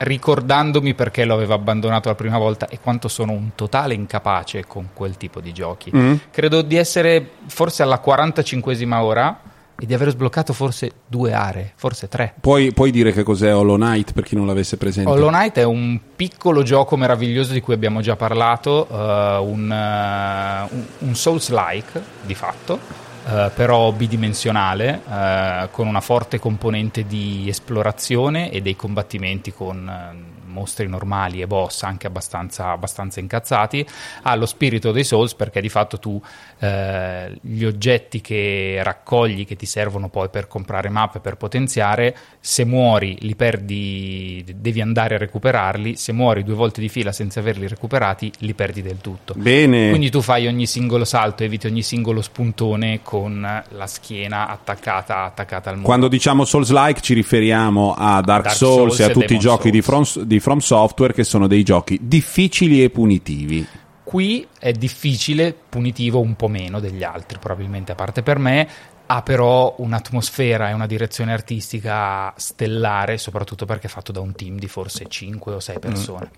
ricordandomi 0.02 0.94
perché 0.94 1.24
lo 1.24 1.34
avevo 1.34 1.54
abbandonato 1.54 2.08
la 2.08 2.14
prima 2.14 2.38
volta 2.38 2.68
e 2.68 2.78
quanto 2.80 3.08
sono 3.08 3.32
un 3.32 3.50
totale 3.54 3.94
incapace 3.94 4.64
con 4.66 4.88
quel 4.92 5.16
tipo 5.16 5.40
di 5.40 5.52
giochi. 5.52 5.90
Mm? 5.94 6.14
Credo 6.30 6.62
di 6.62 6.76
essere 6.76 7.26
forse 7.46 7.82
alla 7.82 8.00
45esima 8.04 9.00
ora 9.00 9.40
e 9.78 9.86
di 9.86 9.94
aver 9.94 10.10
sbloccato 10.10 10.52
forse 10.52 10.90
due 11.06 11.32
aree, 11.32 11.72
forse 11.74 12.06
tre. 12.08 12.34
Puoi, 12.40 12.72
puoi 12.72 12.90
dire 12.92 13.10
che 13.12 13.22
cos'è 13.24 13.52
Hollow 13.54 13.76
Knight 13.76 14.12
per 14.12 14.22
chi 14.24 14.36
non 14.36 14.46
l'avesse 14.46 14.76
presente? 14.76 15.10
Hollow 15.10 15.28
Knight 15.28 15.56
è 15.58 15.64
un 15.64 15.98
piccolo 16.14 16.62
gioco 16.62 16.96
meraviglioso 16.96 17.52
di 17.52 17.60
cui 17.60 17.74
abbiamo 17.74 18.00
già 18.00 18.14
parlato, 18.14 18.86
eh, 18.88 19.38
un, 19.38 19.72
eh, 19.72 20.68
un- 20.74 20.84
un 20.98 21.14
Souls-like 21.16 22.00
di 22.22 22.34
fatto, 22.34 22.78
eh, 23.24 23.50
però 23.54 23.92
bidimensionale, 23.92 25.02
eh, 25.08 25.68
con 25.70 25.86
una 25.86 26.00
forte 26.00 26.38
componente 26.38 27.06
di 27.06 27.48
esplorazione 27.48 28.50
e 28.50 28.60
dei 28.60 28.76
combattimenti 28.76 29.52
con 29.52 29.88
eh, 29.88 30.41
mostri 30.52 30.86
normali 30.86 31.40
e 31.40 31.46
boss 31.46 31.82
anche 31.82 32.06
abbastanza, 32.06 32.70
abbastanza 32.70 33.20
incazzati. 33.20 33.84
Ha 34.22 34.34
lo 34.34 34.46
spirito 34.46 34.92
dei 34.92 35.04
Souls 35.04 35.34
perché 35.34 35.60
di 35.60 35.68
fatto 35.68 35.98
tu 35.98 36.20
eh, 36.58 37.36
gli 37.40 37.64
oggetti 37.64 38.20
che 38.20 38.80
raccogli, 38.82 39.46
che 39.46 39.56
ti 39.56 39.66
servono 39.66 40.08
poi 40.08 40.28
per 40.28 40.46
comprare 40.46 40.88
mappe, 40.88 41.20
per 41.20 41.36
potenziare, 41.36 42.14
se 42.38 42.64
muori 42.64 43.16
li 43.20 43.34
perdi, 43.34 44.44
devi 44.56 44.80
andare 44.80 45.16
a 45.16 45.18
recuperarli, 45.18 45.96
se 45.96 46.12
muori 46.12 46.44
due 46.44 46.54
volte 46.54 46.80
di 46.80 46.88
fila 46.88 47.12
senza 47.12 47.40
averli 47.40 47.66
recuperati, 47.66 48.30
li 48.38 48.54
perdi 48.54 48.82
del 48.82 48.98
tutto. 49.00 49.34
Bene. 49.36 49.88
Quindi 49.88 50.10
tu 50.10 50.20
fai 50.20 50.46
ogni 50.46 50.66
singolo 50.66 51.04
salto, 51.04 51.42
eviti 51.42 51.66
ogni 51.66 51.82
singolo 51.82 52.22
spuntone 52.22 53.00
con 53.02 53.40
la 53.68 53.86
schiena 53.86 54.48
attaccata, 54.48 55.24
attaccata 55.24 55.70
al 55.70 55.76
muro. 55.76 55.88
Quando 55.88 56.08
diciamo 56.08 56.44
Souls-like 56.44 57.00
ci 57.00 57.14
riferiamo 57.14 57.94
a 57.96 58.20
Dark, 58.20 58.44
Dark 58.44 58.56
Souls, 58.56 58.94
Souls 58.94 59.00
e 59.00 59.04
a 59.04 59.08
tutti 59.08 59.34
i 59.34 59.38
Demon 59.38 59.42
giochi 59.42 59.70
di. 59.70 59.80
From, 59.82 60.04
di 60.22 60.40
From 60.42 60.58
Software 60.58 61.12
che 61.12 61.22
sono 61.22 61.46
dei 61.46 61.62
giochi 61.62 62.00
difficili 62.02 62.82
e 62.82 62.90
punitivi. 62.90 63.64
Qui 64.02 64.44
è 64.58 64.72
difficile, 64.72 65.54
punitivo 65.54 66.18
un 66.18 66.34
po' 66.34 66.48
meno 66.48 66.80
degli 66.80 67.04
altri, 67.04 67.38
probabilmente 67.38 67.92
a 67.92 67.94
parte 67.94 68.24
per 68.24 68.40
me, 68.40 68.68
ha 69.06 69.22
però 69.22 69.72
un'atmosfera 69.78 70.68
e 70.68 70.72
una 70.72 70.86
direzione 70.86 71.32
artistica 71.32 72.34
stellare, 72.36 73.18
soprattutto 73.18 73.66
perché 73.66 73.86
è 73.86 73.90
fatto 73.90 74.10
da 74.10 74.18
un 74.18 74.34
team 74.34 74.58
di 74.58 74.66
forse 74.66 75.06
5 75.06 75.54
o 75.54 75.60
6 75.60 75.78
persone. 75.78 76.30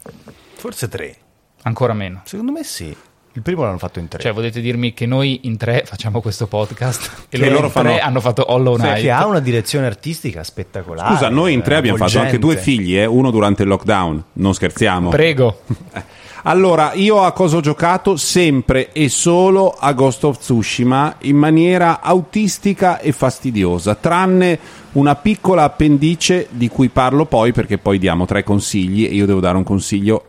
Forse 0.52 0.86
tre. 0.88 1.16
Ancora 1.62 1.94
meno. 1.94 2.20
Secondo 2.26 2.52
me 2.52 2.62
sì. 2.62 2.94
Il 3.36 3.42
primo 3.42 3.64
l'hanno 3.64 3.78
fatto 3.78 3.98
in 3.98 4.06
tre. 4.06 4.20
Cioè, 4.22 4.32
volete 4.32 4.60
dirmi 4.60 4.94
che 4.94 5.06
noi 5.06 5.40
in 5.42 5.56
tre 5.56 5.82
facciamo 5.84 6.20
questo 6.20 6.46
podcast 6.46 7.26
e 7.30 7.36
Che 7.36 7.38
loro, 7.38 7.52
loro 7.54 7.66
in 7.66 7.72
fanno- 7.72 7.88
tre 7.90 7.98
hanno 8.00 8.20
fatto 8.20 8.44
Hollow 8.46 8.76
Sì, 8.76 8.82
Knight? 8.82 9.00
che 9.00 9.10
ha 9.10 9.26
una 9.26 9.40
direzione 9.40 9.86
artistica 9.86 10.44
spettacolare. 10.44 11.14
Scusa, 11.14 11.28
noi 11.30 11.52
in 11.52 11.62
tre 11.62 11.74
abbiamo 11.76 11.96
fatto 11.98 12.20
anche 12.20 12.38
due 12.38 12.56
figli, 12.56 12.96
eh, 12.96 13.06
uno 13.06 13.30
durante 13.32 13.62
il 13.62 13.68
lockdown, 13.68 14.24
non 14.34 14.54
scherziamo. 14.54 15.10
Prego. 15.10 15.60
Allora, 16.46 16.92
io 16.92 17.22
a 17.22 17.32
cosa 17.32 17.56
ho 17.56 17.60
giocato? 17.60 18.16
Sempre 18.16 18.92
e 18.92 19.08
solo 19.08 19.70
a 19.78 19.94
Ghost 19.94 20.24
of 20.24 20.36
Tsushima 20.36 21.16
in 21.20 21.36
maniera 21.38 22.02
autistica 22.02 22.98
e 23.00 23.12
fastidiosa, 23.12 23.94
tranne 23.94 24.58
una 24.92 25.14
piccola 25.16 25.62
appendice 25.62 26.48
di 26.50 26.68
cui 26.68 26.90
parlo 26.90 27.24
poi 27.24 27.52
perché 27.52 27.78
poi 27.78 27.98
diamo 27.98 28.26
tre 28.26 28.42
consigli 28.44 29.06
e 29.06 29.14
io 29.14 29.24
devo 29.24 29.40
dare 29.40 29.56
un 29.56 29.62
consiglio 29.62 30.22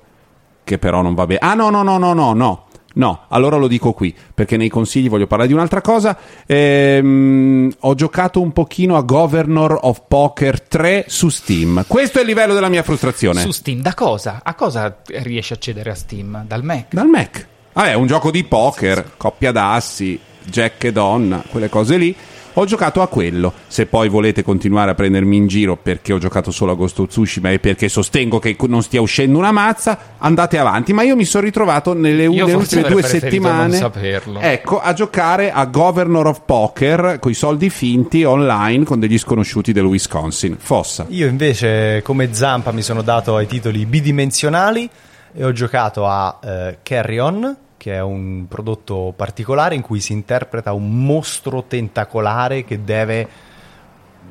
che 0.63 0.77
però 0.77 1.01
non 1.01 1.15
va 1.15 1.25
bene. 1.25 1.39
Ah 1.41 1.53
no, 1.53 1.69
no, 1.69 1.83
no, 1.83 1.97
no, 1.97 2.13
no, 2.13 2.31
no. 2.31 2.64
No, 2.95 3.25
allora 3.29 3.57
lo 3.57 3.67
dico 3.67 3.93
qui, 3.93 4.15
perché 4.33 4.57
nei 4.57 4.69
consigli 4.69 5.09
voglio 5.09 5.27
parlare 5.27 5.49
di 5.49 5.55
un'altra 5.55 5.81
cosa. 5.81 6.17
Ehm, 6.45 7.73
ho 7.79 7.95
giocato 7.95 8.41
un 8.41 8.51
pochino 8.53 8.95
a 8.95 9.01
Governor 9.01 9.77
of 9.81 10.03
Poker 10.07 10.61
3 10.61 11.05
su 11.07 11.29
Steam. 11.29 11.83
Questo 11.87 12.19
è 12.19 12.21
il 12.21 12.27
livello 12.27 12.53
della 12.53 12.69
mia 12.69 12.83
frustrazione. 12.83 13.41
Su 13.41 13.51
Steam, 13.51 13.81
da 13.81 13.93
cosa? 13.93 14.41
A 14.43 14.53
cosa 14.55 14.97
riesci 15.05 15.53
a 15.53 15.55
accedere 15.55 15.91
a 15.91 15.95
Steam? 15.95 16.45
Dal 16.45 16.63
Mac? 16.63 16.93
Dal 16.93 17.07
Mac. 17.07 17.47
Vabbè, 17.73 17.93
un 17.93 18.07
gioco 18.07 18.31
di 18.31 18.45
poker, 18.45 19.11
coppia 19.17 19.51
d'assi, 19.51 20.17
jack 20.45 20.85
e 20.85 20.91
donna, 20.93 21.43
quelle 21.49 21.67
cose 21.67 21.97
lì. 21.97 22.15
Ho 22.57 22.65
giocato 22.65 23.01
a 23.01 23.07
quello. 23.07 23.53
Se 23.67 23.85
poi 23.85 24.07
volete 24.07 24.41
continuare 24.41 24.91
a 24.91 24.95
prendermi 24.95 25.35
in 25.35 25.47
giro 25.47 25.75
perché 25.75 26.13
ho 26.13 26.17
giocato 26.17 26.51
solo 26.51 26.71
a 26.71 26.75
Ghost 26.75 26.99
of 26.99 27.09
Tsushima 27.09 27.51
e 27.51 27.59
perché 27.59 27.89
sostengo 27.89 28.39
che 28.39 28.55
non 28.67 28.81
stia 28.81 29.01
uscendo 29.01 29.37
una 29.37 29.51
mazza, 29.51 29.97
andate 30.17 30.57
avanti. 30.57 30.93
Ma 30.93 31.03
io 31.03 31.17
mi 31.17 31.25
sono 31.25 31.43
ritrovato 31.43 31.93
nelle, 31.93 32.27
forse 32.27 32.55
ultime 32.55 32.83
due 32.83 33.03
settimane 33.03 33.91
ecco, 34.39 34.79
a 34.79 34.93
giocare 34.93 35.51
a 35.51 35.65
Governor 35.65 36.27
of 36.27 36.41
Poker 36.45 37.17
con 37.19 37.31
i 37.31 37.33
soldi 37.33 37.69
finti 37.69 38.23
online 38.23 38.85
con 38.85 38.99
degli 38.99 39.17
sconosciuti 39.17 39.73
del 39.73 39.85
Wisconsin. 39.85 40.55
Fossa. 40.57 41.05
Io 41.09 41.27
invece, 41.27 42.01
come 42.03 42.33
Zampa, 42.33 42.71
mi 42.71 42.81
sono 42.81 43.01
dato 43.01 43.35
ai 43.35 43.47
titoli 43.47 43.85
bidimensionali 43.85 44.89
e 45.33 45.43
ho 45.43 45.51
giocato 45.51 46.07
a 46.07 46.39
eh, 46.41 46.77
Carry 46.81 47.17
On, 47.19 47.57
che 47.85 47.93
è 47.93 48.01
un 48.01 48.47
prodotto 48.49 49.13
particolare 49.15 49.75
in 49.75 49.81
cui 49.83 49.99
si 49.99 50.11
interpreta 50.11 50.73
un 50.73 51.05
mostro 51.05 51.65
tentacolare 51.67 52.65
che 52.65 52.83
deve 52.83 53.27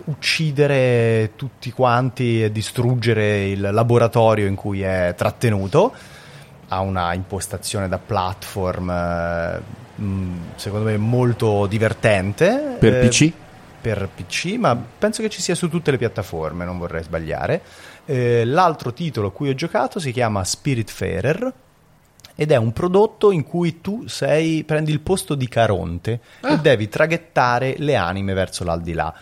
uccidere 0.06 1.34
tutti 1.36 1.70
quanti 1.70 2.42
e 2.42 2.50
distruggere 2.50 3.46
il 3.46 3.60
laboratorio 3.60 4.48
in 4.48 4.56
cui 4.56 4.82
è 4.82 5.14
trattenuto. 5.16 5.92
Ha 6.66 6.80
una 6.80 7.14
impostazione 7.14 7.86
da 7.86 7.98
platform, 7.98 8.90
eh, 8.90 9.60
mh, 10.02 10.36
secondo 10.56 10.86
me, 10.86 10.96
molto 10.96 11.66
divertente. 11.66 12.76
Per 12.80 12.92
Eh, 13.04 13.06
PC? 13.06 13.32
per 13.80 14.08
PC, 14.12 14.56
ma 14.58 14.74
penso 14.76 15.22
che 15.22 15.28
ci 15.28 15.40
sia 15.40 15.54
su 15.54 15.68
tutte 15.68 15.92
le 15.92 15.98
piattaforme, 15.98 16.64
non 16.64 16.76
vorrei 16.76 17.04
sbagliare. 17.04 17.62
Eh, 18.04 18.44
l'altro 18.44 18.92
titolo 18.92 19.28
a 19.28 19.30
cui 19.32 19.48
ho 19.48 19.54
giocato 19.54 20.00
si 20.00 20.10
chiama 20.10 20.42
Spiritfarer 20.42 21.52
ed 22.34 22.50
è 22.50 22.56
un 22.56 22.72
prodotto 22.72 23.30
in 23.30 23.44
cui 23.44 23.80
tu 23.80 24.06
sei, 24.06 24.64
prendi 24.64 24.90
il 24.90 25.00
posto 25.00 25.34
di 25.34 25.48
Caronte 25.48 26.20
e 26.42 26.58
devi 26.58 26.88
traghettare 26.88 27.76
le 27.78 27.96
anime 27.96 28.34
verso 28.34 28.64
l'aldilà. 28.64 29.14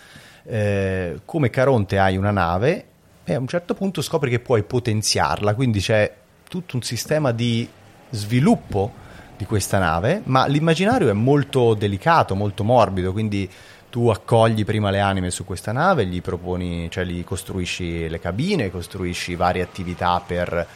Eh, 0.44 1.20
come 1.24 1.50
Caronte 1.50 1.98
hai 1.98 2.16
una 2.16 2.30
nave 2.30 2.84
e 3.24 3.34
a 3.34 3.38
un 3.38 3.46
certo 3.46 3.74
punto 3.74 4.02
scopri 4.02 4.30
che 4.30 4.40
puoi 4.40 4.62
potenziarla, 4.62 5.54
quindi 5.54 5.80
c'è 5.80 6.12
tutto 6.48 6.76
un 6.76 6.82
sistema 6.82 7.32
di 7.32 7.68
sviluppo 8.10 8.92
di 9.36 9.44
questa 9.44 9.78
nave, 9.78 10.22
ma 10.24 10.46
l'immaginario 10.46 11.08
è 11.08 11.12
molto 11.12 11.74
delicato, 11.74 12.34
molto 12.34 12.64
morbido, 12.64 13.12
quindi 13.12 13.48
tu 13.90 14.08
accogli 14.08 14.64
prima 14.64 14.90
le 14.90 15.00
anime 15.00 15.30
su 15.30 15.44
questa 15.44 15.70
nave, 15.70 16.06
gli 16.06 16.22
proponi, 16.22 16.90
cioè 16.90 17.04
gli 17.04 17.22
costruisci 17.24 18.08
le 18.08 18.18
cabine, 18.18 18.70
costruisci 18.70 19.34
varie 19.34 19.62
attività 19.62 20.22
per 20.24 20.66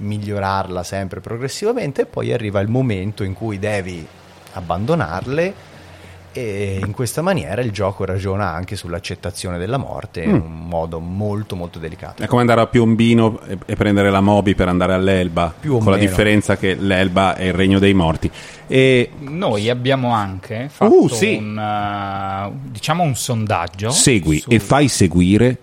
migliorarla 0.00 0.82
sempre 0.82 1.20
progressivamente 1.20 2.02
e 2.02 2.06
poi 2.06 2.32
arriva 2.32 2.60
il 2.60 2.68
momento 2.68 3.22
in 3.24 3.32
cui 3.34 3.58
devi 3.58 4.06
abbandonarle 4.52 5.68
e 6.32 6.80
in 6.84 6.92
questa 6.92 7.22
maniera 7.22 7.60
il 7.60 7.72
gioco 7.72 8.04
ragiona 8.04 8.50
anche 8.50 8.76
sull'accettazione 8.76 9.58
della 9.58 9.78
morte 9.78 10.22
in 10.22 10.34
un 10.34 10.68
modo 10.68 11.00
molto 11.00 11.56
molto 11.56 11.80
delicato. 11.80 12.22
È 12.22 12.26
come 12.28 12.42
andare 12.42 12.60
a 12.60 12.66
Piombino 12.68 13.40
e, 13.48 13.58
e 13.66 13.74
prendere 13.74 14.10
la 14.10 14.20
Moby 14.20 14.54
per 14.54 14.68
andare 14.68 14.92
all'Elba, 14.94 15.52
Più 15.58 15.74
o 15.74 15.78
con 15.78 15.90
la 15.90 15.96
meno. 15.96 16.08
differenza 16.08 16.56
che 16.56 16.74
l'Elba 16.76 17.34
è 17.34 17.44
il 17.46 17.52
regno 17.52 17.80
dei 17.80 17.94
morti. 17.94 18.30
E 18.68 19.10
Noi 19.18 19.68
abbiamo 19.68 20.12
anche 20.12 20.68
fatto 20.70 20.94
Uh, 21.02 21.08
sì. 21.08 21.34
un, 21.34 21.58
eh, 21.58 22.52
diciamo 22.70 23.02
un 23.02 23.16
sondaggio. 23.16 23.90
segui 23.90 24.38
su- 24.38 24.50
e 24.52 24.60
fai 24.60 24.86
seguire 24.86 25.58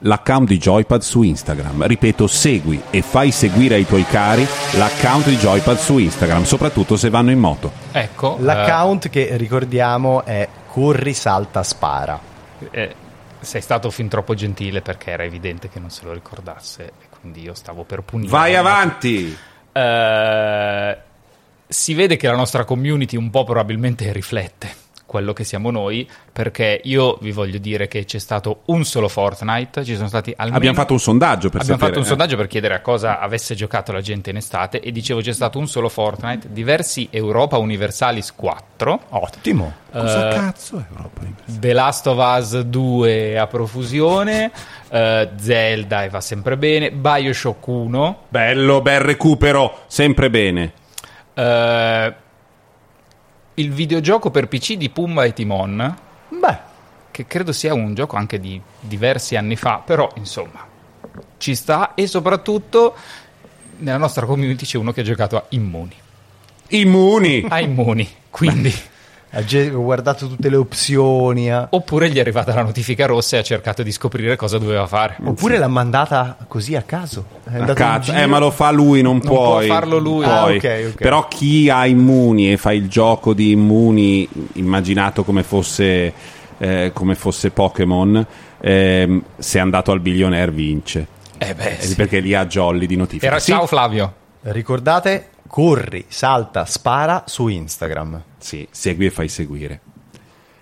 l'account 0.00 0.48
di 0.48 0.58
Joypad 0.58 1.00
su 1.00 1.22
Instagram. 1.22 1.86
Ripeto, 1.86 2.26
segui 2.26 2.80
e 2.90 3.02
fai 3.02 3.30
seguire 3.30 3.74
ai 3.74 3.86
tuoi 3.86 4.04
cari 4.04 4.46
l'account 4.72 5.26
di 5.26 5.36
Joypad 5.36 5.76
su 5.76 5.98
Instagram, 5.98 6.44
soprattutto 6.44 6.96
se 6.96 7.10
vanno 7.10 7.30
in 7.30 7.38
moto. 7.38 7.72
Ecco, 7.92 8.36
L'account 8.40 9.08
che 9.08 9.36
ricordiamo 9.36 10.24
è 10.24 10.48
corri, 10.68 11.14
salta, 11.14 11.62
spara. 11.62 12.18
eh, 12.58 12.68
eh, 12.70 12.94
sei 13.40 13.60
stato 13.60 13.90
fin 13.90 14.08
troppo 14.08 14.34
gentile 14.34 14.82
perché 14.82 15.10
era 15.10 15.24
evidente 15.24 15.68
che 15.68 15.80
non 15.80 15.90
se 15.90 16.04
lo 16.04 16.12
ricordasse 16.12 16.84
e 16.84 17.06
quindi 17.20 17.42
io 17.42 17.54
stavo 17.54 17.84
per 17.84 18.02
punire. 18.02 18.30
Vai 18.30 18.54
avanti! 18.54 19.36
Eh, 19.72 20.98
si 21.66 21.94
vede 21.94 22.16
che 22.16 22.26
la 22.26 22.36
nostra 22.36 22.64
community 22.64 23.16
un 23.16 23.30
po' 23.30 23.44
probabilmente 23.44 24.10
riflette 24.12 24.88
quello 25.10 25.32
che 25.32 25.42
siamo 25.42 25.72
noi, 25.72 26.08
perché 26.32 26.80
io 26.84 27.18
vi 27.20 27.32
voglio 27.32 27.58
dire 27.58 27.88
che 27.88 28.04
c'è 28.04 28.20
stato 28.20 28.60
un 28.66 28.84
solo 28.84 29.08
Fortnite, 29.08 29.82
ci 29.82 29.96
sono 29.96 30.06
stati 30.06 30.32
almeno... 30.36 30.58
Abbiamo 30.58 30.76
fatto 30.76 30.92
un 30.92 31.00
sondaggio 31.00 31.48
per 31.48 31.62
Abbiamo 31.62 31.80
sapere. 31.80 31.86
fatto 31.88 31.98
un 31.98 32.04
eh. 32.04 32.08
sondaggio 32.08 32.36
per 32.36 32.46
chiedere 32.46 32.74
a 32.74 32.80
cosa 32.80 33.18
avesse 33.18 33.56
giocato 33.56 33.90
la 33.90 34.02
gente 34.02 34.30
in 34.30 34.36
estate 34.36 34.78
e 34.78 34.92
dicevo 34.92 35.20
c'è 35.20 35.32
stato 35.32 35.58
un 35.58 35.66
solo 35.66 35.88
Fortnite, 35.88 36.52
diversi 36.52 37.08
Europa 37.10 37.58
Universalis 37.58 38.32
4, 38.36 39.00
Ottimo. 39.08 39.72
Cosa 39.90 40.30
eh, 40.30 40.32
cazzo 40.32 40.78
è 40.78 40.84
Europa 40.88 41.22
Universale? 41.22 41.58
The 41.58 41.72
Last 41.72 42.06
of 42.06 42.36
Us 42.38 42.60
2 42.60 43.36
a 43.36 43.46
profusione, 43.48 44.52
eh, 44.90 45.28
Zelda 45.36 46.04
e 46.04 46.08
va 46.08 46.20
sempre 46.20 46.56
bene, 46.56 46.92
Bioshock 46.92 47.66
1, 47.66 48.18
Bello, 48.28 48.80
bel 48.80 49.00
recupero, 49.00 49.80
sempre 49.88 50.30
bene. 50.30 50.72
eh, 51.34 52.14
il 53.60 53.72
videogioco 53.72 54.30
per 54.30 54.48
PC 54.48 54.74
di 54.74 54.88
Pumba 54.88 55.24
e 55.24 55.32
Timon, 55.32 55.96
Beh, 56.28 56.58
che 57.10 57.26
credo 57.26 57.52
sia 57.52 57.74
un 57.74 57.94
gioco 57.94 58.16
anche 58.16 58.40
di 58.40 58.60
diversi 58.80 59.36
anni 59.36 59.56
fa, 59.56 59.82
però 59.84 60.10
insomma 60.14 60.66
ci 61.36 61.54
sta 61.54 61.94
e 61.94 62.06
soprattutto 62.06 62.94
nella 63.78 63.98
nostra 63.98 64.26
community 64.26 64.64
c'è 64.64 64.78
uno 64.78 64.92
che 64.92 65.00
ha 65.00 65.04
giocato 65.04 65.36
a 65.36 65.44
Immuni. 65.50 65.94
Immuni! 66.68 67.44
A 67.48 67.60
Immuni, 67.60 68.08
quindi 68.30 68.72
ha 69.32 69.42
guardato 69.70 70.26
tutte 70.26 70.48
le 70.48 70.56
opzioni. 70.56 71.48
eh. 71.48 71.66
oppure 71.70 72.10
gli 72.10 72.16
è 72.16 72.20
arrivata 72.20 72.52
la 72.54 72.62
notifica 72.62 73.06
rossa 73.06 73.36
e 73.36 73.38
ha 73.40 73.42
cercato 73.42 73.82
di 73.82 73.92
scoprire 73.92 74.34
cosa 74.36 74.58
doveva 74.58 74.86
fare. 74.86 75.16
Oppure 75.24 75.56
l'ha 75.58 75.68
mandata 75.68 76.36
così 76.48 76.74
a 76.74 76.82
caso. 76.82 77.24
È 77.44 77.56
A 77.58 77.98
giro. 78.00 78.16
Eh, 78.16 78.26
ma 78.26 78.38
lo 78.38 78.50
fa 78.50 78.70
lui, 78.70 79.02
non, 79.02 79.20
può 79.20 79.50
puoi. 79.52 79.66
farlo 79.68 79.98
lui. 79.98 80.24
Non. 80.26 80.34
Ah, 80.34 80.44
ok, 80.46 80.84
ok. 80.88 80.94
Però 80.96 81.28
chi 81.28 81.70
ha 81.70 81.86
immuni 81.86 82.52
e 82.52 82.56
fa 82.56 82.72
il 82.72 82.88
gioco 82.88 83.32
di 83.32 83.52
immuni 83.52 84.28
immaginato 84.54 85.22
come 85.24 85.42
fosse, 85.42 86.12
eh, 86.58 86.90
come 86.92 87.14
fosse 87.14 87.50
Pokémon, 87.50 88.26
ehm, 88.60 89.22
se 89.38 89.58
è 89.58 89.60
andato 89.60 89.92
al 89.92 90.00
billionaire 90.00 90.50
vince. 90.50 91.06
Eh 91.38 91.54
beh, 91.54 91.76
Eh, 91.78 91.82
sì. 91.82 91.94
Perché 91.94 92.18
lì 92.20 92.34
ha 92.34 92.44
jolly 92.46 92.86
di 92.86 92.96
notifiche. 92.96 93.26
Era 93.26 93.38
Sì, 93.38 93.52
ciao 93.52 93.66
Flavio. 93.66 94.12
Ricordate, 94.42 95.28
corri, 95.50 96.04
salta, 96.06 96.64
spara 96.64 97.24
su 97.26 97.48
Instagram. 97.48 98.22
Sì, 98.38 98.66
segui 98.70 99.06
e 99.06 99.10
fai 99.10 99.28
seguire. 99.28 99.80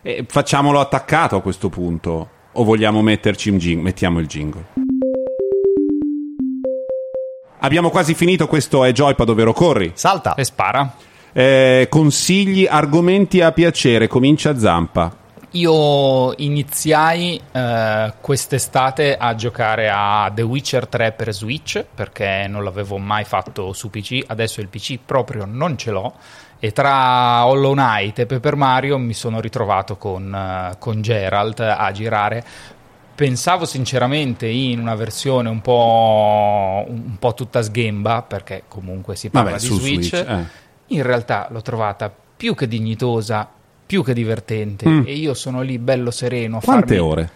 E 0.00 0.24
facciamolo 0.26 0.80
attaccato 0.80 1.36
a 1.36 1.42
questo 1.42 1.68
punto. 1.68 2.30
O 2.52 2.64
vogliamo 2.64 3.02
metterci 3.02 3.50
un 3.50 3.58
jingle? 3.58 3.82
Mettiamo 3.82 4.18
il 4.18 4.26
jingle. 4.26 4.64
Abbiamo 7.60 7.90
quasi 7.90 8.14
finito, 8.14 8.46
questo 8.46 8.82
è 8.82 8.92
Joypad, 8.92 9.28
ovvero 9.28 9.52
corri. 9.52 9.92
Salta. 9.94 10.34
E 10.34 10.44
spara. 10.44 10.94
Eh, 11.32 11.86
consigli, 11.90 12.66
argomenti 12.66 13.42
a 13.42 13.52
piacere, 13.52 14.06
comincia 14.06 14.58
Zampa. 14.58 15.14
Io 15.52 16.34
iniziai 16.36 17.40
eh, 17.52 18.12
quest'estate 18.20 19.16
a 19.16 19.34
giocare 19.34 19.90
a 19.90 20.30
The 20.34 20.42
Witcher 20.42 20.86
3 20.86 21.12
per 21.12 21.32
Switch 21.32 21.82
perché 21.82 22.46
non 22.46 22.62
l'avevo 22.62 22.98
mai 22.98 23.24
fatto 23.24 23.72
su 23.72 23.88
PC, 23.88 24.24
adesso 24.26 24.60
il 24.60 24.68
PC 24.68 24.98
proprio 25.04 25.46
non 25.46 25.78
ce 25.78 25.90
l'ho 25.90 26.14
e 26.60 26.72
tra 26.72 27.46
Hollow 27.46 27.72
Knight 27.72 28.18
e 28.18 28.26
Paper 28.26 28.56
Mario 28.56 28.98
mi 28.98 29.14
sono 29.14 29.40
ritrovato 29.40 29.96
con, 29.96 30.34
eh, 30.34 30.76
con 30.78 31.00
Geralt 31.00 31.60
a 31.60 31.90
girare. 31.92 32.44
Pensavo 33.14 33.64
sinceramente 33.64 34.46
in 34.46 34.78
una 34.78 34.94
versione 34.94 35.48
un 35.48 35.60
po', 35.60 36.84
un 36.86 37.16
po' 37.18 37.34
tutta 37.34 37.62
sghemba 37.62 38.22
perché 38.22 38.64
comunque 38.68 39.16
si 39.16 39.30
parla 39.30 39.52
Vabbè, 39.52 39.62
di 39.62 39.66
Switch. 39.66 40.08
Switch, 40.08 40.28
eh. 40.28 40.44
In 40.88 41.02
realtà 41.02 41.48
l'ho 41.50 41.62
trovata 41.62 42.12
più 42.36 42.54
che 42.54 42.68
dignitosa, 42.68 43.48
più 43.88 44.04
che 44.04 44.12
divertente 44.12 44.86
Mm. 44.86 45.02
e 45.06 45.14
io 45.14 45.32
sono 45.32 45.62
lì 45.62 45.78
bello 45.78 46.10
sereno 46.10 46.58
a 46.58 46.60
Quante 46.60 46.94
farmi- 46.96 47.10
ore? 47.10 47.30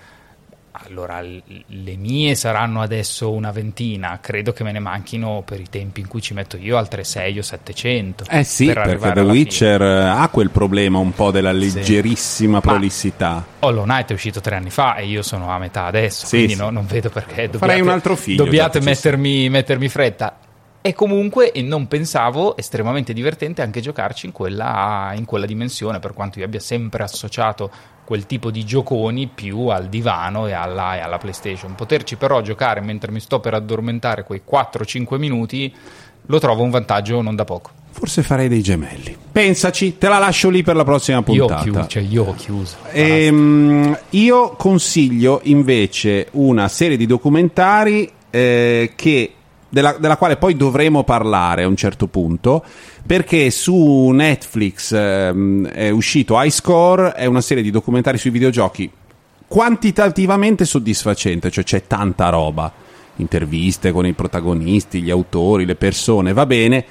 Allora, 0.85 1.21
le 1.23 1.97
mie 1.97 2.35
saranno 2.35 2.83
adesso 2.83 3.31
una 3.31 3.51
ventina, 3.53 4.19
credo 4.21 4.53
che 4.53 4.63
me 4.65 4.73
ne 4.73 4.79
manchino 4.81 5.43
per 5.45 5.61
i 5.61 5.67
tempi 5.71 6.01
in 6.01 6.09
cui 6.09 6.21
ci 6.21 6.35
metto 6.35 6.57
io 6.59 6.77
altre 6.77 7.05
6 7.05 7.39
o 7.39 7.43
700. 7.43 8.25
Eh 8.29 8.43
sì, 8.43 8.67
per 8.67 8.83
perché 8.99 9.13
The 9.13 9.21
Witcher 9.21 9.81
eh, 9.83 10.05
ha 10.09 10.29
quel 10.29 10.51
problema 10.51 10.99
un 10.99 11.13
po' 11.13 11.31
della 11.31 11.53
leggerissima 11.53 12.61
prolissità. 12.61 13.35
fine. 13.45 13.45
Hollow 13.61 13.85
Knight 13.85 14.11
è 14.11 14.13
uscito 14.15 14.41
tre 14.41 14.57
anni 14.57 14.71
fa 14.71 14.97
e 14.97 15.07
io 15.07 15.23
sono 15.23 15.51
a 15.51 15.59
metà 15.59 15.85
adesso, 15.87 16.27
Sì, 16.27 16.37
quindi 16.37 16.55
sì. 16.55 16.59
no- 16.61 16.71
non 16.71 16.87
vedo 16.87 17.09
perché 17.11 17.43
dobbiate, 17.45 17.59
Farei 17.59 17.81
un 17.81 17.89
altro 17.89 18.17
figlio, 18.17 18.45
dobbiate 18.45 18.81
ci 18.81 18.85
mettermi, 18.87 19.49
mettermi 19.51 19.89
fretta. 19.89 20.37
E 20.85 20.95
comunque 20.95 21.53
e 21.53 21.63
non 21.63 21.87
pensavo 21.87 22.57
estremamente 22.57 23.13
divertente 23.13 23.63
anche 23.63 23.81
giocarci 23.81 24.27
in 24.27 24.33
quella, 24.33 25.13
in 25.15 25.25
quella 25.25 25.47
dimensione, 25.47 26.01
per 26.01 26.13
quanto 26.13 26.41
io 26.41 26.45
abbia 26.45 26.59
sempre 26.59 27.05
associato 27.05 27.71
quel 28.05 28.27
tipo 28.27 28.51
di 28.51 28.65
gioconi 28.65 29.29
più 29.33 29.69
al 29.69 29.89
divano 29.89 30.49
e 30.49 30.53
alla, 30.53 30.97
e 30.97 30.99
alla 30.99 31.19
PlayStation. 31.19 31.77
Poterci 31.77 32.17
però 32.17 32.41
giocare 32.43 32.81
mentre 32.81 33.13
mi 33.13 33.21
sto 33.21 33.39
per 33.39 33.55
addormentare 33.55 34.25
quei 34.25 34.43
4-5 34.49 35.19
minuti 35.19 35.73
lo 36.27 36.39
trovo 36.41 36.65
un 36.65 36.71
vantaggio 36.71 37.21
non 37.23 37.37
da 37.37 37.45
poco. 37.45 37.71
Forse 37.93 38.23
farei 38.25 38.49
dei 38.49 38.63
gemelli. 38.63 39.17
Pensaci, 39.31 39.99
te 39.99 40.09
la 40.09 40.19
lascio 40.19 40.51
lì 40.51 40.65
per 40.65 40.75
la 40.75 40.83
prossima 40.85 41.23
Io 41.29 41.45
ho, 41.45 41.47
puntata. 41.47 41.63
chiuso, 41.63 41.87
cioè 41.87 42.03
io 42.03 42.25
ho 42.25 42.35
chiuso. 42.35 42.77
Ehm, 42.91 43.97
io 44.11 44.51
consiglio 44.57 45.41
invece 45.45 46.27
una 46.33 46.67
serie 46.67 46.97
di 46.97 47.07
documentari 47.07 48.11
eh, 48.31 48.93
che- 48.97 49.33
della, 49.73 49.97
della 49.99 50.19
quale 50.19 50.37
poi 50.37 50.55
dovremo 50.55 51.03
parlare 51.03 51.63
a 51.63 51.67
un 51.67 51.77
certo 51.77 52.07
punto 52.07 52.63
perché 53.07 53.51
su 53.51 54.11
Netflix 54.13 54.93
ehm, 54.93 55.67
è 55.69 55.89
uscito 55.89 56.39
High 56.39 57.13
è 57.15 57.25
una 57.25 57.41
serie 57.41 57.63
di 57.63 57.71
documentari 57.71 58.19
sui 58.19 58.29
videogiochi 58.29 58.91
quantitativamente 59.53 60.67
soddisfacente 60.67 61.51
cioè 61.51 61.63
c'è 61.63 61.87
tanta 61.87 62.31
roba. 62.31 62.73
Interviste 63.17 63.93
con 63.93 64.07
i 64.07 64.15
protagonisti 64.15 65.03
gli 65.03 65.11
autori 65.11 65.67
le 65.67 65.75
persone 65.75 66.33
va 66.33 66.47
bene. 66.47 66.85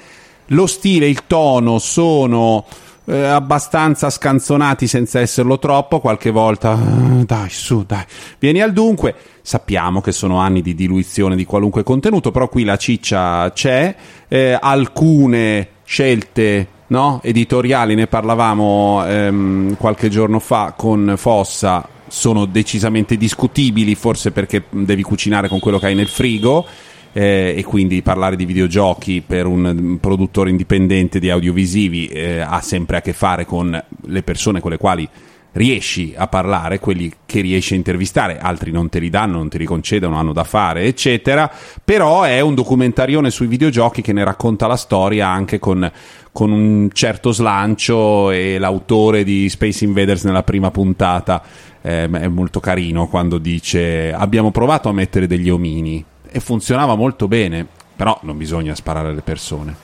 Lo 0.47 0.67
stile, 0.67 1.07
il 1.07 1.25
tono 1.25 1.79
sono 1.79 2.65
eh, 3.11 3.25
abbastanza 3.25 4.09
scanzonati 4.09 4.87
senza 4.87 5.19
esserlo 5.19 5.59
troppo, 5.59 5.99
qualche 5.99 6.31
volta 6.31 6.71
ah, 6.71 7.23
dai 7.25 7.49
su, 7.49 7.83
dai, 7.85 8.05
vieni 8.39 8.61
al 8.61 8.71
dunque. 8.71 9.13
Sappiamo 9.41 10.01
che 10.01 10.11
sono 10.11 10.37
anni 10.37 10.61
di 10.61 10.73
diluizione 10.73 11.35
di 11.35 11.43
qualunque 11.43 11.83
contenuto, 11.83 12.31
però 12.31 12.47
qui 12.47 12.63
la 12.63 12.77
ciccia 12.77 13.51
c'è, 13.51 13.93
eh, 14.27 14.57
alcune 14.59 15.67
scelte 15.83 16.67
no, 16.87 17.19
editoriali, 17.23 17.95
ne 17.95 18.07
parlavamo 18.07 19.05
ehm, 19.05 19.77
qualche 19.77 20.09
giorno 20.09 20.39
fa 20.39 20.73
con 20.77 21.15
Fossa, 21.17 21.85
sono 22.07 22.45
decisamente 22.45 23.17
discutibili, 23.17 23.95
forse 23.95 24.31
perché 24.31 24.63
devi 24.69 25.01
cucinare 25.01 25.47
con 25.47 25.59
quello 25.59 25.79
che 25.79 25.87
hai 25.87 25.95
nel 25.95 26.07
frigo 26.07 26.65
eh, 27.13 27.53
e 27.57 27.63
quindi 27.63 28.01
parlare 28.01 28.35
di 28.35 28.45
videogiochi 28.45 29.23
per 29.25 29.45
un 29.45 29.97
produttore 29.99 30.49
indipendente 30.49 31.19
di 31.19 31.29
audiovisivi 31.29 32.07
eh, 32.07 32.39
ha 32.39 32.61
sempre 32.61 32.97
a 32.97 33.01
che 33.01 33.13
fare 33.13 33.45
con 33.45 33.83
le 34.05 34.23
persone 34.23 34.59
con 34.59 34.71
le 34.71 34.77
quali 34.77 35.09
riesci 35.53 36.13
a 36.15 36.27
parlare, 36.27 36.79
quelli 36.79 37.11
che 37.25 37.41
riesci 37.41 37.73
a 37.73 37.77
intervistare, 37.77 38.39
altri 38.39 38.71
non 38.71 38.89
te 38.89 38.99
li 38.99 39.09
danno, 39.09 39.37
non 39.37 39.49
te 39.49 39.57
li 39.57 39.65
concedono, 39.65 40.15
hanno 40.15 40.33
da 40.33 40.43
fare, 40.43 40.83
eccetera. 40.83 41.51
Però 41.83 42.23
è 42.23 42.39
un 42.39 42.55
documentarione 42.55 43.29
sui 43.29 43.47
videogiochi 43.47 44.01
che 44.01 44.13
ne 44.13 44.23
racconta 44.23 44.67
la 44.67 44.77
storia 44.77 45.27
anche 45.27 45.59
con, 45.59 45.89
con 46.31 46.51
un 46.51 46.89
certo 46.93 47.31
slancio 47.31 48.31
e 48.31 48.57
l'autore 48.59 49.23
di 49.23 49.49
Space 49.49 49.83
Invaders 49.83 50.23
nella 50.23 50.43
prima 50.43 50.71
puntata. 50.71 51.41
Eh, 51.81 52.09
è 52.09 52.27
molto 52.27 52.59
carino 52.59 53.07
quando 53.07 53.39
dice 53.39 54.13
abbiamo 54.13 54.51
provato 54.51 54.87
a 54.87 54.93
mettere 54.93 55.25
degli 55.25 55.49
omini 55.49 56.05
e 56.31 56.39
funzionava 56.39 56.95
molto 56.95 57.27
bene, 57.27 57.67
però 57.95 58.17
non 58.23 58.37
bisogna 58.37 58.73
sparare 58.73 59.09
alle 59.09 59.21
persone. 59.21 59.75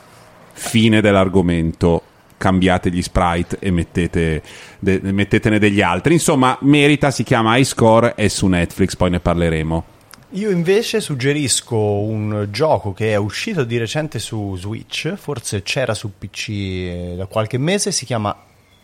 Fine 0.53 1.01
dell'argomento, 1.01 2.01
cambiate 2.37 2.89
gli 2.89 3.01
sprite 3.01 3.57
e 3.59 3.69
mettete 3.71 4.41
de- 4.79 4.99
mettetene 5.03 5.59
degli 5.59 5.81
altri. 5.81 6.13
Insomma, 6.13 6.57
merita, 6.61 7.11
si 7.11 7.23
chiama 7.23 7.57
iScore, 7.57 8.15
è 8.15 8.27
su 8.27 8.47
Netflix, 8.47 8.95
poi 8.95 9.09
ne 9.09 9.19
parleremo. 9.19 9.85
Io 10.31 10.49
invece 10.49 10.99
suggerisco 10.99 11.77
un 11.77 12.47
gioco 12.51 12.91
che 12.91 13.11
è 13.11 13.15
uscito 13.15 13.63
di 13.63 13.77
recente 13.77 14.19
su 14.19 14.55
Switch, 14.57 15.13
forse 15.15 15.63
c'era 15.63 15.93
su 15.93 16.11
PC 16.17 17.15
da 17.15 17.27
qualche 17.27 17.57
mese, 17.57 17.91
si 17.91 18.05
chiama 18.05 18.35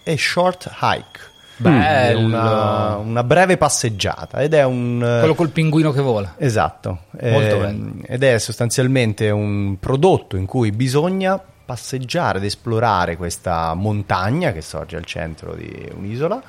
A 0.06 0.16
Short 0.18 0.72
Hike. 0.82 1.32
Bello. 1.58 2.20
Una, 2.20 2.96
una, 2.98 3.24
breve 3.24 3.58
passeggiata 3.58 4.42
ed 4.42 4.54
è 4.54 4.64
un... 4.64 5.00
Quello 5.00 5.36
col 5.36 5.50
pinguino 5.50 5.92
che 5.92 6.02
vola. 6.02 6.34
Esatto. 6.38 7.04
Molto 7.12 7.56
eh, 7.56 7.58
bello. 7.58 7.92
Ed 8.06 8.24
è 8.24 8.38
sostanzialmente 8.40 9.30
un 9.30 9.78
prodotto 9.80 10.36
in 10.36 10.46
cui 10.46 10.72
bisogna 10.72 11.40
passeggiare 11.66 12.40
ed 12.40 12.46
esplorare 12.46 13.16
questa 13.18 13.74
montagna 13.74 14.52
che 14.52 14.62
sorge 14.62 14.98
al 14.98 15.06
centro 15.06 15.54
di 15.54 15.90
un'isola. 15.96 16.42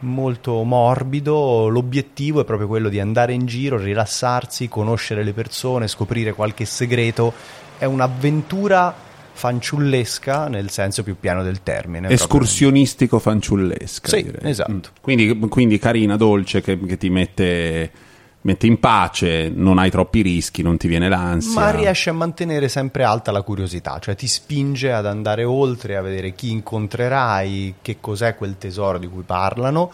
molto 0.00 0.62
morbido, 0.62 1.68
l'obiettivo 1.68 2.40
è 2.40 2.44
proprio 2.44 2.66
quello 2.68 2.88
di 2.88 3.00
andare 3.00 3.34
in 3.34 3.46
giro, 3.46 3.76
rilassarsi, 3.76 4.68
conoscere 4.68 5.22
le 5.22 5.32
persone, 5.32 5.88
scoprire 5.88 6.32
qualche 6.32 6.64
segreto. 6.64 7.32
È 7.78 7.84
un'avventura 7.84 9.05
fanciullesca 9.36 10.48
nel 10.48 10.70
senso 10.70 11.02
più 11.02 11.16
piano 11.20 11.42
del 11.42 11.62
termine. 11.62 12.08
Escursionistico 12.08 13.18
fanciullesca. 13.18 14.08
Sì, 14.08 14.22
direi. 14.22 14.50
esatto. 14.50 14.72
Mm. 14.72 14.80
Quindi, 15.00 15.38
quindi, 15.48 15.78
carina, 15.78 16.16
dolce, 16.16 16.62
che, 16.62 16.80
che 16.80 16.96
ti 16.96 17.10
mette, 17.10 17.90
mette, 18.40 18.66
in 18.66 18.80
pace, 18.80 19.50
non 19.54 19.78
hai 19.78 19.90
troppi 19.90 20.22
rischi, 20.22 20.62
non 20.62 20.78
ti 20.78 20.88
viene 20.88 21.10
l'ansia. 21.10 21.60
Ma 21.60 21.70
riesce 21.70 22.08
a 22.10 22.14
mantenere 22.14 22.68
sempre 22.68 23.04
alta 23.04 23.30
la 23.30 23.42
curiosità, 23.42 23.98
cioè 24.00 24.16
ti 24.16 24.26
spinge 24.26 24.90
ad 24.90 25.04
andare 25.04 25.44
oltre, 25.44 25.96
a 25.96 26.00
vedere 26.00 26.34
chi 26.34 26.50
incontrerai, 26.50 27.74
che 27.82 27.98
cos'è 28.00 28.34
quel 28.36 28.56
tesoro 28.56 28.96
di 28.96 29.06
cui 29.06 29.22
parlano 29.22 29.92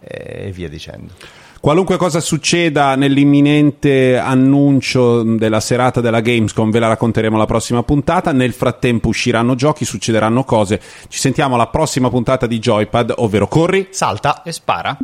eh, 0.00 0.48
e 0.48 0.52
via 0.52 0.68
dicendo. 0.68 1.40
Qualunque 1.62 1.96
cosa 1.96 2.18
succeda 2.18 2.96
nell'imminente 2.96 4.18
annuncio 4.18 5.22
della 5.22 5.60
serata 5.60 6.00
della 6.00 6.18
Gamescom 6.18 6.72
ve 6.72 6.80
la 6.80 6.88
racconteremo 6.88 7.36
la 7.36 7.46
prossima 7.46 7.84
puntata. 7.84 8.32
Nel 8.32 8.52
frattempo 8.52 9.06
usciranno 9.06 9.54
giochi, 9.54 9.84
succederanno 9.84 10.42
cose. 10.42 10.80
Ci 11.06 11.20
sentiamo 11.20 11.54
alla 11.54 11.68
prossima 11.68 12.10
puntata 12.10 12.48
di 12.48 12.58
Joypad, 12.58 13.14
ovvero 13.18 13.46
corri, 13.46 13.86
salta 13.90 14.42
e 14.42 14.50
spara. 14.50 14.98